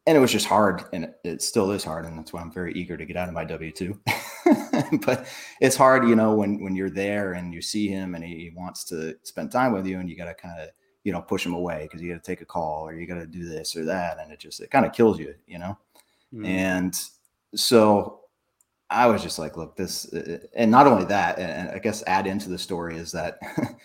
and 0.06 0.16
it 0.16 0.20
was 0.20 0.30
just 0.30 0.46
hard 0.46 0.84
and 0.92 1.04
it, 1.04 1.14
it, 1.24 1.42
still 1.42 1.72
is 1.72 1.82
hard. 1.84 2.06
And 2.06 2.18
that's 2.18 2.32
why 2.32 2.40
I'm 2.40 2.52
very 2.52 2.72
eager 2.74 2.96
to 2.96 3.04
get 3.04 3.16
out 3.16 3.28
of 3.28 3.34
my 3.34 3.44
W 3.44 3.72
two, 3.72 4.00
but 5.04 5.26
it's 5.60 5.76
hard, 5.76 6.08
you 6.08 6.14
know, 6.14 6.34
when, 6.34 6.62
when 6.62 6.76
you're 6.76 6.90
there 6.90 7.32
and 7.32 7.52
you 7.52 7.60
see 7.60 7.88
him 7.88 8.14
and 8.14 8.24
he 8.24 8.52
wants 8.54 8.84
to 8.84 9.16
spend 9.24 9.50
time 9.50 9.72
with 9.72 9.86
you 9.86 9.98
and 9.98 10.08
you 10.08 10.16
got 10.16 10.26
to 10.26 10.34
kind 10.34 10.60
of, 10.60 10.68
you 11.06 11.12
know 11.12 11.22
push 11.22 11.44
them 11.44 11.54
away 11.54 11.84
because 11.84 12.02
you 12.02 12.12
got 12.12 12.22
to 12.22 12.30
take 12.30 12.40
a 12.40 12.44
call 12.44 12.84
or 12.84 12.92
you 12.92 13.06
got 13.06 13.14
to 13.14 13.28
do 13.28 13.48
this 13.48 13.76
or 13.76 13.84
that 13.84 14.18
and 14.18 14.32
it 14.32 14.40
just 14.40 14.60
it 14.60 14.72
kind 14.72 14.84
of 14.84 14.92
kills 14.92 15.20
you 15.20 15.32
you 15.46 15.56
know 15.56 15.78
mm. 16.34 16.44
and 16.44 16.96
so 17.54 18.22
i 18.90 19.06
was 19.06 19.22
just 19.22 19.38
like 19.38 19.56
look 19.56 19.76
this 19.76 20.12
uh, 20.12 20.38
uh, 20.42 20.46
and 20.56 20.68
not 20.68 20.84
only 20.88 21.04
that 21.04 21.38
and 21.38 21.70
i 21.70 21.78
guess 21.78 22.02
add 22.08 22.26
into 22.26 22.48
the 22.48 22.58
story 22.58 22.96
is 22.96 23.12
that 23.12 23.38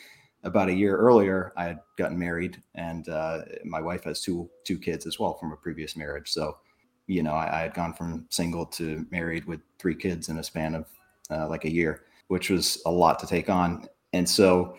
about 0.43 0.67
a 0.67 0.73
year 0.73 0.97
earlier 0.97 1.53
i 1.57 1.65
had 1.65 1.79
gotten 1.95 2.17
married 2.17 2.59
and 2.73 3.07
uh, 3.09 3.41
my 3.63 3.79
wife 3.79 4.03
has 4.03 4.19
two 4.19 4.49
two 4.65 4.79
kids 4.79 5.05
as 5.05 5.19
well 5.19 5.35
from 5.35 5.51
a 5.51 5.57
previous 5.57 5.95
marriage 5.95 6.31
so 6.31 6.57
you 7.05 7.21
know 7.21 7.33
i, 7.33 7.59
I 7.59 7.61
had 7.61 7.75
gone 7.75 7.93
from 7.93 8.25
single 8.29 8.65
to 8.77 9.05
married 9.11 9.45
with 9.45 9.59
three 9.77 9.95
kids 9.95 10.29
in 10.29 10.39
a 10.39 10.43
span 10.43 10.73
of 10.73 10.87
uh, 11.29 11.47
like 11.47 11.65
a 11.65 11.71
year 11.71 12.05
which 12.29 12.49
was 12.49 12.81
a 12.87 12.91
lot 12.91 13.19
to 13.19 13.27
take 13.27 13.47
on 13.47 13.87
and 14.13 14.27
so 14.27 14.75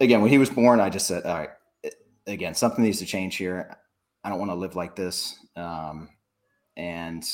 again, 0.00 0.20
when 0.22 0.30
he 0.30 0.38
was 0.38 0.50
born, 0.50 0.80
I 0.80 0.90
just 0.90 1.06
said, 1.06 1.24
all 1.24 1.38
right, 1.38 1.50
again, 2.26 2.54
something 2.54 2.82
needs 2.82 2.98
to 2.98 3.06
change 3.06 3.36
here. 3.36 3.76
I 4.24 4.28
don't 4.28 4.38
want 4.38 4.50
to 4.50 4.56
live 4.56 4.74
like 4.76 4.96
this. 4.96 5.38
Um, 5.56 6.08
and 6.76 7.24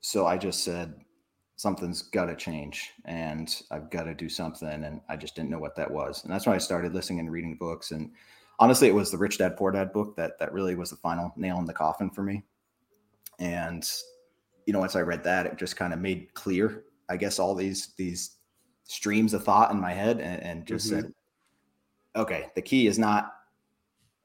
so 0.00 0.26
I 0.26 0.38
just 0.38 0.64
said, 0.64 0.94
something's 1.56 2.00
got 2.00 2.24
to 2.24 2.34
change 2.34 2.92
and 3.04 3.54
I've 3.70 3.90
got 3.90 4.04
to 4.04 4.14
do 4.14 4.30
something. 4.30 4.66
And 4.66 5.00
I 5.10 5.16
just 5.16 5.36
didn't 5.36 5.50
know 5.50 5.58
what 5.58 5.76
that 5.76 5.90
was. 5.90 6.24
And 6.24 6.32
that's 6.32 6.46
when 6.46 6.54
I 6.54 6.58
started 6.58 6.94
listening 6.94 7.20
and 7.20 7.30
reading 7.30 7.56
books. 7.56 7.90
And 7.90 8.10
honestly, 8.58 8.88
it 8.88 8.94
was 8.94 9.10
the 9.10 9.18
Rich 9.18 9.38
Dad 9.38 9.58
Poor 9.58 9.70
Dad 9.70 9.92
book 9.92 10.16
that, 10.16 10.38
that 10.38 10.54
really 10.54 10.74
was 10.74 10.88
the 10.88 10.96
final 10.96 11.32
nail 11.36 11.58
in 11.58 11.66
the 11.66 11.74
coffin 11.74 12.08
for 12.10 12.22
me. 12.22 12.44
And, 13.38 13.86
you 14.64 14.72
know, 14.72 14.80
once 14.80 14.96
I 14.96 15.00
read 15.00 15.22
that, 15.24 15.44
it 15.44 15.58
just 15.58 15.76
kind 15.76 15.92
of 15.92 15.98
made 15.98 16.32
clear, 16.32 16.84
I 17.10 17.18
guess, 17.18 17.38
all 17.38 17.54
these, 17.54 17.92
these 17.98 18.36
streams 18.84 19.34
of 19.34 19.44
thought 19.44 19.70
in 19.70 19.78
my 19.78 19.92
head 19.92 20.20
and, 20.20 20.42
and 20.42 20.66
just 20.66 20.86
mm-hmm. 20.86 21.02
said, 21.02 21.14
okay, 22.16 22.46
the 22.54 22.62
key 22.62 22.86
is 22.86 22.98
not 22.98 23.32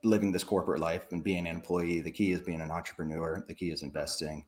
living 0.03 0.31
this 0.31 0.43
corporate 0.43 0.79
life 0.79 1.11
and 1.11 1.23
being 1.23 1.47
an 1.47 1.55
employee. 1.55 2.01
The 2.01 2.11
key 2.11 2.31
is 2.31 2.41
being 2.41 2.61
an 2.61 2.71
entrepreneur. 2.71 3.43
The 3.47 3.53
key 3.53 3.71
is 3.71 3.83
investing. 3.83 4.45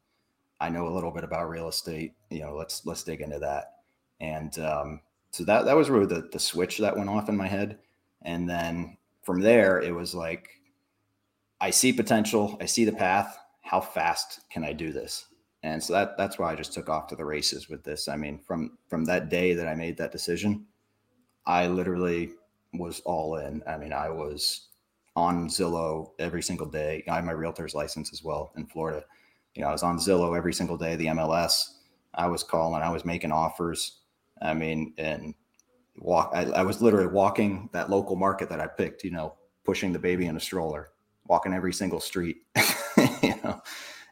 I 0.59 0.69
know 0.69 0.87
a 0.87 0.93
little 0.93 1.11
bit 1.11 1.23
about 1.23 1.49
real 1.49 1.67
estate. 1.67 2.13
You 2.29 2.41
know, 2.41 2.55
let's 2.55 2.85
let's 2.85 3.03
dig 3.03 3.21
into 3.21 3.39
that. 3.39 3.73
And 4.19 4.57
um, 4.59 5.01
so 5.31 5.43
that 5.43 5.65
that 5.65 5.75
was 5.75 5.89
really 5.89 6.05
the 6.05 6.29
the 6.31 6.39
switch 6.39 6.77
that 6.79 6.95
went 6.95 7.09
off 7.09 7.29
in 7.29 7.37
my 7.37 7.47
head. 7.47 7.79
And 8.23 8.49
then 8.49 8.97
from 9.21 9.41
there, 9.41 9.81
it 9.81 9.93
was 9.93 10.15
like, 10.15 10.49
I 11.61 11.69
see 11.69 11.93
potential. 11.93 12.57
I 12.59 12.65
see 12.65 12.85
the 12.85 12.93
path. 12.93 13.37
How 13.61 13.81
fast 13.81 14.41
can 14.49 14.63
I 14.63 14.73
do 14.73 14.91
this? 14.91 15.25
And 15.63 15.83
so 15.83 15.93
that 15.93 16.17
that's 16.17 16.39
why 16.39 16.51
I 16.51 16.55
just 16.55 16.73
took 16.73 16.89
off 16.89 17.07
to 17.07 17.15
the 17.15 17.25
races 17.25 17.69
with 17.69 17.83
this. 17.83 18.07
I 18.07 18.15
mean, 18.15 18.39
from 18.39 18.77
from 18.87 19.05
that 19.05 19.29
day 19.29 19.53
that 19.53 19.67
I 19.67 19.75
made 19.75 19.97
that 19.97 20.11
decision, 20.11 20.65
I 21.45 21.67
literally 21.67 22.31
was 22.73 23.01
all 23.01 23.37
in. 23.37 23.63
I 23.67 23.77
mean, 23.77 23.93
I 23.93 24.09
was 24.09 24.67
on 25.15 25.47
Zillow 25.47 26.11
every 26.19 26.43
single 26.43 26.67
day. 26.67 27.03
I 27.09 27.15
have 27.15 27.25
my 27.25 27.31
realtor's 27.31 27.73
license 27.73 28.13
as 28.13 28.23
well 28.23 28.51
in 28.55 28.67
Florida. 28.67 29.03
You 29.55 29.63
know, 29.63 29.69
I 29.69 29.71
was 29.71 29.83
on 29.83 29.97
Zillow 29.97 30.37
every 30.37 30.53
single 30.53 30.77
day, 30.77 30.95
the 30.95 31.07
MLS. 31.07 31.73
I 32.13 32.27
was 32.27 32.43
calling, 32.43 32.81
I 32.81 32.91
was 32.91 33.05
making 33.05 33.31
offers. 33.31 33.99
I 34.41 34.53
mean, 34.53 34.93
and 34.97 35.33
walk, 35.97 36.31
I, 36.35 36.43
I 36.43 36.61
was 36.61 36.81
literally 36.81 37.07
walking 37.07 37.69
that 37.73 37.89
local 37.89 38.15
market 38.15 38.49
that 38.49 38.59
I 38.59 38.67
picked, 38.67 39.03
you 39.03 39.11
know, 39.11 39.35
pushing 39.63 39.91
the 39.91 39.99
baby 39.99 40.27
in 40.27 40.37
a 40.37 40.39
stroller, 40.39 40.89
walking 41.27 41.53
every 41.53 41.73
single 41.73 41.99
street, 41.99 42.37
you 43.23 43.33
know, 43.43 43.61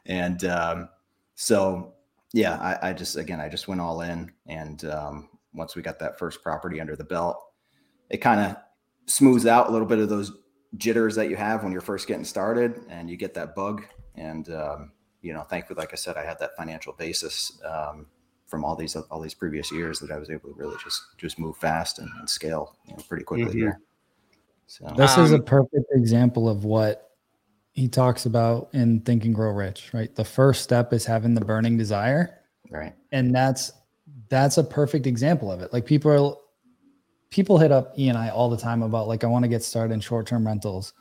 and, 0.06 0.44
um, 0.44 0.88
so 1.36 1.94
yeah, 2.32 2.56
I, 2.56 2.90
I, 2.90 2.92
just, 2.92 3.16
again, 3.16 3.40
I 3.40 3.48
just 3.48 3.68
went 3.68 3.80
all 3.80 4.00
in. 4.00 4.32
And, 4.46 4.84
um, 4.86 5.28
once 5.54 5.74
we 5.74 5.82
got 5.82 5.98
that 5.98 6.18
first 6.18 6.42
property 6.42 6.80
under 6.80 6.96
the 6.96 7.04
belt, 7.04 7.45
it 8.10 8.18
kind 8.18 8.40
of 8.40 8.56
smooths 9.06 9.46
out 9.46 9.68
a 9.68 9.72
little 9.72 9.86
bit 9.86 9.98
of 9.98 10.08
those 10.08 10.32
jitters 10.76 11.14
that 11.16 11.30
you 11.30 11.36
have 11.36 11.62
when 11.62 11.72
you're 11.72 11.80
first 11.80 12.06
getting 12.06 12.24
started 12.24 12.80
and 12.88 13.08
you 13.08 13.16
get 13.16 13.34
that 13.34 13.54
bug. 13.54 13.84
And, 14.14 14.48
um, 14.50 14.92
you 15.22 15.32
know, 15.32 15.42
thankfully, 15.42 15.78
like 15.78 15.92
I 15.92 15.96
said, 15.96 16.16
I 16.16 16.24
had 16.24 16.38
that 16.38 16.56
financial 16.56 16.92
basis 16.92 17.60
um, 17.64 18.06
from 18.46 18.64
all 18.64 18.76
these 18.76 18.94
all 18.96 19.20
these 19.20 19.34
previous 19.34 19.72
years 19.72 19.98
that 19.98 20.10
I 20.10 20.18
was 20.18 20.30
able 20.30 20.50
to 20.50 20.54
really 20.54 20.76
just 20.82 21.02
just 21.18 21.38
move 21.38 21.56
fast 21.56 21.98
and, 21.98 22.08
and 22.18 22.28
scale 22.28 22.76
you 22.86 22.92
know, 22.92 23.02
pretty 23.08 23.24
quickly 23.24 23.46
mm-hmm. 23.46 23.58
here. 23.58 23.80
So 24.66 24.92
this 24.96 25.16
um, 25.16 25.24
is 25.24 25.32
a 25.32 25.36
um, 25.36 25.44
perfect 25.44 25.86
example 25.92 26.48
of 26.48 26.64
what 26.64 27.10
he 27.72 27.88
talks 27.88 28.26
about 28.26 28.70
in 28.72 29.00
Think 29.00 29.24
and 29.24 29.34
Grow 29.34 29.50
Rich, 29.50 29.90
right? 29.92 30.12
The 30.14 30.24
first 30.24 30.62
step 30.62 30.92
is 30.92 31.04
having 31.04 31.34
the 31.34 31.44
burning 31.44 31.76
desire. 31.76 32.40
Right. 32.70 32.94
And 33.12 33.34
that's 33.34 33.72
that's 34.28 34.58
a 34.58 34.64
perfect 34.64 35.06
example 35.06 35.52
of 35.52 35.60
it. 35.60 35.72
Like 35.72 35.86
people 35.86 36.10
are 36.10 36.34
people 37.30 37.58
hit 37.58 37.72
up 37.72 37.98
E 37.98 38.08
and 38.08 38.18
I 38.18 38.28
all 38.28 38.48
the 38.48 38.56
time 38.56 38.82
about 38.82 39.08
like 39.08 39.24
I 39.24 39.26
want 39.26 39.44
to 39.44 39.48
get 39.48 39.62
started 39.62 39.92
in 39.94 40.00
short-term 40.00 40.46
rentals. 40.46 40.92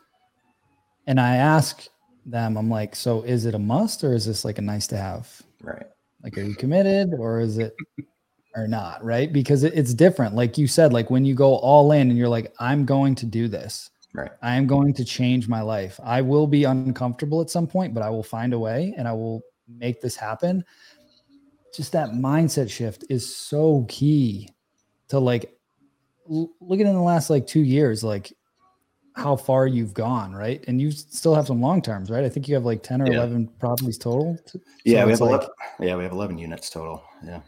And 1.07 1.19
I 1.19 1.37
ask 1.37 1.87
them, 2.25 2.57
I'm 2.57 2.69
like, 2.69 2.95
so 2.95 3.21
is 3.21 3.45
it 3.45 3.53
a 3.53 3.59
must 3.59 4.03
or 4.03 4.13
is 4.13 4.25
this 4.25 4.43
like 4.43 4.57
a 4.57 4.61
nice 4.61 4.87
to 4.87 4.97
have? 4.97 5.41
Right. 5.61 5.85
Like, 6.23 6.37
are 6.37 6.41
you 6.41 6.55
committed 6.55 7.13
or 7.19 7.39
is 7.39 7.59
it 7.59 7.75
or 8.55 8.67
not? 8.67 9.03
Right. 9.03 9.31
Because 9.31 9.63
it, 9.63 9.73
it's 9.75 9.93
different. 9.93 10.33
Like 10.33 10.57
you 10.57 10.67
said, 10.67 10.91
like 10.91 11.11
when 11.11 11.25
you 11.25 11.35
go 11.35 11.55
all 11.57 11.91
in 11.91 12.09
and 12.09 12.17
you're 12.17 12.29
like, 12.29 12.53
I'm 12.59 12.85
going 12.85 13.13
to 13.15 13.25
do 13.25 13.47
this. 13.47 13.91
Right. 14.13 14.31
I 14.41 14.55
am 14.55 14.65
going 14.65 14.93
to 14.93 15.05
change 15.05 15.47
my 15.47 15.61
life. 15.61 15.99
I 16.03 16.21
will 16.21 16.47
be 16.47 16.63
uncomfortable 16.63 17.41
at 17.41 17.49
some 17.49 17.67
point, 17.67 17.93
but 17.93 18.01
I 18.01 18.09
will 18.09 18.23
find 18.23 18.53
a 18.53 18.59
way 18.59 18.93
and 18.97 19.07
I 19.07 19.11
will 19.11 19.43
make 19.67 20.01
this 20.01 20.15
happen. 20.15 20.63
Just 21.75 21.91
that 21.91 22.11
mindset 22.11 22.71
shift 22.71 23.03
is 23.09 23.35
so 23.35 23.85
key 23.89 24.49
to 25.09 25.19
like 25.19 25.54
look 26.27 26.79
at 26.79 26.85
in 26.85 26.93
the 26.93 27.01
last 27.01 27.29
like 27.29 27.47
two 27.47 27.61
years, 27.61 28.03
like 28.03 28.33
how 29.15 29.35
far 29.35 29.65
you've 29.65 29.93
gone, 29.93 30.33
right? 30.33 30.63
And 30.67 30.81
you 30.81 30.91
still 30.91 31.33
have 31.35 31.47
some 31.47 31.61
long 31.61 31.81
terms, 31.81 32.09
right? 32.09 32.25
I 32.25 32.29
think 32.29 32.47
you 32.49 32.55
have 32.55 32.65
like 32.65 32.83
10 32.83 33.01
or 33.01 33.07
yeah. 33.07 33.19
11 33.19 33.47
properties 33.59 33.97
total. 33.97 34.37
So 34.45 34.59
yeah, 34.83 35.05
we 35.05 35.11
have 35.11 35.21
like, 35.21 35.29
11, 35.29 35.47
yeah, 35.79 35.95
we 35.95 36.03
have 36.03 36.11
11 36.11 36.37
units 36.37 36.69
total. 36.69 37.01
Yeah. 37.25 37.39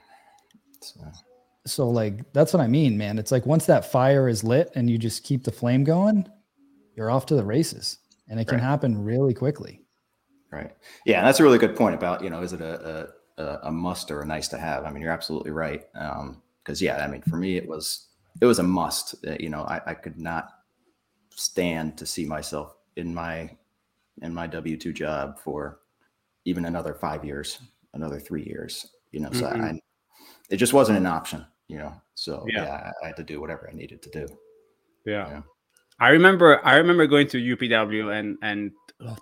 So. 0.81 1.11
so 1.65 1.89
like, 1.89 2.31
that's 2.31 2.53
what 2.53 2.61
I 2.61 2.67
mean, 2.67 2.97
man. 2.97 3.19
It's 3.19 3.33
like, 3.33 3.45
once 3.45 3.65
that 3.65 3.91
fire 3.91 4.29
is 4.29 4.45
lit 4.45 4.71
and 4.75 4.89
you 4.89 4.97
just 4.97 5.23
keep 5.23 5.43
the 5.43 5.51
flame 5.51 5.83
going, 5.83 6.27
you're 6.95 7.11
off 7.11 7.25
to 7.27 7.35
the 7.35 7.43
races 7.43 7.97
and 8.29 8.39
it 8.39 8.47
can 8.47 8.59
right. 8.59 8.63
happen 8.63 9.03
really 9.03 9.33
quickly. 9.33 9.81
Right. 10.51 10.71
Yeah. 11.05 11.21
that's 11.23 11.41
a 11.41 11.43
really 11.43 11.57
good 11.57 11.75
point 11.75 11.95
about, 11.95 12.23
you 12.23 12.29
know, 12.29 12.41
is 12.41 12.53
it 12.53 12.61
a, 12.61 13.09
a, 13.37 13.59
a 13.63 13.71
must 13.71 14.09
or 14.09 14.21
a 14.21 14.25
nice 14.25 14.47
to 14.49 14.57
have? 14.57 14.85
I 14.85 14.91
mean, 14.91 15.01
you're 15.01 15.11
absolutely 15.11 15.51
right. 15.51 15.83
Um, 15.95 16.41
cause 16.63 16.81
yeah, 16.81 17.03
I 17.03 17.07
mean, 17.07 17.23
for 17.23 17.35
me, 17.35 17.57
it 17.57 17.67
was, 17.67 18.06
it 18.41 18.45
was 18.45 18.59
a 18.59 18.63
must. 18.63 19.21
That 19.21 19.41
you 19.41 19.49
know, 19.49 19.63
I, 19.63 19.81
I 19.85 19.93
could 19.93 20.19
not 20.19 20.49
stand 21.35 21.97
to 21.97 22.05
see 22.05 22.25
myself 22.25 22.75
in 22.95 23.13
my 23.13 23.49
in 24.21 24.33
my 24.33 24.47
W 24.47 24.77
two 24.77 24.93
job 24.93 25.39
for 25.39 25.79
even 26.45 26.65
another 26.65 26.93
five 26.93 27.25
years, 27.25 27.59
another 27.93 28.19
three 28.19 28.43
years. 28.43 28.87
You 29.11 29.21
know, 29.21 29.29
mm-hmm. 29.29 29.39
so 29.39 29.47
I, 29.47 29.79
it 30.49 30.57
just 30.57 30.73
wasn't 30.73 30.97
an 30.97 31.05
option. 31.05 31.45
You 31.67 31.79
know, 31.79 31.93
so 32.15 32.45
yeah, 32.47 32.63
yeah 32.63 32.91
I, 33.03 33.07
had 33.07 33.17
to 33.17 33.23
do 33.23 33.41
whatever 33.41 33.69
I 33.71 33.75
needed 33.75 34.01
to 34.03 34.09
do. 34.09 34.27
Yeah. 35.05 35.29
Know? 35.29 35.43
I 35.99 36.09
remember 36.09 36.65
I 36.65 36.75
remember 36.75 37.07
going 37.07 37.27
to 37.29 37.55
UPW 37.55 38.17
and 38.17 38.37
and 38.41 38.71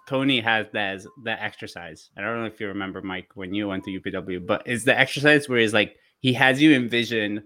Tony 0.08 0.42
has 0.42 0.68
that 0.74 1.02
that 1.24 1.40
exercise. 1.42 2.10
I 2.18 2.22
don't 2.22 2.40
know 2.40 2.46
if 2.46 2.60
you 2.60 2.68
remember 2.68 3.02
Mike 3.02 3.30
when 3.36 3.54
you 3.54 3.68
went 3.68 3.84
to 3.86 4.00
UPW, 4.00 4.46
but 4.46 4.64
it's 4.66 4.84
the 4.84 4.98
exercise 4.98 5.48
where 5.48 5.60
he's 5.60 5.74
like 5.74 5.96
he 6.20 6.34
has 6.34 6.62
you 6.62 6.74
envision 6.74 7.44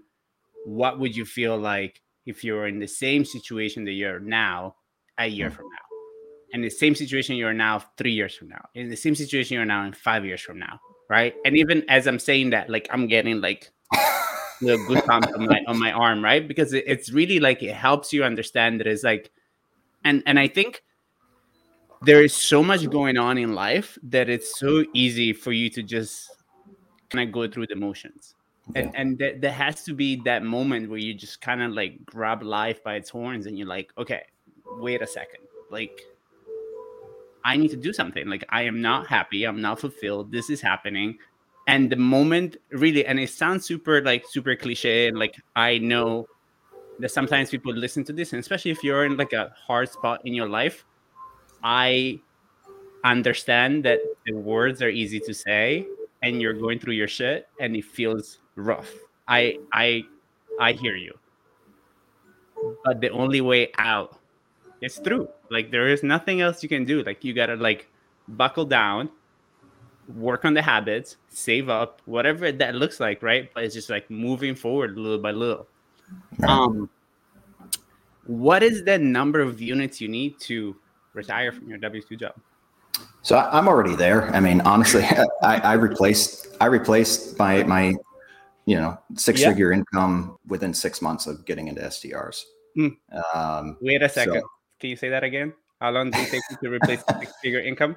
what 0.64 0.98
would 0.98 1.16
you 1.16 1.24
feel 1.24 1.56
like 1.56 2.00
if 2.26 2.44
you're 2.44 2.66
in 2.66 2.78
the 2.78 2.88
same 2.88 3.24
situation 3.24 3.84
that 3.84 3.92
you're 3.92 4.20
now 4.20 4.76
a 5.18 5.26
year 5.26 5.46
mm-hmm. 5.46 5.56
from 5.56 5.66
now? 5.66 5.86
And 6.52 6.64
the 6.64 6.70
same 6.70 6.94
situation 6.94 7.36
you're 7.36 7.54
now 7.54 7.82
three 7.96 8.12
years 8.12 8.34
from 8.34 8.48
now 8.48 8.68
in 8.74 8.88
the 8.88 8.96
same 8.96 9.14
situation 9.14 9.54
you're 9.54 9.64
now 9.64 9.84
in 9.84 9.92
five 9.92 10.24
years 10.24 10.40
from 10.40 10.58
now 10.58 10.80
right? 11.10 11.34
And 11.44 11.56
even 11.58 11.84
as 11.90 12.06
i'm 12.06 12.18
saying 12.18 12.50
that 12.50 12.70
like 12.70 12.88
i'm 12.90 13.06
getting 13.06 13.42
like 13.42 13.70
the 14.62 14.82
good 14.88 15.06
on 15.10 15.22
my 15.44 15.60
on 15.66 15.78
my 15.78 15.92
arm 15.92 16.24
right? 16.24 16.46
Because 16.48 16.72
it, 16.72 16.84
it's 16.86 17.12
really 17.12 17.40
like 17.40 17.62
it 17.62 17.74
helps 17.74 18.12
you 18.14 18.24
understand 18.24 18.80
that 18.80 18.86
it's 18.86 19.02
like 19.02 19.30
and 20.04 20.22
and 20.24 20.38
i 20.38 20.48
think 20.48 20.82
there 22.02 22.24
is 22.24 22.34
so 22.34 22.62
much 22.62 22.88
going 22.88 23.18
on 23.18 23.36
in 23.36 23.54
life 23.54 23.98
that 24.02 24.30
it's 24.30 24.58
so 24.58 24.84
easy 24.94 25.34
for 25.34 25.52
you 25.52 25.68
to 25.68 25.82
just 25.82 26.30
kind 27.10 27.28
of 27.28 27.32
go 27.32 27.46
through 27.46 27.66
the 27.66 27.76
motions 27.76 28.34
and 28.74 28.90
and 28.94 29.18
th- 29.18 29.40
there 29.40 29.52
has 29.52 29.84
to 29.84 29.94
be 29.94 30.16
that 30.24 30.42
moment 30.42 30.88
where 30.88 30.98
you 30.98 31.14
just 31.14 31.40
kind 31.40 31.62
of 31.62 31.72
like 31.72 32.04
grab 32.04 32.42
life 32.42 32.82
by 32.84 32.94
its 32.94 33.10
horns 33.10 33.46
and 33.46 33.58
you're 33.58 33.66
like 33.66 33.92
okay 33.98 34.22
wait 34.78 35.02
a 35.02 35.06
second. 35.06 35.40
Like 35.70 36.00
i 37.44 37.56
need 37.56 37.70
to 37.70 37.76
do 37.76 37.92
something. 37.92 38.28
Like 38.28 38.44
i 38.50 38.62
am 38.62 38.80
not 38.80 39.06
happy. 39.06 39.44
I'm 39.44 39.60
not 39.60 39.80
fulfilled. 39.80 40.32
This 40.32 40.50
is 40.50 40.60
happening. 40.60 41.18
And 41.66 41.90
the 41.90 41.96
moment 41.96 42.56
really 42.70 43.06
and 43.06 43.18
it 43.20 43.30
sounds 43.30 43.64
super 43.64 44.02
like 44.02 44.24
super 44.28 44.56
cliche 44.56 45.08
and 45.08 45.18
like 45.18 45.36
i 45.54 45.78
know 45.78 46.26
that 46.98 47.10
sometimes 47.10 47.50
people 47.50 47.72
listen 47.72 48.02
to 48.04 48.12
this 48.12 48.32
and 48.32 48.40
especially 48.40 48.70
if 48.70 48.82
you're 48.82 49.04
in 49.04 49.16
like 49.16 49.32
a 49.32 49.52
hard 49.56 49.88
spot 49.88 50.20
in 50.24 50.34
your 50.34 50.48
life 50.48 50.84
i 51.62 52.18
understand 53.04 53.84
that 53.84 54.00
the 54.26 54.32
words 54.32 54.82
are 54.82 54.88
easy 54.88 55.20
to 55.20 55.32
say 55.32 55.86
and 56.22 56.40
you're 56.40 56.54
going 56.54 56.78
through 56.78 56.94
your 56.94 57.08
shit 57.08 57.48
and 57.60 57.74
it 57.76 57.84
feels 57.84 58.38
rough. 58.56 58.90
I 59.28 59.58
I 59.72 60.04
I 60.58 60.72
hear 60.72 60.96
you. 60.96 61.12
But 62.84 63.00
the 63.00 63.10
only 63.10 63.40
way 63.40 63.70
out 63.78 64.18
is 64.80 64.98
through. 64.98 65.28
Like 65.50 65.70
there 65.70 65.88
is 65.88 66.02
nothing 66.02 66.40
else 66.40 66.62
you 66.62 66.68
can 66.68 66.84
do. 66.84 67.02
Like 67.02 67.24
you 67.24 67.32
gotta 67.32 67.56
like 67.56 67.88
buckle 68.28 68.64
down, 68.64 69.08
work 70.14 70.44
on 70.44 70.54
the 70.54 70.62
habits, 70.62 71.16
save 71.28 71.68
up, 71.68 72.02
whatever 72.04 72.52
that 72.52 72.74
looks 72.74 73.00
like, 73.00 73.22
right? 73.22 73.50
But 73.54 73.64
it's 73.64 73.74
just 73.74 73.90
like 73.90 74.10
moving 74.10 74.54
forward 74.54 74.96
little 74.98 75.18
by 75.18 75.30
little. 75.32 75.66
Um 76.46 76.90
what 78.26 78.62
is 78.62 78.84
the 78.84 78.98
number 78.98 79.40
of 79.40 79.60
units 79.60 80.00
you 80.00 80.08
need 80.08 80.38
to 80.40 80.76
retire 81.14 81.50
from 81.50 81.68
your 81.68 81.78
W 81.78 82.02
two 82.02 82.16
job? 82.16 82.34
So 83.22 83.38
I'm 83.38 83.68
already 83.68 83.96
there. 83.96 84.34
I 84.34 84.40
mean, 84.40 84.60
honestly, 84.62 85.04
I, 85.42 85.56
I 85.58 85.72
replaced 85.74 86.48
I 86.60 86.66
replaced 86.66 87.38
my 87.38 87.62
my 87.64 87.94
you 88.66 88.76
know 88.76 88.98
six 89.16 89.40
yep. 89.40 89.50
figure 89.50 89.72
income 89.72 90.38
within 90.46 90.72
six 90.74 91.02
months 91.02 91.26
of 91.26 91.44
getting 91.44 91.68
into 91.68 91.82
STRs. 91.82 92.44
Mm. 92.76 92.96
Um, 93.34 93.76
Wait 93.80 94.02
a 94.02 94.08
second. 94.08 94.40
So, 94.40 94.48
Can 94.78 94.90
you 94.90 94.96
say 94.96 95.08
that 95.08 95.24
again? 95.24 95.52
How 95.80 95.90
long 95.90 96.10
did 96.10 96.26
it 96.26 96.30
take 96.30 96.42
you 96.50 96.56
to 96.62 96.74
replace 96.74 97.02
six 97.18 97.32
figure 97.42 97.60
income? 97.60 97.96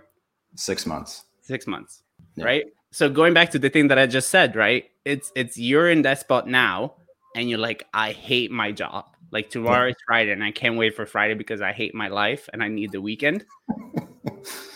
Six 0.55 0.85
months. 0.85 1.25
Six 1.41 1.67
months. 1.67 2.03
Yeah. 2.35 2.45
Right. 2.45 2.65
So 2.91 3.09
going 3.09 3.33
back 3.33 3.51
to 3.51 3.59
the 3.59 3.69
thing 3.69 3.87
that 3.89 3.99
I 3.99 4.05
just 4.07 4.29
said, 4.29 4.55
right? 4.55 4.89
It's 5.05 5.31
it's 5.35 5.57
you're 5.57 5.89
in 5.89 6.03
that 6.03 6.19
spot 6.19 6.47
now, 6.47 6.93
and 7.35 7.49
you're 7.49 7.59
like, 7.59 7.87
I 7.93 8.11
hate 8.11 8.51
my 8.51 8.71
job. 8.71 9.05
Like 9.31 9.49
tomorrow 9.49 9.85
yeah. 9.85 9.91
is 9.91 9.95
Friday, 10.05 10.31
and 10.31 10.43
I 10.43 10.51
can't 10.51 10.77
wait 10.77 10.95
for 10.95 11.05
Friday 11.05 11.33
because 11.33 11.61
I 11.61 11.71
hate 11.71 11.95
my 11.95 12.07
life 12.07 12.49
and 12.53 12.63
I 12.63 12.67
need 12.67 12.91
the 12.91 13.01
weekend. 13.01 13.45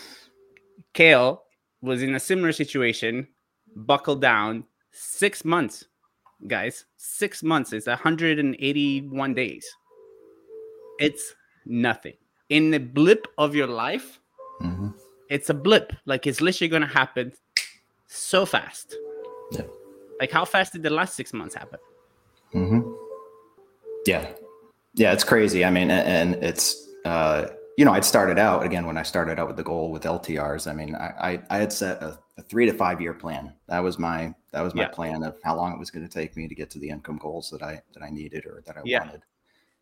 Kale 0.98 1.44
was 1.80 2.02
in 2.02 2.16
a 2.16 2.18
similar 2.18 2.50
situation, 2.50 3.28
buckled 3.76 4.20
down, 4.20 4.64
six 4.90 5.44
months, 5.44 5.84
guys. 6.48 6.86
Six 6.96 7.44
months 7.44 7.72
is 7.72 7.86
181 7.86 9.34
days. 9.34 9.64
It's 10.98 11.36
nothing. 11.64 12.14
In 12.48 12.72
the 12.72 12.80
blip 12.80 13.28
of 13.38 13.54
your 13.54 13.68
life, 13.68 14.18
mm-hmm. 14.60 14.88
it's 15.30 15.50
a 15.50 15.54
blip. 15.54 15.92
Like 16.04 16.26
it's 16.26 16.40
literally 16.40 16.68
going 16.68 16.82
to 16.82 16.88
happen 16.88 17.32
so 18.08 18.44
fast. 18.44 18.96
Yeah. 19.52 19.66
Like 20.18 20.32
how 20.32 20.44
fast 20.44 20.72
did 20.72 20.82
the 20.82 20.90
last 20.90 21.14
six 21.14 21.32
months 21.32 21.54
happen? 21.54 21.78
Mm-hmm. 22.52 22.80
Yeah. 24.04 24.26
Yeah, 24.94 25.12
it's 25.12 25.22
crazy. 25.22 25.64
I 25.64 25.70
mean, 25.70 25.92
and 25.92 26.34
it's, 26.42 26.88
uh, 27.04 27.50
you 27.78 27.84
know, 27.84 27.92
I'd 27.92 28.04
started 28.04 28.40
out 28.40 28.64
again 28.64 28.86
when 28.86 28.98
I 28.98 29.04
started 29.04 29.38
out 29.38 29.46
with 29.46 29.56
the 29.56 29.62
goal 29.62 29.92
with 29.92 30.02
LTRs. 30.02 30.68
I 30.68 30.74
mean, 30.74 30.96
I, 30.96 31.12
I, 31.20 31.42
I 31.48 31.58
had 31.58 31.72
set 31.72 32.02
a, 32.02 32.18
a, 32.36 32.42
three 32.42 32.66
to 32.66 32.72
five 32.72 33.00
year 33.00 33.14
plan. 33.14 33.54
That 33.68 33.78
was 33.78 34.00
my 34.00 34.34
that 34.50 34.62
was 34.62 34.74
my 34.74 34.82
yeah. 34.82 34.88
plan 34.88 35.22
of 35.22 35.36
how 35.44 35.54
long 35.54 35.72
it 35.72 35.78
was 35.78 35.88
going 35.88 36.04
to 36.04 36.12
take 36.12 36.36
me 36.36 36.48
to 36.48 36.56
get 36.56 36.70
to 36.70 36.80
the 36.80 36.88
income 36.88 37.18
goals 37.18 37.50
that 37.50 37.62
I 37.62 37.80
that 37.94 38.02
I 38.02 38.10
needed 38.10 38.46
or 38.46 38.64
that 38.66 38.76
I 38.76 38.80
yeah. 38.84 38.98
wanted. 38.98 39.20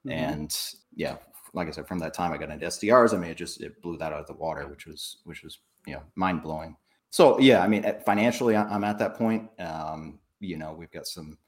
Mm-hmm. 0.05 0.11
And 0.11 0.59
yeah, 0.95 1.17
like 1.55 1.69
I 1.69 1.71
said, 1.71 1.89
from 1.89 1.99
that 2.01 2.13
time 2.13 2.35
I 2.35 2.37
got 2.37 2.51
into 2.51 2.67
STRs. 2.67 3.15
I 3.15 3.17
mean, 3.17 3.31
it 3.31 3.39
just 3.39 3.63
it 3.63 3.81
blew 3.81 3.97
that 3.97 4.13
out 4.13 4.21
of 4.21 4.27
the 4.27 4.35
water, 4.35 4.69
which 4.69 4.85
was 4.85 5.17
which 5.25 5.43
was 5.43 5.61
you 5.87 5.95
know 5.95 6.03
mind 6.17 6.43
blowing. 6.43 6.77
So 7.09 7.41
yeah, 7.41 7.63
I 7.63 7.67
mean, 7.67 7.91
financially, 8.05 8.57
I'm 8.57 8.85
at 8.85 8.99
that 8.99 9.15
point. 9.15 9.49
Um, 9.59 10.19
you 10.39 10.59
know, 10.59 10.75
we've 10.75 10.93
got 10.93 11.07
some 11.07 11.39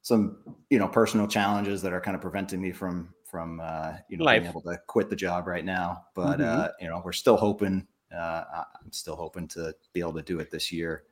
some 0.00 0.56
you 0.70 0.78
know 0.78 0.88
personal 0.88 1.26
challenges 1.26 1.82
that 1.82 1.92
are 1.92 2.00
kind 2.00 2.14
of 2.14 2.22
preventing 2.22 2.62
me 2.62 2.72
from 2.72 3.12
from 3.32 3.60
uh, 3.60 3.94
you 4.08 4.18
know 4.18 4.24
Life. 4.24 4.42
being 4.42 4.50
able 4.50 4.60
to 4.60 4.78
quit 4.86 5.08
the 5.08 5.16
job 5.16 5.48
right 5.48 5.64
now. 5.64 6.04
But 6.14 6.38
mm-hmm. 6.38 6.60
uh, 6.60 6.68
you 6.78 6.88
know, 6.88 7.02
we're 7.04 7.12
still 7.12 7.38
hoping. 7.38 7.88
Uh, 8.14 8.44
I'm 8.84 8.92
still 8.92 9.16
hoping 9.16 9.48
to 9.48 9.74
be 9.94 10.00
able 10.00 10.12
to 10.12 10.22
do 10.22 10.38
it 10.38 10.50
this 10.50 10.70
year. 10.70 11.04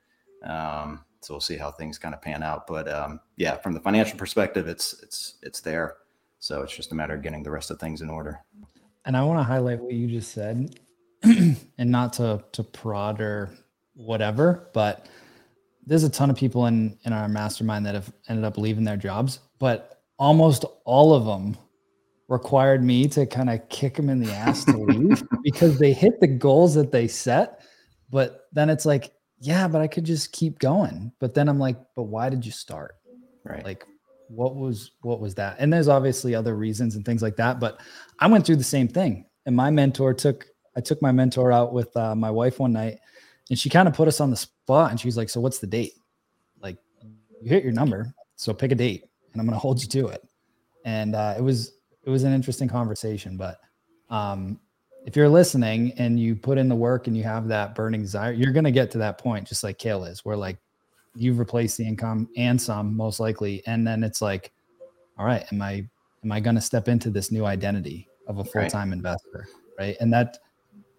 Um, 0.44 1.04
so 1.22 1.34
we'll 1.34 1.40
see 1.40 1.56
how 1.56 1.70
things 1.70 1.98
kind 1.98 2.14
of 2.14 2.20
pan 2.20 2.42
out. 2.42 2.66
But 2.66 2.88
um, 2.92 3.20
yeah, 3.36 3.56
from 3.56 3.72
the 3.72 3.80
financial 3.80 4.18
perspective, 4.18 4.68
it's 4.68 5.02
it's 5.02 5.38
it's 5.42 5.60
there. 5.62 5.96
So 6.38 6.62
it's 6.62 6.76
just 6.76 6.92
a 6.92 6.94
matter 6.94 7.14
of 7.14 7.22
getting 7.22 7.42
the 7.42 7.50
rest 7.50 7.70
of 7.70 7.80
things 7.80 8.02
in 8.02 8.10
order. 8.10 8.38
And 9.06 9.16
I 9.16 9.22
want 9.22 9.40
to 9.40 9.42
highlight 9.42 9.80
what 9.80 9.92
you 9.92 10.06
just 10.06 10.32
said, 10.32 10.78
and 11.22 11.56
not 11.78 12.12
to 12.14 12.44
to 12.52 12.62
prod 12.62 13.20
or 13.20 13.50
whatever, 13.94 14.68
but 14.74 15.06
there's 15.86 16.04
a 16.04 16.10
ton 16.10 16.28
of 16.28 16.36
people 16.36 16.66
in 16.66 16.98
in 17.04 17.14
our 17.14 17.28
mastermind 17.28 17.86
that 17.86 17.94
have 17.94 18.12
ended 18.28 18.44
up 18.44 18.58
leaving 18.58 18.84
their 18.84 18.98
jobs, 18.98 19.40
but 19.58 20.02
almost 20.18 20.66
all 20.84 21.14
of 21.14 21.24
them 21.24 21.56
required 22.30 22.82
me 22.82 23.08
to 23.08 23.26
kind 23.26 23.50
of 23.50 23.68
kick 23.68 23.96
them 23.96 24.08
in 24.08 24.20
the 24.20 24.32
ass 24.32 24.64
to 24.64 24.76
leave 24.76 25.22
because 25.42 25.78
they 25.78 25.92
hit 25.92 26.20
the 26.20 26.28
goals 26.28 26.74
that 26.74 26.92
they 26.92 27.08
set. 27.08 27.60
But 28.08 28.46
then 28.52 28.70
it's 28.70 28.86
like, 28.86 29.12
yeah, 29.40 29.66
but 29.66 29.80
I 29.80 29.88
could 29.88 30.04
just 30.04 30.32
keep 30.32 30.60
going. 30.60 31.12
But 31.18 31.34
then 31.34 31.48
I'm 31.48 31.58
like, 31.58 31.76
but 31.96 32.04
why 32.04 32.30
did 32.30 32.46
you 32.46 32.52
start? 32.52 32.94
Right. 33.44 33.64
Like, 33.64 33.84
what 34.28 34.54
was 34.54 34.92
what 35.00 35.18
was 35.18 35.34
that? 35.34 35.56
And 35.58 35.72
there's 35.72 35.88
obviously 35.88 36.34
other 36.36 36.54
reasons 36.54 36.94
and 36.94 37.04
things 37.04 37.20
like 37.20 37.36
that. 37.36 37.58
But 37.58 37.80
I 38.20 38.28
went 38.28 38.46
through 38.46 38.56
the 38.56 38.64
same 38.64 38.86
thing. 38.86 39.26
And 39.46 39.56
my 39.56 39.70
mentor 39.70 40.14
took 40.14 40.46
I 40.76 40.80
took 40.80 41.02
my 41.02 41.10
mentor 41.10 41.50
out 41.50 41.72
with 41.72 41.96
uh, 41.96 42.14
my 42.14 42.30
wife 42.30 42.60
one 42.60 42.72
night, 42.72 42.98
and 43.48 43.58
she 43.58 43.68
kind 43.68 43.88
of 43.88 43.94
put 43.94 44.06
us 44.06 44.20
on 44.20 44.30
the 44.30 44.36
spot. 44.36 44.90
And 44.92 45.00
she's 45.00 45.16
like, 45.16 45.30
"So 45.30 45.40
what's 45.40 45.58
the 45.58 45.66
date? 45.66 45.94
Like, 46.62 46.76
you 47.40 47.48
hit 47.48 47.64
your 47.64 47.72
number, 47.72 48.14
so 48.36 48.52
pick 48.52 48.70
a 48.70 48.76
date, 48.76 49.04
and 49.32 49.40
I'm 49.40 49.46
going 49.46 49.56
to 49.56 49.58
hold 49.60 49.82
you 49.82 49.88
to 49.88 50.08
it." 50.08 50.22
And 50.84 51.16
uh, 51.16 51.34
it 51.36 51.40
was 51.40 51.72
it 52.10 52.12
was 52.12 52.24
an 52.24 52.32
interesting 52.32 52.68
conversation. 52.68 53.36
But 53.36 53.60
um, 54.10 54.58
if 55.06 55.14
you're 55.14 55.28
listening 55.28 55.92
and 55.96 56.18
you 56.18 56.34
put 56.34 56.58
in 56.58 56.68
the 56.68 56.74
work 56.74 57.06
and 57.06 57.16
you 57.16 57.22
have 57.22 57.46
that 57.48 57.76
burning 57.76 58.02
desire, 58.02 58.32
you're 58.32 58.52
going 58.52 58.64
to 58.64 58.72
get 58.72 58.90
to 58.92 58.98
that 58.98 59.16
point, 59.16 59.46
just 59.46 59.62
like 59.62 59.78
Kale 59.78 60.04
is, 60.04 60.24
where 60.24 60.36
like 60.36 60.58
you've 61.14 61.38
replaced 61.38 61.78
the 61.78 61.86
income 61.86 62.28
and 62.36 62.60
some 62.60 62.96
most 62.96 63.20
likely, 63.20 63.62
and 63.66 63.86
then 63.86 64.02
it's 64.02 64.20
like, 64.20 64.52
all 65.18 65.24
right, 65.24 65.44
am 65.52 65.62
I 65.62 65.88
am 66.24 66.32
I 66.32 66.40
going 66.40 66.56
to 66.56 66.60
step 66.60 66.88
into 66.88 67.10
this 67.10 67.30
new 67.30 67.44
identity 67.44 68.08
of 68.26 68.38
a 68.38 68.44
full 68.44 68.66
time 68.66 68.88
right. 68.88 68.96
investor, 68.96 69.46
right? 69.78 69.96
And 70.00 70.12
that 70.12 70.38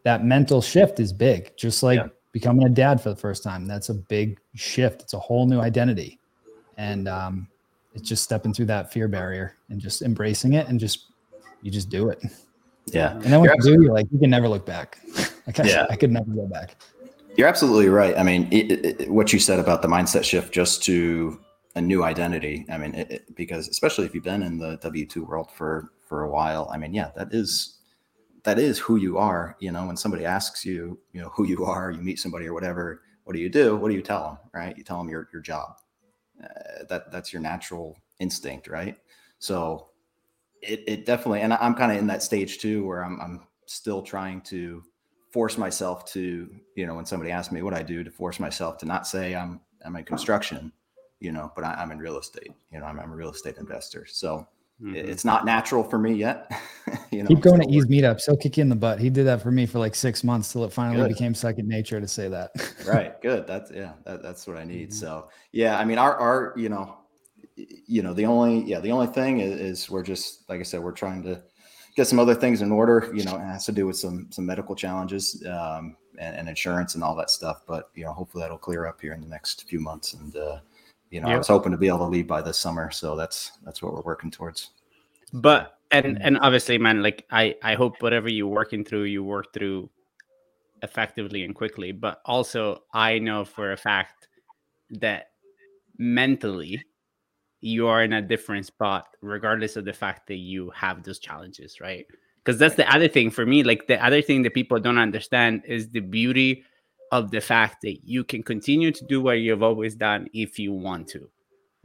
that 0.03 0.24
mental 0.24 0.62
shift 0.62 1.01
is 1.01 1.12
big, 1.12 1.51
just 1.57 1.84
like 1.84 1.99
yeah. 1.99 2.07
becoming 2.32 2.66
a 2.66 2.70
dad 2.70 3.01
for 3.01 3.09
the 3.09 3.18
first 3.18 3.43
time. 3.43 3.68
That's 3.68 3.89
a 3.89 3.95
big 3.95 4.39
shift. 4.55 5.01
It's 5.01 5.14
a 5.14 5.20
whole 5.20 5.45
new 5.45 5.59
identity, 5.59 6.20
and 6.78 7.09
um, 7.09 7.49
it's 7.94 8.08
just 8.08 8.24
stepping 8.24 8.54
through 8.54 8.68
that 8.68 8.92
fear 8.92 9.08
barrier 9.08 9.58
and 9.70 9.80
just 9.80 10.02
embracing 10.02 10.54
it 10.54 10.68
and 10.68 10.80
just 10.80 11.08
you 11.62 11.72
just 11.72 11.89
do 11.89 12.10
it. 12.10 12.24
Yeah. 12.86 13.14
And 13.14 13.24
then 13.24 13.42
when 13.42 13.50
you're 13.50 13.56
you 13.72 13.78
do, 13.78 13.84
you're 13.84 13.94
like, 13.94 14.08
you 14.12 14.20
can 14.20 14.30
never 14.30 14.48
look 14.48 14.66
back. 14.66 15.00
like 15.46 15.60
I, 15.60 15.64
yeah. 15.64 15.86
I 15.89 15.96
could 15.96 16.12
never 16.12 16.32
go 16.32 16.48
back. 16.48 16.76
You're 17.38 17.48
absolutely 17.48 17.89
right. 17.89 18.18
I 18.18 18.24
mean, 18.24 18.48
it, 18.52 19.02
it, 19.02 19.12
what 19.12 19.32
you 19.32 19.39
said 19.39 19.60
about 19.60 19.82
the 19.82 19.88
mindset 19.88 20.24
shift 20.24 20.54
just 20.54 20.84
to 20.84 21.39
a 21.76 21.82
new 21.82 22.04
identity. 22.04 22.66
I 22.70 22.78
mean, 22.78 22.96
it, 22.96 23.34
because 23.36 23.70
especially 23.70 24.06
if 24.06 24.14
you've 24.14 24.24
been 24.24 24.44
in 24.44 24.58
the 24.58 24.78
W 24.78 25.06
two 25.06 25.24
world 25.24 25.50
for 25.52 25.92
for 26.00 26.24
a 26.24 26.30
while, 26.30 26.70
I 26.74 26.78
mean, 26.78 26.94
yeah, 26.94 27.12
that 27.16 27.34
is 27.34 27.78
that 28.44 28.60
is 28.60 28.80
who 28.80 28.98
you 28.98 29.18
are. 29.18 29.56
You 29.60 29.72
know, 29.72 29.86
when 29.86 29.96
somebody 29.96 30.26
asks 30.26 30.66
you, 30.66 31.00
you 31.14 31.22
know, 31.22 31.30
who 31.30 31.46
you 31.46 31.64
are, 31.64 31.92
you 31.92 32.02
meet 32.02 32.20
somebody 32.20 32.48
or 32.48 32.54
whatever. 32.54 33.04
What 33.24 33.34
do 33.34 33.39
you 33.39 33.50
do? 33.50 33.78
What 33.78 33.89
do 33.89 33.96
you 33.96 34.02
tell 34.02 34.24
them? 34.24 34.38
Right? 34.54 34.78
You 34.78 34.84
tell 34.84 34.98
them 34.98 35.08
your 35.08 35.30
your 35.32 35.42
job 35.42 35.78
uh, 36.44 36.84
that 36.89 37.12
that's 37.12 37.34
your 37.34 37.42
natural 37.42 37.98
instinct, 38.20 38.68
right? 38.68 38.98
So 39.39 39.89
it, 40.62 40.84
it 40.88 41.06
definitely, 41.06 41.42
and 41.42 41.54
I'm 41.54 41.74
kind 41.74 41.92
of 41.92 41.98
in 41.98 42.08
that 42.08 42.24
stage 42.24 42.60
too, 42.60 42.86
where 42.86 43.04
I'm, 43.04 43.20
I'm 43.20 43.48
still 43.66 44.02
trying 44.02 44.42
to 44.42 44.84
force 45.32 45.58
myself 45.58 46.06
to, 46.14 46.50
you 46.76 46.86
know, 46.86 46.96
when 46.96 47.06
somebody 47.06 47.32
asks 47.32 47.52
me 47.52 47.62
what 47.62 47.74
I 47.74 47.82
do, 47.82 48.04
to 48.04 48.12
force 48.12 48.39
myself 48.39 48.78
to 48.80 48.86
not 48.86 49.08
say 49.08 49.36
I'm 49.36 49.62
I'm 49.84 49.96
in 49.96 50.04
construction, 50.04 50.72
you 51.20 51.32
know, 51.32 51.52
but 51.56 51.64
I, 51.64 51.82
am 51.82 51.92
in 51.92 51.98
real 51.98 52.20
estate. 52.20 52.52
You 52.72 52.80
know, 52.80 52.86
I'm, 52.86 53.00
I'm, 53.00 53.12
a 53.12 53.16
real 53.16 53.32
estate 53.32 53.58
investor. 53.58 54.06
So 54.06 54.48
mm-hmm. 54.82 54.96
it's 54.96 55.26
not 55.26 55.46
natural 55.46 55.84
for 55.84 55.98
me 55.98 56.14
yet. 56.14 56.52
you 57.12 57.24
know, 57.24 57.28
keep 57.28 57.42
going 57.42 57.62
to 57.62 57.70
E's 57.70 57.86
meetups. 57.86 58.26
He'll 58.26 58.38
kick 58.38 58.58
you 58.58 58.62
in 58.62 58.70
the 58.70 58.76
butt. 58.76 59.00
He 59.00 59.10
did 59.10 59.26
that 59.28 59.42
for 59.42 59.52
me 59.52 59.66
for 59.66 59.80
like 59.80 59.96
six 59.96 60.24
months 60.24 60.52
till 60.52 60.64
it 60.64 60.74
finally 60.74 60.98
good. 60.98 61.10
became 61.10 61.36
second 61.36 61.68
nature 61.68 62.00
to 62.00 62.08
say 62.08 62.28
that. 62.30 62.52
right. 62.88 63.22
Good. 63.22 63.46
That's 63.46 63.72
yeah. 63.72 63.94
That, 64.06 64.24
that's 64.24 64.48
what 64.48 64.58
I 64.58 64.64
need. 64.64 64.90
Mm-hmm. 64.90 65.00
So 65.00 65.30
yeah. 65.52 65.78
I 65.78 65.86
mean, 65.86 65.98
our 65.98 66.16
our 66.16 66.54
you 66.58 66.70
know 66.70 66.98
you 67.56 68.02
know, 68.02 68.14
the 68.14 68.26
only 68.26 68.64
yeah, 68.64 68.80
the 68.80 68.92
only 68.92 69.08
thing 69.08 69.40
is, 69.40 69.60
is, 69.60 69.90
we're 69.90 70.04
just 70.04 70.50
like 70.50 70.60
I 70.60 70.64
said, 70.64 70.82
we're 70.82 70.92
trying 70.92 71.24
to 71.24 71.42
get 71.96 72.08
some 72.08 72.20
other 72.20 72.36
things 72.36 72.62
in 72.62 72.72
order. 72.72 73.12
You 73.14 73.24
know, 73.24 73.36
it 73.36 73.42
has 73.42 73.66
to 73.66 73.72
do 73.72 73.86
with 73.86 73.98
some 73.98 74.28
some 74.32 74.46
medical 74.46 74.76
challenges 74.76 75.44
um, 75.48 75.98
and, 76.18 76.38
and, 76.38 76.50
insurance 76.50 76.96
and 76.96 77.04
all 77.04 77.16
that 77.16 77.30
stuff. 77.30 77.62
But 77.68 77.90
you 77.96 78.06
know, 78.06 78.14
hopefully 78.14 78.44
that'll 78.44 78.58
clear 78.58 78.86
up 78.86 79.02
here 79.02 79.14
in 79.14 79.22
the 79.22 79.28
next 79.28 79.68
few 79.68 79.80
months. 79.80 80.14
And 80.14 80.36
uh, 80.36 80.60
you 81.12 81.20
know, 81.20 81.28
yep. 81.28 81.36
I 81.36 81.38
was 81.38 81.47
hoping 81.49 81.74
to 81.74 81.78
be 81.78 81.88
able 81.88 81.99
to 81.99 82.05
leave 82.05 82.26
by 82.26 82.41
this 82.41 82.57
summer, 82.57 82.89
so 82.89 83.16
that's 83.16 83.51
that's 83.64 83.84
what 83.84 83.93
we're 83.93 84.01
working 84.01 84.32
towards. 84.32 84.72
But 85.34 85.78
and 85.91 86.05
mm. 86.05 86.18
and 86.22 86.39
obviously, 86.39 86.78
man, 86.78 87.03
like 87.03 87.26
I 87.30 87.55
I 87.62 87.76
hope 87.76 88.01
whatever 88.01 88.30
you're 88.30 88.47
working 88.47 88.84
through, 88.84 89.03
you 89.03 89.24
work 89.24 89.53
through 89.53 89.89
effectively 90.82 91.43
and 91.43 91.53
quickly. 91.53 91.91
But 91.91 92.22
also, 92.26 92.84
I 92.93 93.20
know 93.20 93.43
for 93.43 93.74
a 93.74 93.78
fact 93.78 94.30
that 94.89 95.32
mentally 95.97 96.84
you 97.59 97.88
are 97.88 98.03
in 98.03 98.14
a 98.14 98.22
different 98.22 98.66
spot 98.66 99.07
regardless 99.22 99.76
of 99.76 99.86
the 99.86 99.93
fact 99.93 100.28
that 100.28 100.38
you 100.38 100.72
have 100.72 101.03
those 101.03 101.20
challenges 101.20 101.80
right 101.80 102.07
because 102.43 102.57
that's 102.57 102.74
the 102.74 102.91
other 102.91 103.07
thing 103.07 103.30
for 103.30 103.45
me 103.45 103.62
like 103.62 103.86
the 103.86 104.03
other 104.03 104.20
thing 104.20 104.41
that 104.41 104.55
people 104.55 104.80
don't 104.80 104.97
understand 104.97 105.62
is 105.68 105.89
the 105.89 105.99
beauty 105.99 106.64
of 107.12 107.32
the 107.32 107.41
fact 107.41 107.82
that 107.82 107.97
you 108.03 108.24
can 108.24 108.41
continue 108.41 108.91
to 108.91 109.05
do 109.05 109.22
what 109.22 109.34
you've 109.34 109.64
always 109.64 109.95
done 109.95 110.28
if 110.34 110.57
you 110.57 110.72
want 110.72 111.07
to 111.07 111.30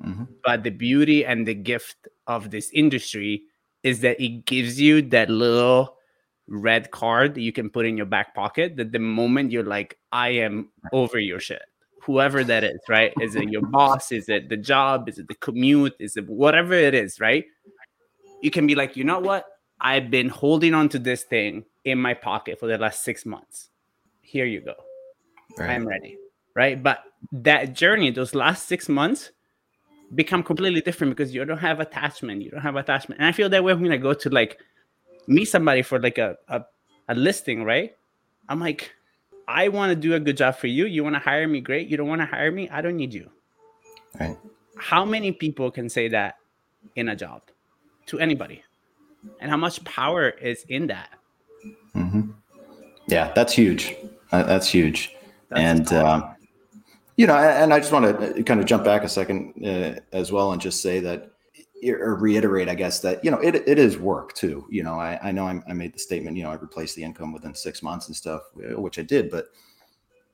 mm-hmm. 0.04 0.24
but 0.44 0.62
the 0.62 0.70
beauty 0.70 1.24
and 1.24 1.46
the 1.46 1.54
gift 1.54 2.08
of 2.26 2.50
this 2.50 2.70
industry 2.72 3.42
is 3.82 4.00
that 4.00 4.20
it 4.22 4.44
gives 4.44 4.80
you 4.80 5.02
that 5.02 5.28
little 5.28 5.96
red 6.48 6.90
card 6.90 7.34
that 7.34 7.40
you 7.40 7.52
can 7.52 7.68
put 7.68 7.86
in 7.86 7.96
your 7.96 8.06
back 8.06 8.34
pocket 8.34 8.76
that 8.76 8.92
the 8.92 8.98
moment 8.98 9.50
you're 9.50 9.64
like 9.64 9.98
i 10.12 10.28
am 10.28 10.68
over 10.92 11.18
your 11.18 11.40
shit 11.40 11.62
whoever 12.06 12.44
that 12.44 12.62
is, 12.62 12.78
right? 12.88 13.12
Is 13.20 13.34
it 13.34 13.50
your 13.50 13.66
boss? 13.76 14.12
Is 14.12 14.28
it 14.28 14.48
the 14.48 14.56
job? 14.56 15.08
Is 15.08 15.18
it 15.18 15.26
the 15.28 15.34
commute? 15.34 15.94
Is 15.98 16.16
it 16.16 16.28
whatever 16.28 16.72
it 16.72 16.94
is, 16.94 17.20
right? 17.20 17.44
You 18.42 18.50
can 18.50 18.66
be 18.66 18.76
like, 18.76 18.96
you 18.96 19.02
know 19.02 19.18
what? 19.18 19.44
I've 19.80 20.10
been 20.10 20.28
holding 20.28 20.72
on 20.72 20.88
to 20.90 20.98
this 20.98 21.24
thing 21.24 21.64
in 21.84 21.98
my 21.98 22.14
pocket 22.14 22.60
for 22.60 22.66
the 22.66 22.78
last 22.78 23.02
six 23.02 23.26
months. 23.26 23.68
Here 24.22 24.46
you 24.46 24.60
go. 24.60 24.74
Right. 25.58 25.70
I'm 25.70 25.86
ready. 25.86 26.18
Right. 26.54 26.82
But 26.82 27.04
that 27.32 27.74
journey, 27.74 28.10
those 28.10 28.34
last 28.34 28.66
six 28.66 28.88
months, 28.88 29.30
become 30.14 30.42
completely 30.42 30.80
different 30.80 31.16
because 31.16 31.34
you 31.34 31.44
don't 31.44 31.58
have 31.58 31.80
attachment. 31.80 32.42
You 32.42 32.50
don't 32.50 32.60
have 32.60 32.76
attachment. 32.76 33.20
And 33.20 33.28
I 33.28 33.32
feel 33.32 33.48
that 33.48 33.64
way 33.64 33.74
when 33.74 33.92
I 33.92 33.96
go 33.96 34.14
to 34.14 34.30
like 34.30 34.58
meet 35.26 35.46
somebody 35.46 35.82
for 35.82 36.00
like 36.00 36.18
a, 36.18 36.36
a, 36.48 36.64
a 37.08 37.14
listing, 37.14 37.64
right? 37.64 37.96
I'm 38.48 38.60
like, 38.60 38.92
I 39.48 39.68
want 39.68 39.90
to 39.90 39.96
do 39.96 40.14
a 40.14 40.20
good 40.20 40.36
job 40.36 40.56
for 40.56 40.66
you. 40.66 40.86
You 40.86 41.04
want 41.04 41.14
to 41.14 41.20
hire 41.20 41.46
me? 41.46 41.60
Great. 41.60 41.88
You 41.88 41.96
don't 41.96 42.08
want 42.08 42.20
to 42.20 42.26
hire 42.26 42.50
me? 42.50 42.68
I 42.70 42.80
don't 42.80 42.96
need 42.96 43.12
you. 43.12 43.30
Right. 44.18 44.36
How 44.76 45.04
many 45.04 45.32
people 45.32 45.70
can 45.70 45.88
say 45.88 46.08
that 46.08 46.36
in 46.94 47.08
a 47.08 47.16
job 47.16 47.42
to 48.06 48.18
anybody? 48.18 48.62
And 49.40 49.50
how 49.50 49.56
much 49.56 49.82
power 49.84 50.30
is 50.30 50.64
in 50.68 50.86
that? 50.88 51.10
Mm-hmm. 51.94 52.30
Yeah, 53.08 53.32
that's 53.34 53.52
huge. 53.52 53.94
Uh, 54.30 54.42
that's 54.42 54.68
huge. 54.68 55.15
That's 55.48 55.60
and, 55.60 55.92
um, 55.92 56.34
you 57.16 57.26
know, 57.26 57.36
and 57.36 57.72
I 57.72 57.78
just 57.78 57.92
want 57.92 58.34
to 58.34 58.42
kind 58.42 58.60
of 58.60 58.66
jump 58.66 58.84
back 58.84 59.02
a 59.02 59.08
second 59.08 59.54
uh, 59.64 60.00
as 60.12 60.32
well 60.32 60.52
and 60.52 60.60
just 60.60 60.82
say 60.82 61.00
that 61.00 61.32
or 61.84 62.16
reiterate, 62.16 62.68
I 62.68 62.74
guess 62.74 63.00
that 63.00 63.24
you 63.24 63.30
know 63.30 63.38
it, 63.38 63.54
it 63.54 63.78
is 63.78 63.98
work 63.98 64.34
too. 64.34 64.66
You 64.70 64.82
know, 64.82 64.98
I, 64.98 65.18
I 65.22 65.32
know 65.32 65.46
I'm, 65.46 65.62
i 65.68 65.72
made 65.72 65.94
the 65.94 65.98
statement. 65.98 66.36
You 66.36 66.44
know, 66.44 66.50
I 66.50 66.54
replaced 66.54 66.96
the 66.96 67.04
income 67.04 67.32
within 67.32 67.54
six 67.54 67.82
months 67.82 68.06
and 68.06 68.16
stuff, 68.16 68.42
uh, 68.58 68.80
which 68.80 68.98
I 68.98 69.02
did. 69.02 69.30
But 69.30 69.46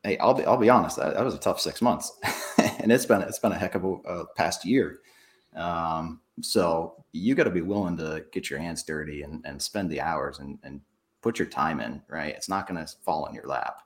hey, 0.05 0.19
I'll 0.19 0.35
be 0.35 0.45
I'll 0.45 0.57
be 0.57 0.71
honest. 0.71 0.97
That, 0.97 1.15
that 1.15 1.25
was 1.25 1.35
a 1.35 1.39
tough 1.39 1.61
six 1.61 1.83
months, 1.83 2.13
and 2.59 2.93
it's 2.93 3.07
been 3.07 3.23
it's 3.23 3.39
been 3.39 3.53
a 3.53 3.59
heck 3.59 3.75
of 3.75 3.85
a, 3.85 3.89
a 3.89 4.27
past 4.35 4.65
year. 4.65 5.01
Um, 5.57 6.21
so 6.41 7.05
you 7.13 7.35
got 7.35 7.45
to 7.45 7.51
be 7.51 7.61
willing 7.61 7.97
to 7.99 8.25
get 8.33 8.49
your 8.49 8.59
hands 8.59 8.83
dirty 8.83 9.23
and, 9.23 9.45
and 9.45 9.61
spend 9.61 9.91
the 9.91 10.01
hours 10.01 10.39
and, 10.39 10.59
and 10.63 10.81
put 11.21 11.39
your 11.39 11.49
time 11.49 11.81
in. 11.81 12.03
Right, 12.09 12.35
it's 12.35 12.49
not 12.49 12.67
going 12.67 12.85
to 12.85 12.91
fall 13.05 13.27
in 13.27 13.35
your 13.35 13.47
lap. 13.47 13.83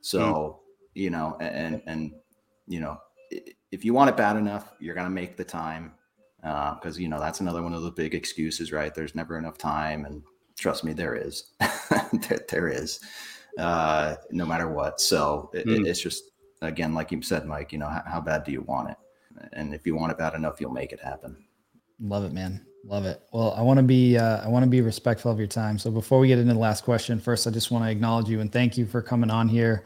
So 0.00 0.20
mm. 0.20 0.59
You 0.94 1.10
know, 1.10 1.36
and 1.40 1.82
and 1.86 2.12
you 2.66 2.80
know, 2.80 2.98
if 3.70 3.84
you 3.84 3.94
want 3.94 4.10
it 4.10 4.16
bad 4.16 4.36
enough, 4.36 4.72
you're 4.80 4.94
going 4.94 5.06
to 5.06 5.10
make 5.10 5.36
the 5.36 5.44
time 5.44 5.92
because 6.40 6.96
uh, 6.96 7.00
you 7.00 7.08
know 7.08 7.20
that's 7.20 7.40
another 7.40 7.62
one 7.62 7.74
of 7.74 7.82
the 7.82 7.90
big 7.90 8.14
excuses, 8.14 8.72
right? 8.72 8.94
There's 8.94 9.14
never 9.14 9.38
enough 9.38 9.58
time, 9.58 10.04
and 10.04 10.22
trust 10.56 10.84
me, 10.84 10.92
there 10.92 11.14
is, 11.14 11.52
there, 12.28 12.44
there 12.48 12.68
is, 12.68 13.00
uh, 13.58 14.16
no 14.30 14.46
matter 14.46 14.68
what. 14.68 15.00
So 15.00 15.50
it, 15.52 15.66
mm. 15.66 15.86
it's 15.86 16.00
just 16.00 16.24
again, 16.62 16.94
like 16.94 17.12
you 17.12 17.22
said, 17.22 17.46
Mike. 17.46 17.72
You 17.72 17.78
know, 17.78 17.88
how, 17.88 18.02
how 18.06 18.20
bad 18.20 18.44
do 18.44 18.52
you 18.52 18.62
want 18.62 18.90
it? 18.90 18.96
And 19.52 19.74
if 19.74 19.86
you 19.86 19.94
want 19.94 20.12
it 20.12 20.18
bad 20.18 20.34
enough, 20.34 20.60
you'll 20.60 20.72
make 20.72 20.92
it 20.92 21.00
happen. 21.00 21.36
Love 22.00 22.24
it, 22.24 22.32
man. 22.32 22.64
Love 22.84 23.04
it. 23.04 23.22
Well, 23.32 23.52
I 23.56 23.62
want 23.62 23.78
to 23.78 23.82
be 23.82 24.16
uh, 24.16 24.42
I 24.42 24.48
want 24.48 24.64
to 24.64 24.70
be 24.70 24.80
respectful 24.80 25.30
of 25.30 25.38
your 25.38 25.46
time. 25.46 25.78
So 25.78 25.90
before 25.90 26.18
we 26.18 26.28
get 26.28 26.38
into 26.38 26.54
the 26.54 26.58
last 26.58 26.84
question, 26.84 27.20
first 27.20 27.46
I 27.46 27.50
just 27.50 27.70
want 27.70 27.84
to 27.84 27.90
acknowledge 27.90 28.28
you 28.28 28.40
and 28.40 28.50
thank 28.50 28.78
you 28.78 28.86
for 28.86 29.02
coming 29.02 29.30
on 29.30 29.48
here, 29.48 29.84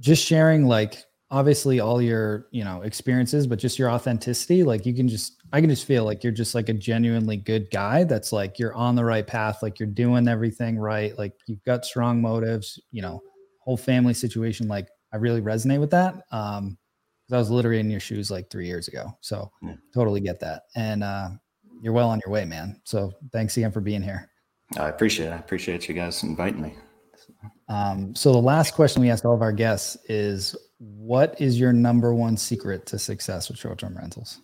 just 0.00 0.24
sharing 0.24 0.66
like 0.66 1.04
obviously 1.30 1.80
all 1.80 2.00
your 2.02 2.46
you 2.50 2.62
know 2.62 2.82
experiences 2.82 3.46
but 3.46 3.58
just 3.58 3.78
your 3.78 3.90
authenticity 3.90 4.62
like 4.62 4.84
you 4.86 4.94
can 4.94 5.08
just 5.08 5.42
i 5.52 5.60
can 5.60 5.70
just 5.70 5.86
feel 5.86 6.04
like 6.04 6.22
you're 6.22 6.32
just 6.32 6.54
like 6.54 6.68
a 6.68 6.72
genuinely 6.72 7.36
good 7.36 7.68
guy 7.70 8.04
that's 8.04 8.30
like 8.32 8.58
you're 8.58 8.74
on 8.74 8.94
the 8.94 9.04
right 9.04 9.26
path 9.26 9.62
like 9.62 9.78
you're 9.80 9.88
doing 9.88 10.28
everything 10.28 10.78
right 10.78 11.16
like 11.18 11.32
you've 11.46 11.64
got 11.64 11.84
strong 11.84 12.20
motives 12.20 12.78
you 12.92 13.02
know 13.02 13.20
whole 13.60 13.76
family 13.76 14.14
situation 14.14 14.68
like 14.68 14.86
i 15.12 15.16
really 15.16 15.40
resonate 15.40 15.80
with 15.80 15.90
that 15.90 16.14
um 16.30 16.76
because 17.26 17.34
i 17.34 17.38
was 17.38 17.50
literally 17.50 17.80
in 17.80 17.90
your 17.90 18.00
shoes 18.00 18.30
like 18.30 18.48
three 18.50 18.66
years 18.66 18.86
ago 18.88 19.06
so 19.20 19.50
Yeah. 19.62 19.74
totally 19.92 20.20
get 20.20 20.38
that 20.40 20.64
and 20.76 21.02
uh 21.02 21.30
you're 21.80 21.94
well 21.94 22.10
on 22.10 22.20
your 22.24 22.32
way 22.32 22.44
man 22.44 22.80
so 22.84 23.12
thanks 23.32 23.56
again 23.56 23.72
for 23.72 23.80
being 23.80 24.02
here 24.02 24.30
I 24.78 24.88
appreciate 24.88 25.26
it. 25.26 25.32
I 25.32 25.36
appreciate 25.36 25.88
you 25.88 25.94
guys 25.94 26.22
inviting 26.22 26.62
me. 26.62 26.74
Um 27.68 28.14
so 28.14 28.32
the 28.32 28.38
last 28.38 28.74
question 28.74 29.02
we 29.02 29.10
ask 29.10 29.24
all 29.24 29.34
of 29.34 29.42
our 29.42 29.52
guests 29.52 29.96
is 30.08 30.54
what 30.78 31.40
is 31.40 31.58
your 31.58 31.72
number 31.72 32.14
one 32.14 32.36
secret 32.36 32.84
to 32.86 32.98
success 32.98 33.48
with 33.48 33.58
short-term 33.58 33.96
rentals 33.96 34.40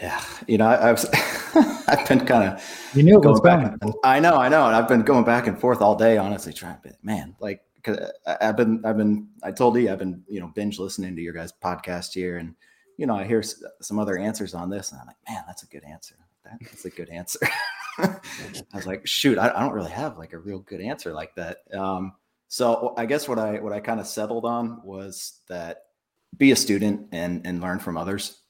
Yeah, 0.00 0.20
you 0.48 0.56
know, 0.58 0.66
I, 0.66 0.90
was, 0.92 1.04
I've 1.88 2.08
been 2.08 2.24
kind 2.26 2.52
of 2.54 2.62
You 2.94 3.02
knew 3.02 3.20
it 3.20 3.24
was 3.26 3.40
going 3.40 3.60
coming. 3.62 3.76
back. 3.78 3.90
I 4.02 4.18
know, 4.18 4.36
I 4.36 4.48
know, 4.48 4.66
and 4.66 4.74
I've 4.74 4.88
been 4.88 5.02
going 5.02 5.24
back 5.24 5.46
and 5.46 5.60
forth 5.60 5.82
all 5.82 5.94
day, 5.94 6.16
honestly, 6.16 6.52
trying 6.54 6.80
to, 6.84 6.94
man, 7.02 7.36
like, 7.38 7.60
cause 7.82 7.98
I- 8.26 8.38
I've 8.48 8.56
been, 8.56 8.80
I've 8.84 8.96
been, 8.96 9.28
I 9.42 9.52
told 9.52 9.76
you, 9.76 9.92
I've 9.92 9.98
been, 9.98 10.22
you 10.26 10.40
know, 10.40 10.50
binge 10.54 10.78
listening 10.78 11.14
to 11.16 11.22
your 11.22 11.34
guys' 11.34 11.52
podcast 11.62 12.14
here, 12.14 12.38
and 12.38 12.54
you 12.96 13.06
know, 13.06 13.14
I 13.16 13.24
hear 13.24 13.40
s- 13.40 13.62
some 13.82 13.98
other 13.98 14.16
answers 14.18 14.54
on 14.54 14.70
this, 14.70 14.90
and 14.92 15.00
I'm 15.00 15.06
like, 15.06 15.16
man, 15.28 15.42
that's 15.46 15.62
a 15.62 15.66
good 15.66 15.84
answer. 15.84 16.14
That's 16.60 16.84
a 16.86 16.90
good 16.90 17.10
answer. 17.10 17.38
I 17.98 18.16
was 18.74 18.86
like, 18.86 19.06
shoot, 19.06 19.36
I, 19.38 19.48
I 19.54 19.60
don't 19.60 19.72
really 19.74 19.90
have 19.90 20.16
like 20.18 20.32
a 20.32 20.38
real 20.38 20.60
good 20.60 20.80
answer 20.80 21.12
like 21.12 21.34
that. 21.36 21.58
Um, 21.72 22.12
so 22.50 22.94
I 22.98 23.06
guess 23.06 23.28
what 23.28 23.38
I 23.38 23.60
what 23.60 23.72
I 23.72 23.78
kind 23.78 24.00
of 24.00 24.08
settled 24.08 24.44
on 24.44 24.80
was 24.82 25.38
that 25.48 25.84
be 26.36 26.50
a 26.50 26.56
student 26.56 27.06
and 27.12 27.46
and 27.46 27.60
learn 27.60 27.78
from 27.78 27.96
others. 27.96 28.40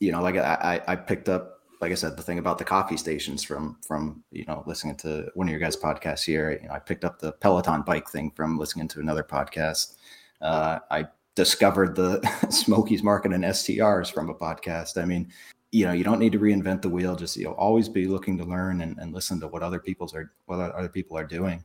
You 0.00 0.10
know, 0.10 0.22
like 0.22 0.36
I 0.36 0.80
I 0.88 0.96
picked 0.96 1.28
up 1.28 1.60
like 1.82 1.92
I 1.92 1.96
said, 1.96 2.16
the 2.16 2.22
thing 2.22 2.38
about 2.38 2.56
the 2.56 2.64
coffee 2.64 2.96
stations 2.96 3.42
from 3.42 3.76
from 3.86 4.24
you 4.30 4.46
know 4.46 4.64
listening 4.66 4.96
to 4.98 5.28
one 5.34 5.48
of 5.48 5.50
your 5.50 5.60
guys' 5.60 5.76
podcasts 5.76 6.24
here. 6.24 6.58
You 6.62 6.68
know, 6.68 6.74
I 6.74 6.78
picked 6.78 7.04
up 7.04 7.18
the 7.18 7.32
Peloton 7.32 7.82
bike 7.82 8.08
thing 8.08 8.30
from 8.30 8.56
listening 8.56 8.88
to 8.88 9.00
another 9.00 9.22
podcast. 9.22 9.96
Uh, 10.40 10.78
I 10.90 11.08
discovered 11.34 11.94
the 11.94 12.26
Smokies 12.50 13.02
market 13.02 13.34
and 13.34 13.44
STRs 13.44 14.10
from 14.10 14.30
a 14.30 14.34
podcast. 14.34 14.96
I 14.96 15.04
mean, 15.04 15.30
you 15.72 15.84
know, 15.84 15.92
you 15.92 16.04
don't 16.04 16.18
need 16.20 16.32
to 16.32 16.38
reinvent 16.38 16.80
the 16.80 16.88
wheel. 16.88 17.16
Just 17.16 17.36
you 17.36 17.44
know, 17.44 17.52
always 17.52 17.90
be 17.90 18.06
looking 18.06 18.38
to 18.38 18.44
learn 18.44 18.80
and, 18.80 18.96
and 18.96 19.12
listen 19.12 19.38
to 19.40 19.48
what 19.48 19.62
other 19.62 19.78
people's 19.78 20.14
are 20.14 20.32
what 20.46 20.58
other 20.58 20.88
people 20.88 21.18
are 21.18 21.26
doing. 21.26 21.62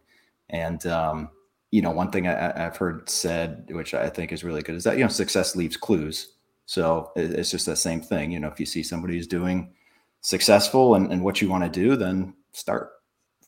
And 0.50 0.86
um, 0.88 1.30
you 1.72 1.82
know, 1.82 1.92
one 1.92 2.12
thing 2.12 2.28
I, 2.28 2.66
I've 2.66 2.78
heard 2.78 3.10
said, 3.10 3.70
which 3.72 3.94
I 3.94 4.10
think 4.10 4.32
is 4.32 4.44
really 4.44 4.62
good, 4.62 4.76
is 4.76 4.84
that 4.86 4.98
you 4.98 5.04
know, 5.04 5.10
success 5.10 5.56
leaves 5.56 5.78
clues. 5.78 6.34
So 6.66 7.12
it's 7.16 7.52
just 7.52 7.66
the 7.66 7.76
same 7.76 8.02
thing. 8.02 8.32
You 8.32 8.40
know, 8.40 8.50
if 8.50 8.60
you 8.60 8.66
see 8.66 8.84
somebody 8.84 9.16
who's 9.16 9.28
doing 9.28 9.74
successful 10.22 10.96
and, 10.96 11.12
and 11.12 11.24
what 11.24 11.42
you 11.42 11.50
want 11.50 11.64
to 11.64 11.70
do, 11.70 11.96
then 11.96 12.34
start 12.52 12.92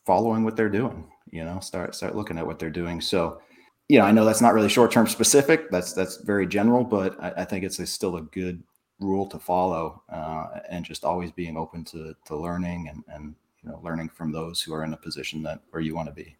following 0.05 0.43
what 0.43 0.55
they're 0.55 0.69
doing. 0.69 1.11
You 1.29 1.43
know, 1.43 1.59
start 1.59 1.95
start 1.95 2.15
looking 2.15 2.37
at 2.37 2.45
what 2.45 2.59
they're 2.59 2.69
doing. 2.69 3.01
So, 3.01 3.41
you 3.87 3.99
know, 3.99 4.05
I 4.05 4.11
know 4.11 4.25
that's 4.25 4.41
not 4.41 4.53
really 4.53 4.69
short 4.69 4.91
term 4.91 5.07
specific. 5.07 5.69
That's 5.69 5.93
that's 5.93 6.17
very 6.17 6.47
general, 6.47 6.83
but 6.83 7.21
I, 7.21 7.41
I 7.41 7.45
think 7.45 7.63
it's 7.63 7.79
a, 7.79 7.85
still 7.85 8.15
a 8.15 8.21
good 8.21 8.63
rule 8.99 9.27
to 9.27 9.39
follow, 9.39 10.01
uh, 10.09 10.59
and 10.69 10.83
just 10.83 11.05
always 11.05 11.31
being 11.31 11.57
open 11.57 11.83
to 11.85 12.15
to 12.25 12.35
learning 12.35 12.89
and 12.89 13.03
and 13.07 13.35
you 13.63 13.69
know 13.69 13.79
learning 13.83 14.09
from 14.09 14.31
those 14.31 14.61
who 14.61 14.73
are 14.73 14.83
in 14.83 14.93
a 14.93 14.97
position 14.97 15.43
that 15.43 15.61
where 15.71 15.81
you 15.81 15.95
want 15.95 16.07
to 16.07 16.13
be. 16.13 16.35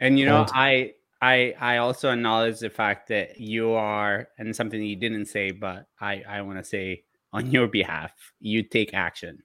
And 0.00 0.18
you 0.18 0.26
know, 0.26 0.42
Right. 0.42 0.50
I 0.54 0.94
I 1.22 1.54
I 1.60 1.76
also 1.78 2.10
acknowledge 2.12 2.60
the 2.60 2.70
fact 2.70 3.08
that 3.08 3.40
you 3.40 3.72
are, 3.72 4.28
and 4.38 4.54
something 4.56 4.82
you 4.82 4.96
didn't 4.96 5.26
say, 5.26 5.50
but 5.52 5.86
I 6.00 6.22
I 6.28 6.42
want 6.42 6.58
to 6.58 6.64
say 6.64 7.04
on 7.32 7.50
your 7.50 7.68
behalf, 7.68 8.12
you 8.40 8.62
take 8.62 8.94
action, 8.94 9.42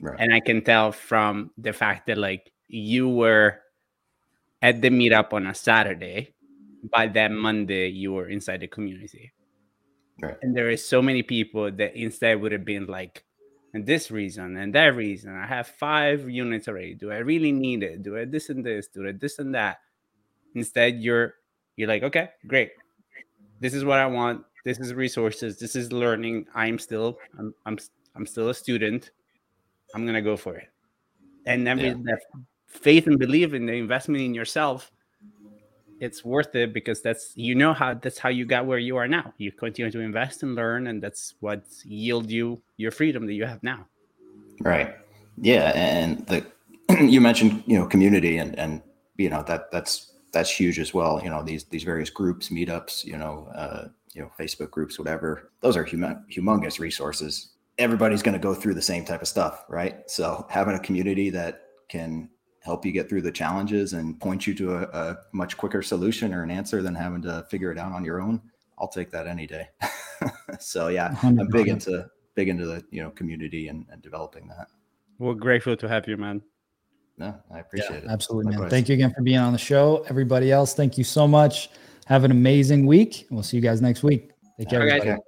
Right. 0.00 0.20
and 0.20 0.32
I 0.34 0.40
can 0.40 0.62
tell 0.62 0.92
from 0.92 1.50
the 1.58 1.72
fact 1.72 2.06
that 2.08 2.18
like 2.18 2.52
you 2.68 3.08
were 3.08 3.60
at 4.62 4.80
the 4.82 4.88
meetup 4.90 5.32
on 5.32 5.46
a 5.46 5.54
Saturday, 5.54 6.34
by 6.92 7.06
that 7.08 7.30
Monday 7.32 7.88
you 7.88 8.12
were 8.12 8.28
inside 8.28 8.60
the 8.60 8.66
community, 8.68 9.32
Right. 10.22 10.36
and 10.42 10.56
there 10.56 10.70
is 10.70 10.86
so 10.86 11.02
many 11.02 11.22
people 11.22 11.70
that 11.72 11.96
instead 11.96 12.40
would 12.40 12.52
have 12.52 12.64
been 12.64 12.86
like. 12.86 13.24
And 13.74 13.84
this 13.86 14.10
reason 14.10 14.56
and 14.56 14.74
that 14.74 14.96
reason. 14.96 15.36
I 15.36 15.46
have 15.46 15.66
five 15.68 16.30
units 16.30 16.66
already. 16.68 16.94
Do 16.94 17.10
I 17.12 17.18
really 17.18 17.52
need 17.52 17.82
it? 17.82 18.02
Do 18.02 18.16
I 18.16 18.24
this 18.24 18.48
and 18.48 18.64
this? 18.64 18.88
Do 18.88 19.06
I 19.06 19.12
this 19.12 19.38
and 19.38 19.54
that? 19.54 19.80
Instead 20.56 20.98
you're 20.98 21.34
you're 21.76 21.88
like 21.88 22.02
okay 22.02 22.30
great. 22.46 22.72
This 23.60 23.72
is 23.72 23.84
what 23.84 23.98
i 23.98 24.06
want. 24.06 24.44
This 24.64 24.78
is 24.80 24.92
resources. 24.92 25.58
This 25.58 25.76
is 25.76 25.92
learning. 25.92 26.46
I'm 26.54 26.78
still 26.78 27.18
i'm 27.38 27.54
i'm, 27.64 27.78
I'm 28.16 28.26
still 28.26 28.48
a 28.48 28.54
student. 28.54 29.10
I'm 29.94 30.04
gonna 30.04 30.22
go 30.22 30.36
for 30.36 30.56
it. 30.56 30.68
And 31.46 31.64
then 31.64 31.78
Yeah. 31.78 31.94
with 31.94 32.04
that 32.04 32.20
faith 32.66 33.06
and 33.06 33.18
belief 33.18 33.54
in 33.54 33.66
the 33.66 33.74
investment 33.74 34.22
in 34.22 34.34
yourself 34.34 34.90
it's 36.00 36.24
worth 36.24 36.54
it 36.54 36.72
because 36.72 37.00
that's 37.00 37.32
you 37.36 37.54
know 37.54 37.72
how 37.72 37.94
that's 37.94 38.18
how 38.18 38.28
you 38.28 38.44
got 38.44 38.66
where 38.66 38.78
you 38.78 38.96
are 38.96 39.08
now. 39.08 39.32
You 39.38 39.52
continue 39.52 39.90
to 39.90 40.00
invest 40.00 40.42
and 40.42 40.54
learn 40.54 40.88
and 40.88 41.02
that's 41.02 41.34
what 41.40 41.64
yield 41.84 42.30
you 42.30 42.60
your 42.76 42.90
freedom 42.90 43.26
that 43.26 43.32
you 43.32 43.46
have 43.46 43.62
now. 43.62 43.86
Right. 44.60 44.94
Yeah, 45.38 45.72
and 45.74 46.26
the 46.26 46.44
you 47.00 47.20
mentioned 47.20 47.64
you 47.66 47.78
know 47.78 47.86
community 47.86 48.38
and 48.38 48.58
and 48.58 48.82
you 49.16 49.30
know 49.30 49.42
that 49.44 49.70
that's 49.70 50.12
that's 50.32 50.50
huge 50.50 50.78
as 50.78 50.92
well. 50.92 51.20
You 51.22 51.30
know 51.30 51.42
these 51.42 51.64
these 51.64 51.84
various 51.84 52.10
groups, 52.10 52.48
meetups, 52.50 53.04
you 53.04 53.16
know, 53.16 53.48
uh, 53.54 53.88
you 54.14 54.22
know 54.22 54.30
Facebook 54.38 54.70
groups, 54.70 54.98
whatever. 54.98 55.50
Those 55.60 55.76
are 55.76 55.84
hum- 55.84 56.24
humongous 56.30 56.78
resources. 56.78 57.52
Everybody's 57.78 58.22
going 58.22 58.34
to 58.34 58.40
go 58.40 58.54
through 58.54 58.74
the 58.74 58.82
same 58.82 59.04
type 59.04 59.20
of 59.20 59.28
stuff, 59.28 59.64
right? 59.68 60.08
So 60.08 60.46
having 60.48 60.74
a 60.74 60.80
community 60.80 61.28
that 61.30 61.62
can 61.88 62.30
help 62.62 62.84
you 62.84 62.90
get 62.90 63.08
through 63.08 63.22
the 63.22 63.30
challenges 63.30 63.92
and 63.92 64.18
point 64.18 64.46
you 64.46 64.54
to 64.54 64.76
a, 64.76 64.82
a 64.82 65.16
much 65.32 65.56
quicker 65.56 65.82
solution 65.82 66.34
or 66.34 66.42
an 66.42 66.50
answer 66.50 66.82
than 66.82 66.94
having 66.94 67.22
to 67.22 67.46
figure 67.50 67.70
it 67.70 67.78
out 67.78 67.92
on 67.92 68.04
your 68.04 68.20
own, 68.20 68.40
I'll 68.78 68.88
take 68.88 69.10
that 69.12 69.26
any 69.26 69.46
day. 69.46 69.68
so 70.58 70.88
yeah, 70.88 71.16
I'm 71.22 71.48
big 71.48 71.68
into 71.68 72.10
big 72.34 72.48
into 72.48 72.66
the 72.66 72.84
you 72.90 73.02
know 73.02 73.10
community 73.10 73.68
and, 73.68 73.86
and 73.90 74.00
developing 74.02 74.48
that. 74.48 74.68
we're 75.18 75.34
grateful 75.34 75.76
to 75.76 75.88
have 75.88 76.06
you 76.06 76.16
man 76.16 76.42
No, 77.18 77.34
I 77.52 77.60
appreciate 77.60 78.04
it. 78.04 78.04
Absolutely, 78.08 78.56
man. 78.56 78.68
Thank 78.68 78.88
you 78.88 78.94
again 78.94 79.12
for 79.14 79.22
being 79.22 79.38
on 79.38 79.52
the 79.52 79.58
show. 79.58 80.04
Everybody 80.08 80.52
else, 80.52 80.74
thank 80.74 80.98
you 80.98 81.04
so 81.04 81.26
much. 81.26 81.70
Have 82.06 82.24
an 82.24 82.30
amazing 82.30 82.86
week. 82.86 83.26
We'll 83.30 83.42
see 83.42 83.56
you 83.56 83.62
guys 83.62 83.80
next 83.80 84.02
week. 84.02 84.30
Take 84.58 84.70
care. 84.70 84.80
All 84.80 84.86
right, 84.86 85.00
everybody. 85.00 85.22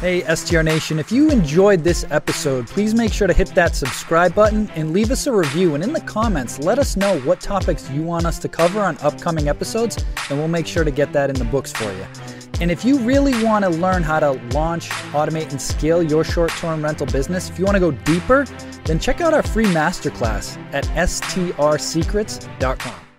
Hey, 0.00 0.34
STR 0.34 0.62
Nation, 0.62 0.98
if 0.98 1.12
you 1.12 1.30
enjoyed 1.30 1.84
this 1.84 2.04
episode, 2.10 2.66
please 2.66 2.92
make 2.94 3.12
sure 3.12 3.28
to 3.28 3.32
hit 3.32 3.48
that 3.54 3.76
subscribe 3.76 4.34
button 4.34 4.68
and 4.70 4.92
leave 4.92 5.12
us 5.12 5.26
a 5.28 5.32
review. 5.32 5.74
And 5.76 5.84
in 5.84 5.92
the 5.92 6.00
comments, 6.00 6.58
let 6.58 6.78
us 6.78 6.96
know 6.96 7.20
what 7.20 7.40
topics 7.40 7.88
you 7.90 8.02
want 8.02 8.26
us 8.26 8.38
to 8.40 8.48
cover 8.48 8.80
on 8.80 8.98
upcoming 8.98 9.48
episodes, 9.48 10.04
and 10.28 10.38
we'll 10.38 10.48
make 10.48 10.66
sure 10.66 10.82
to 10.82 10.90
get 10.90 11.12
that 11.12 11.30
in 11.30 11.36
the 11.36 11.44
books 11.44 11.72
for 11.72 11.92
you. 11.92 12.39
And 12.60 12.70
if 12.70 12.84
you 12.84 12.98
really 12.98 13.42
want 13.42 13.64
to 13.64 13.70
learn 13.70 14.02
how 14.02 14.20
to 14.20 14.32
launch, 14.52 14.90
automate, 15.12 15.50
and 15.50 15.60
scale 15.60 16.02
your 16.02 16.24
short 16.24 16.50
term 16.52 16.84
rental 16.84 17.06
business, 17.06 17.48
if 17.48 17.58
you 17.58 17.64
want 17.64 17.76
to 17.76 17.80
go 17.80 17.90
deeper, 17.90 18.44
then 18.84 18.98
check 18.98 19.20
out 19.20 19.34
our 19.34 19.42
free 19.42 19.66
masterclass 19.66 20.56
at 20.72 20.84
strsecrets.com. 20.84 23.09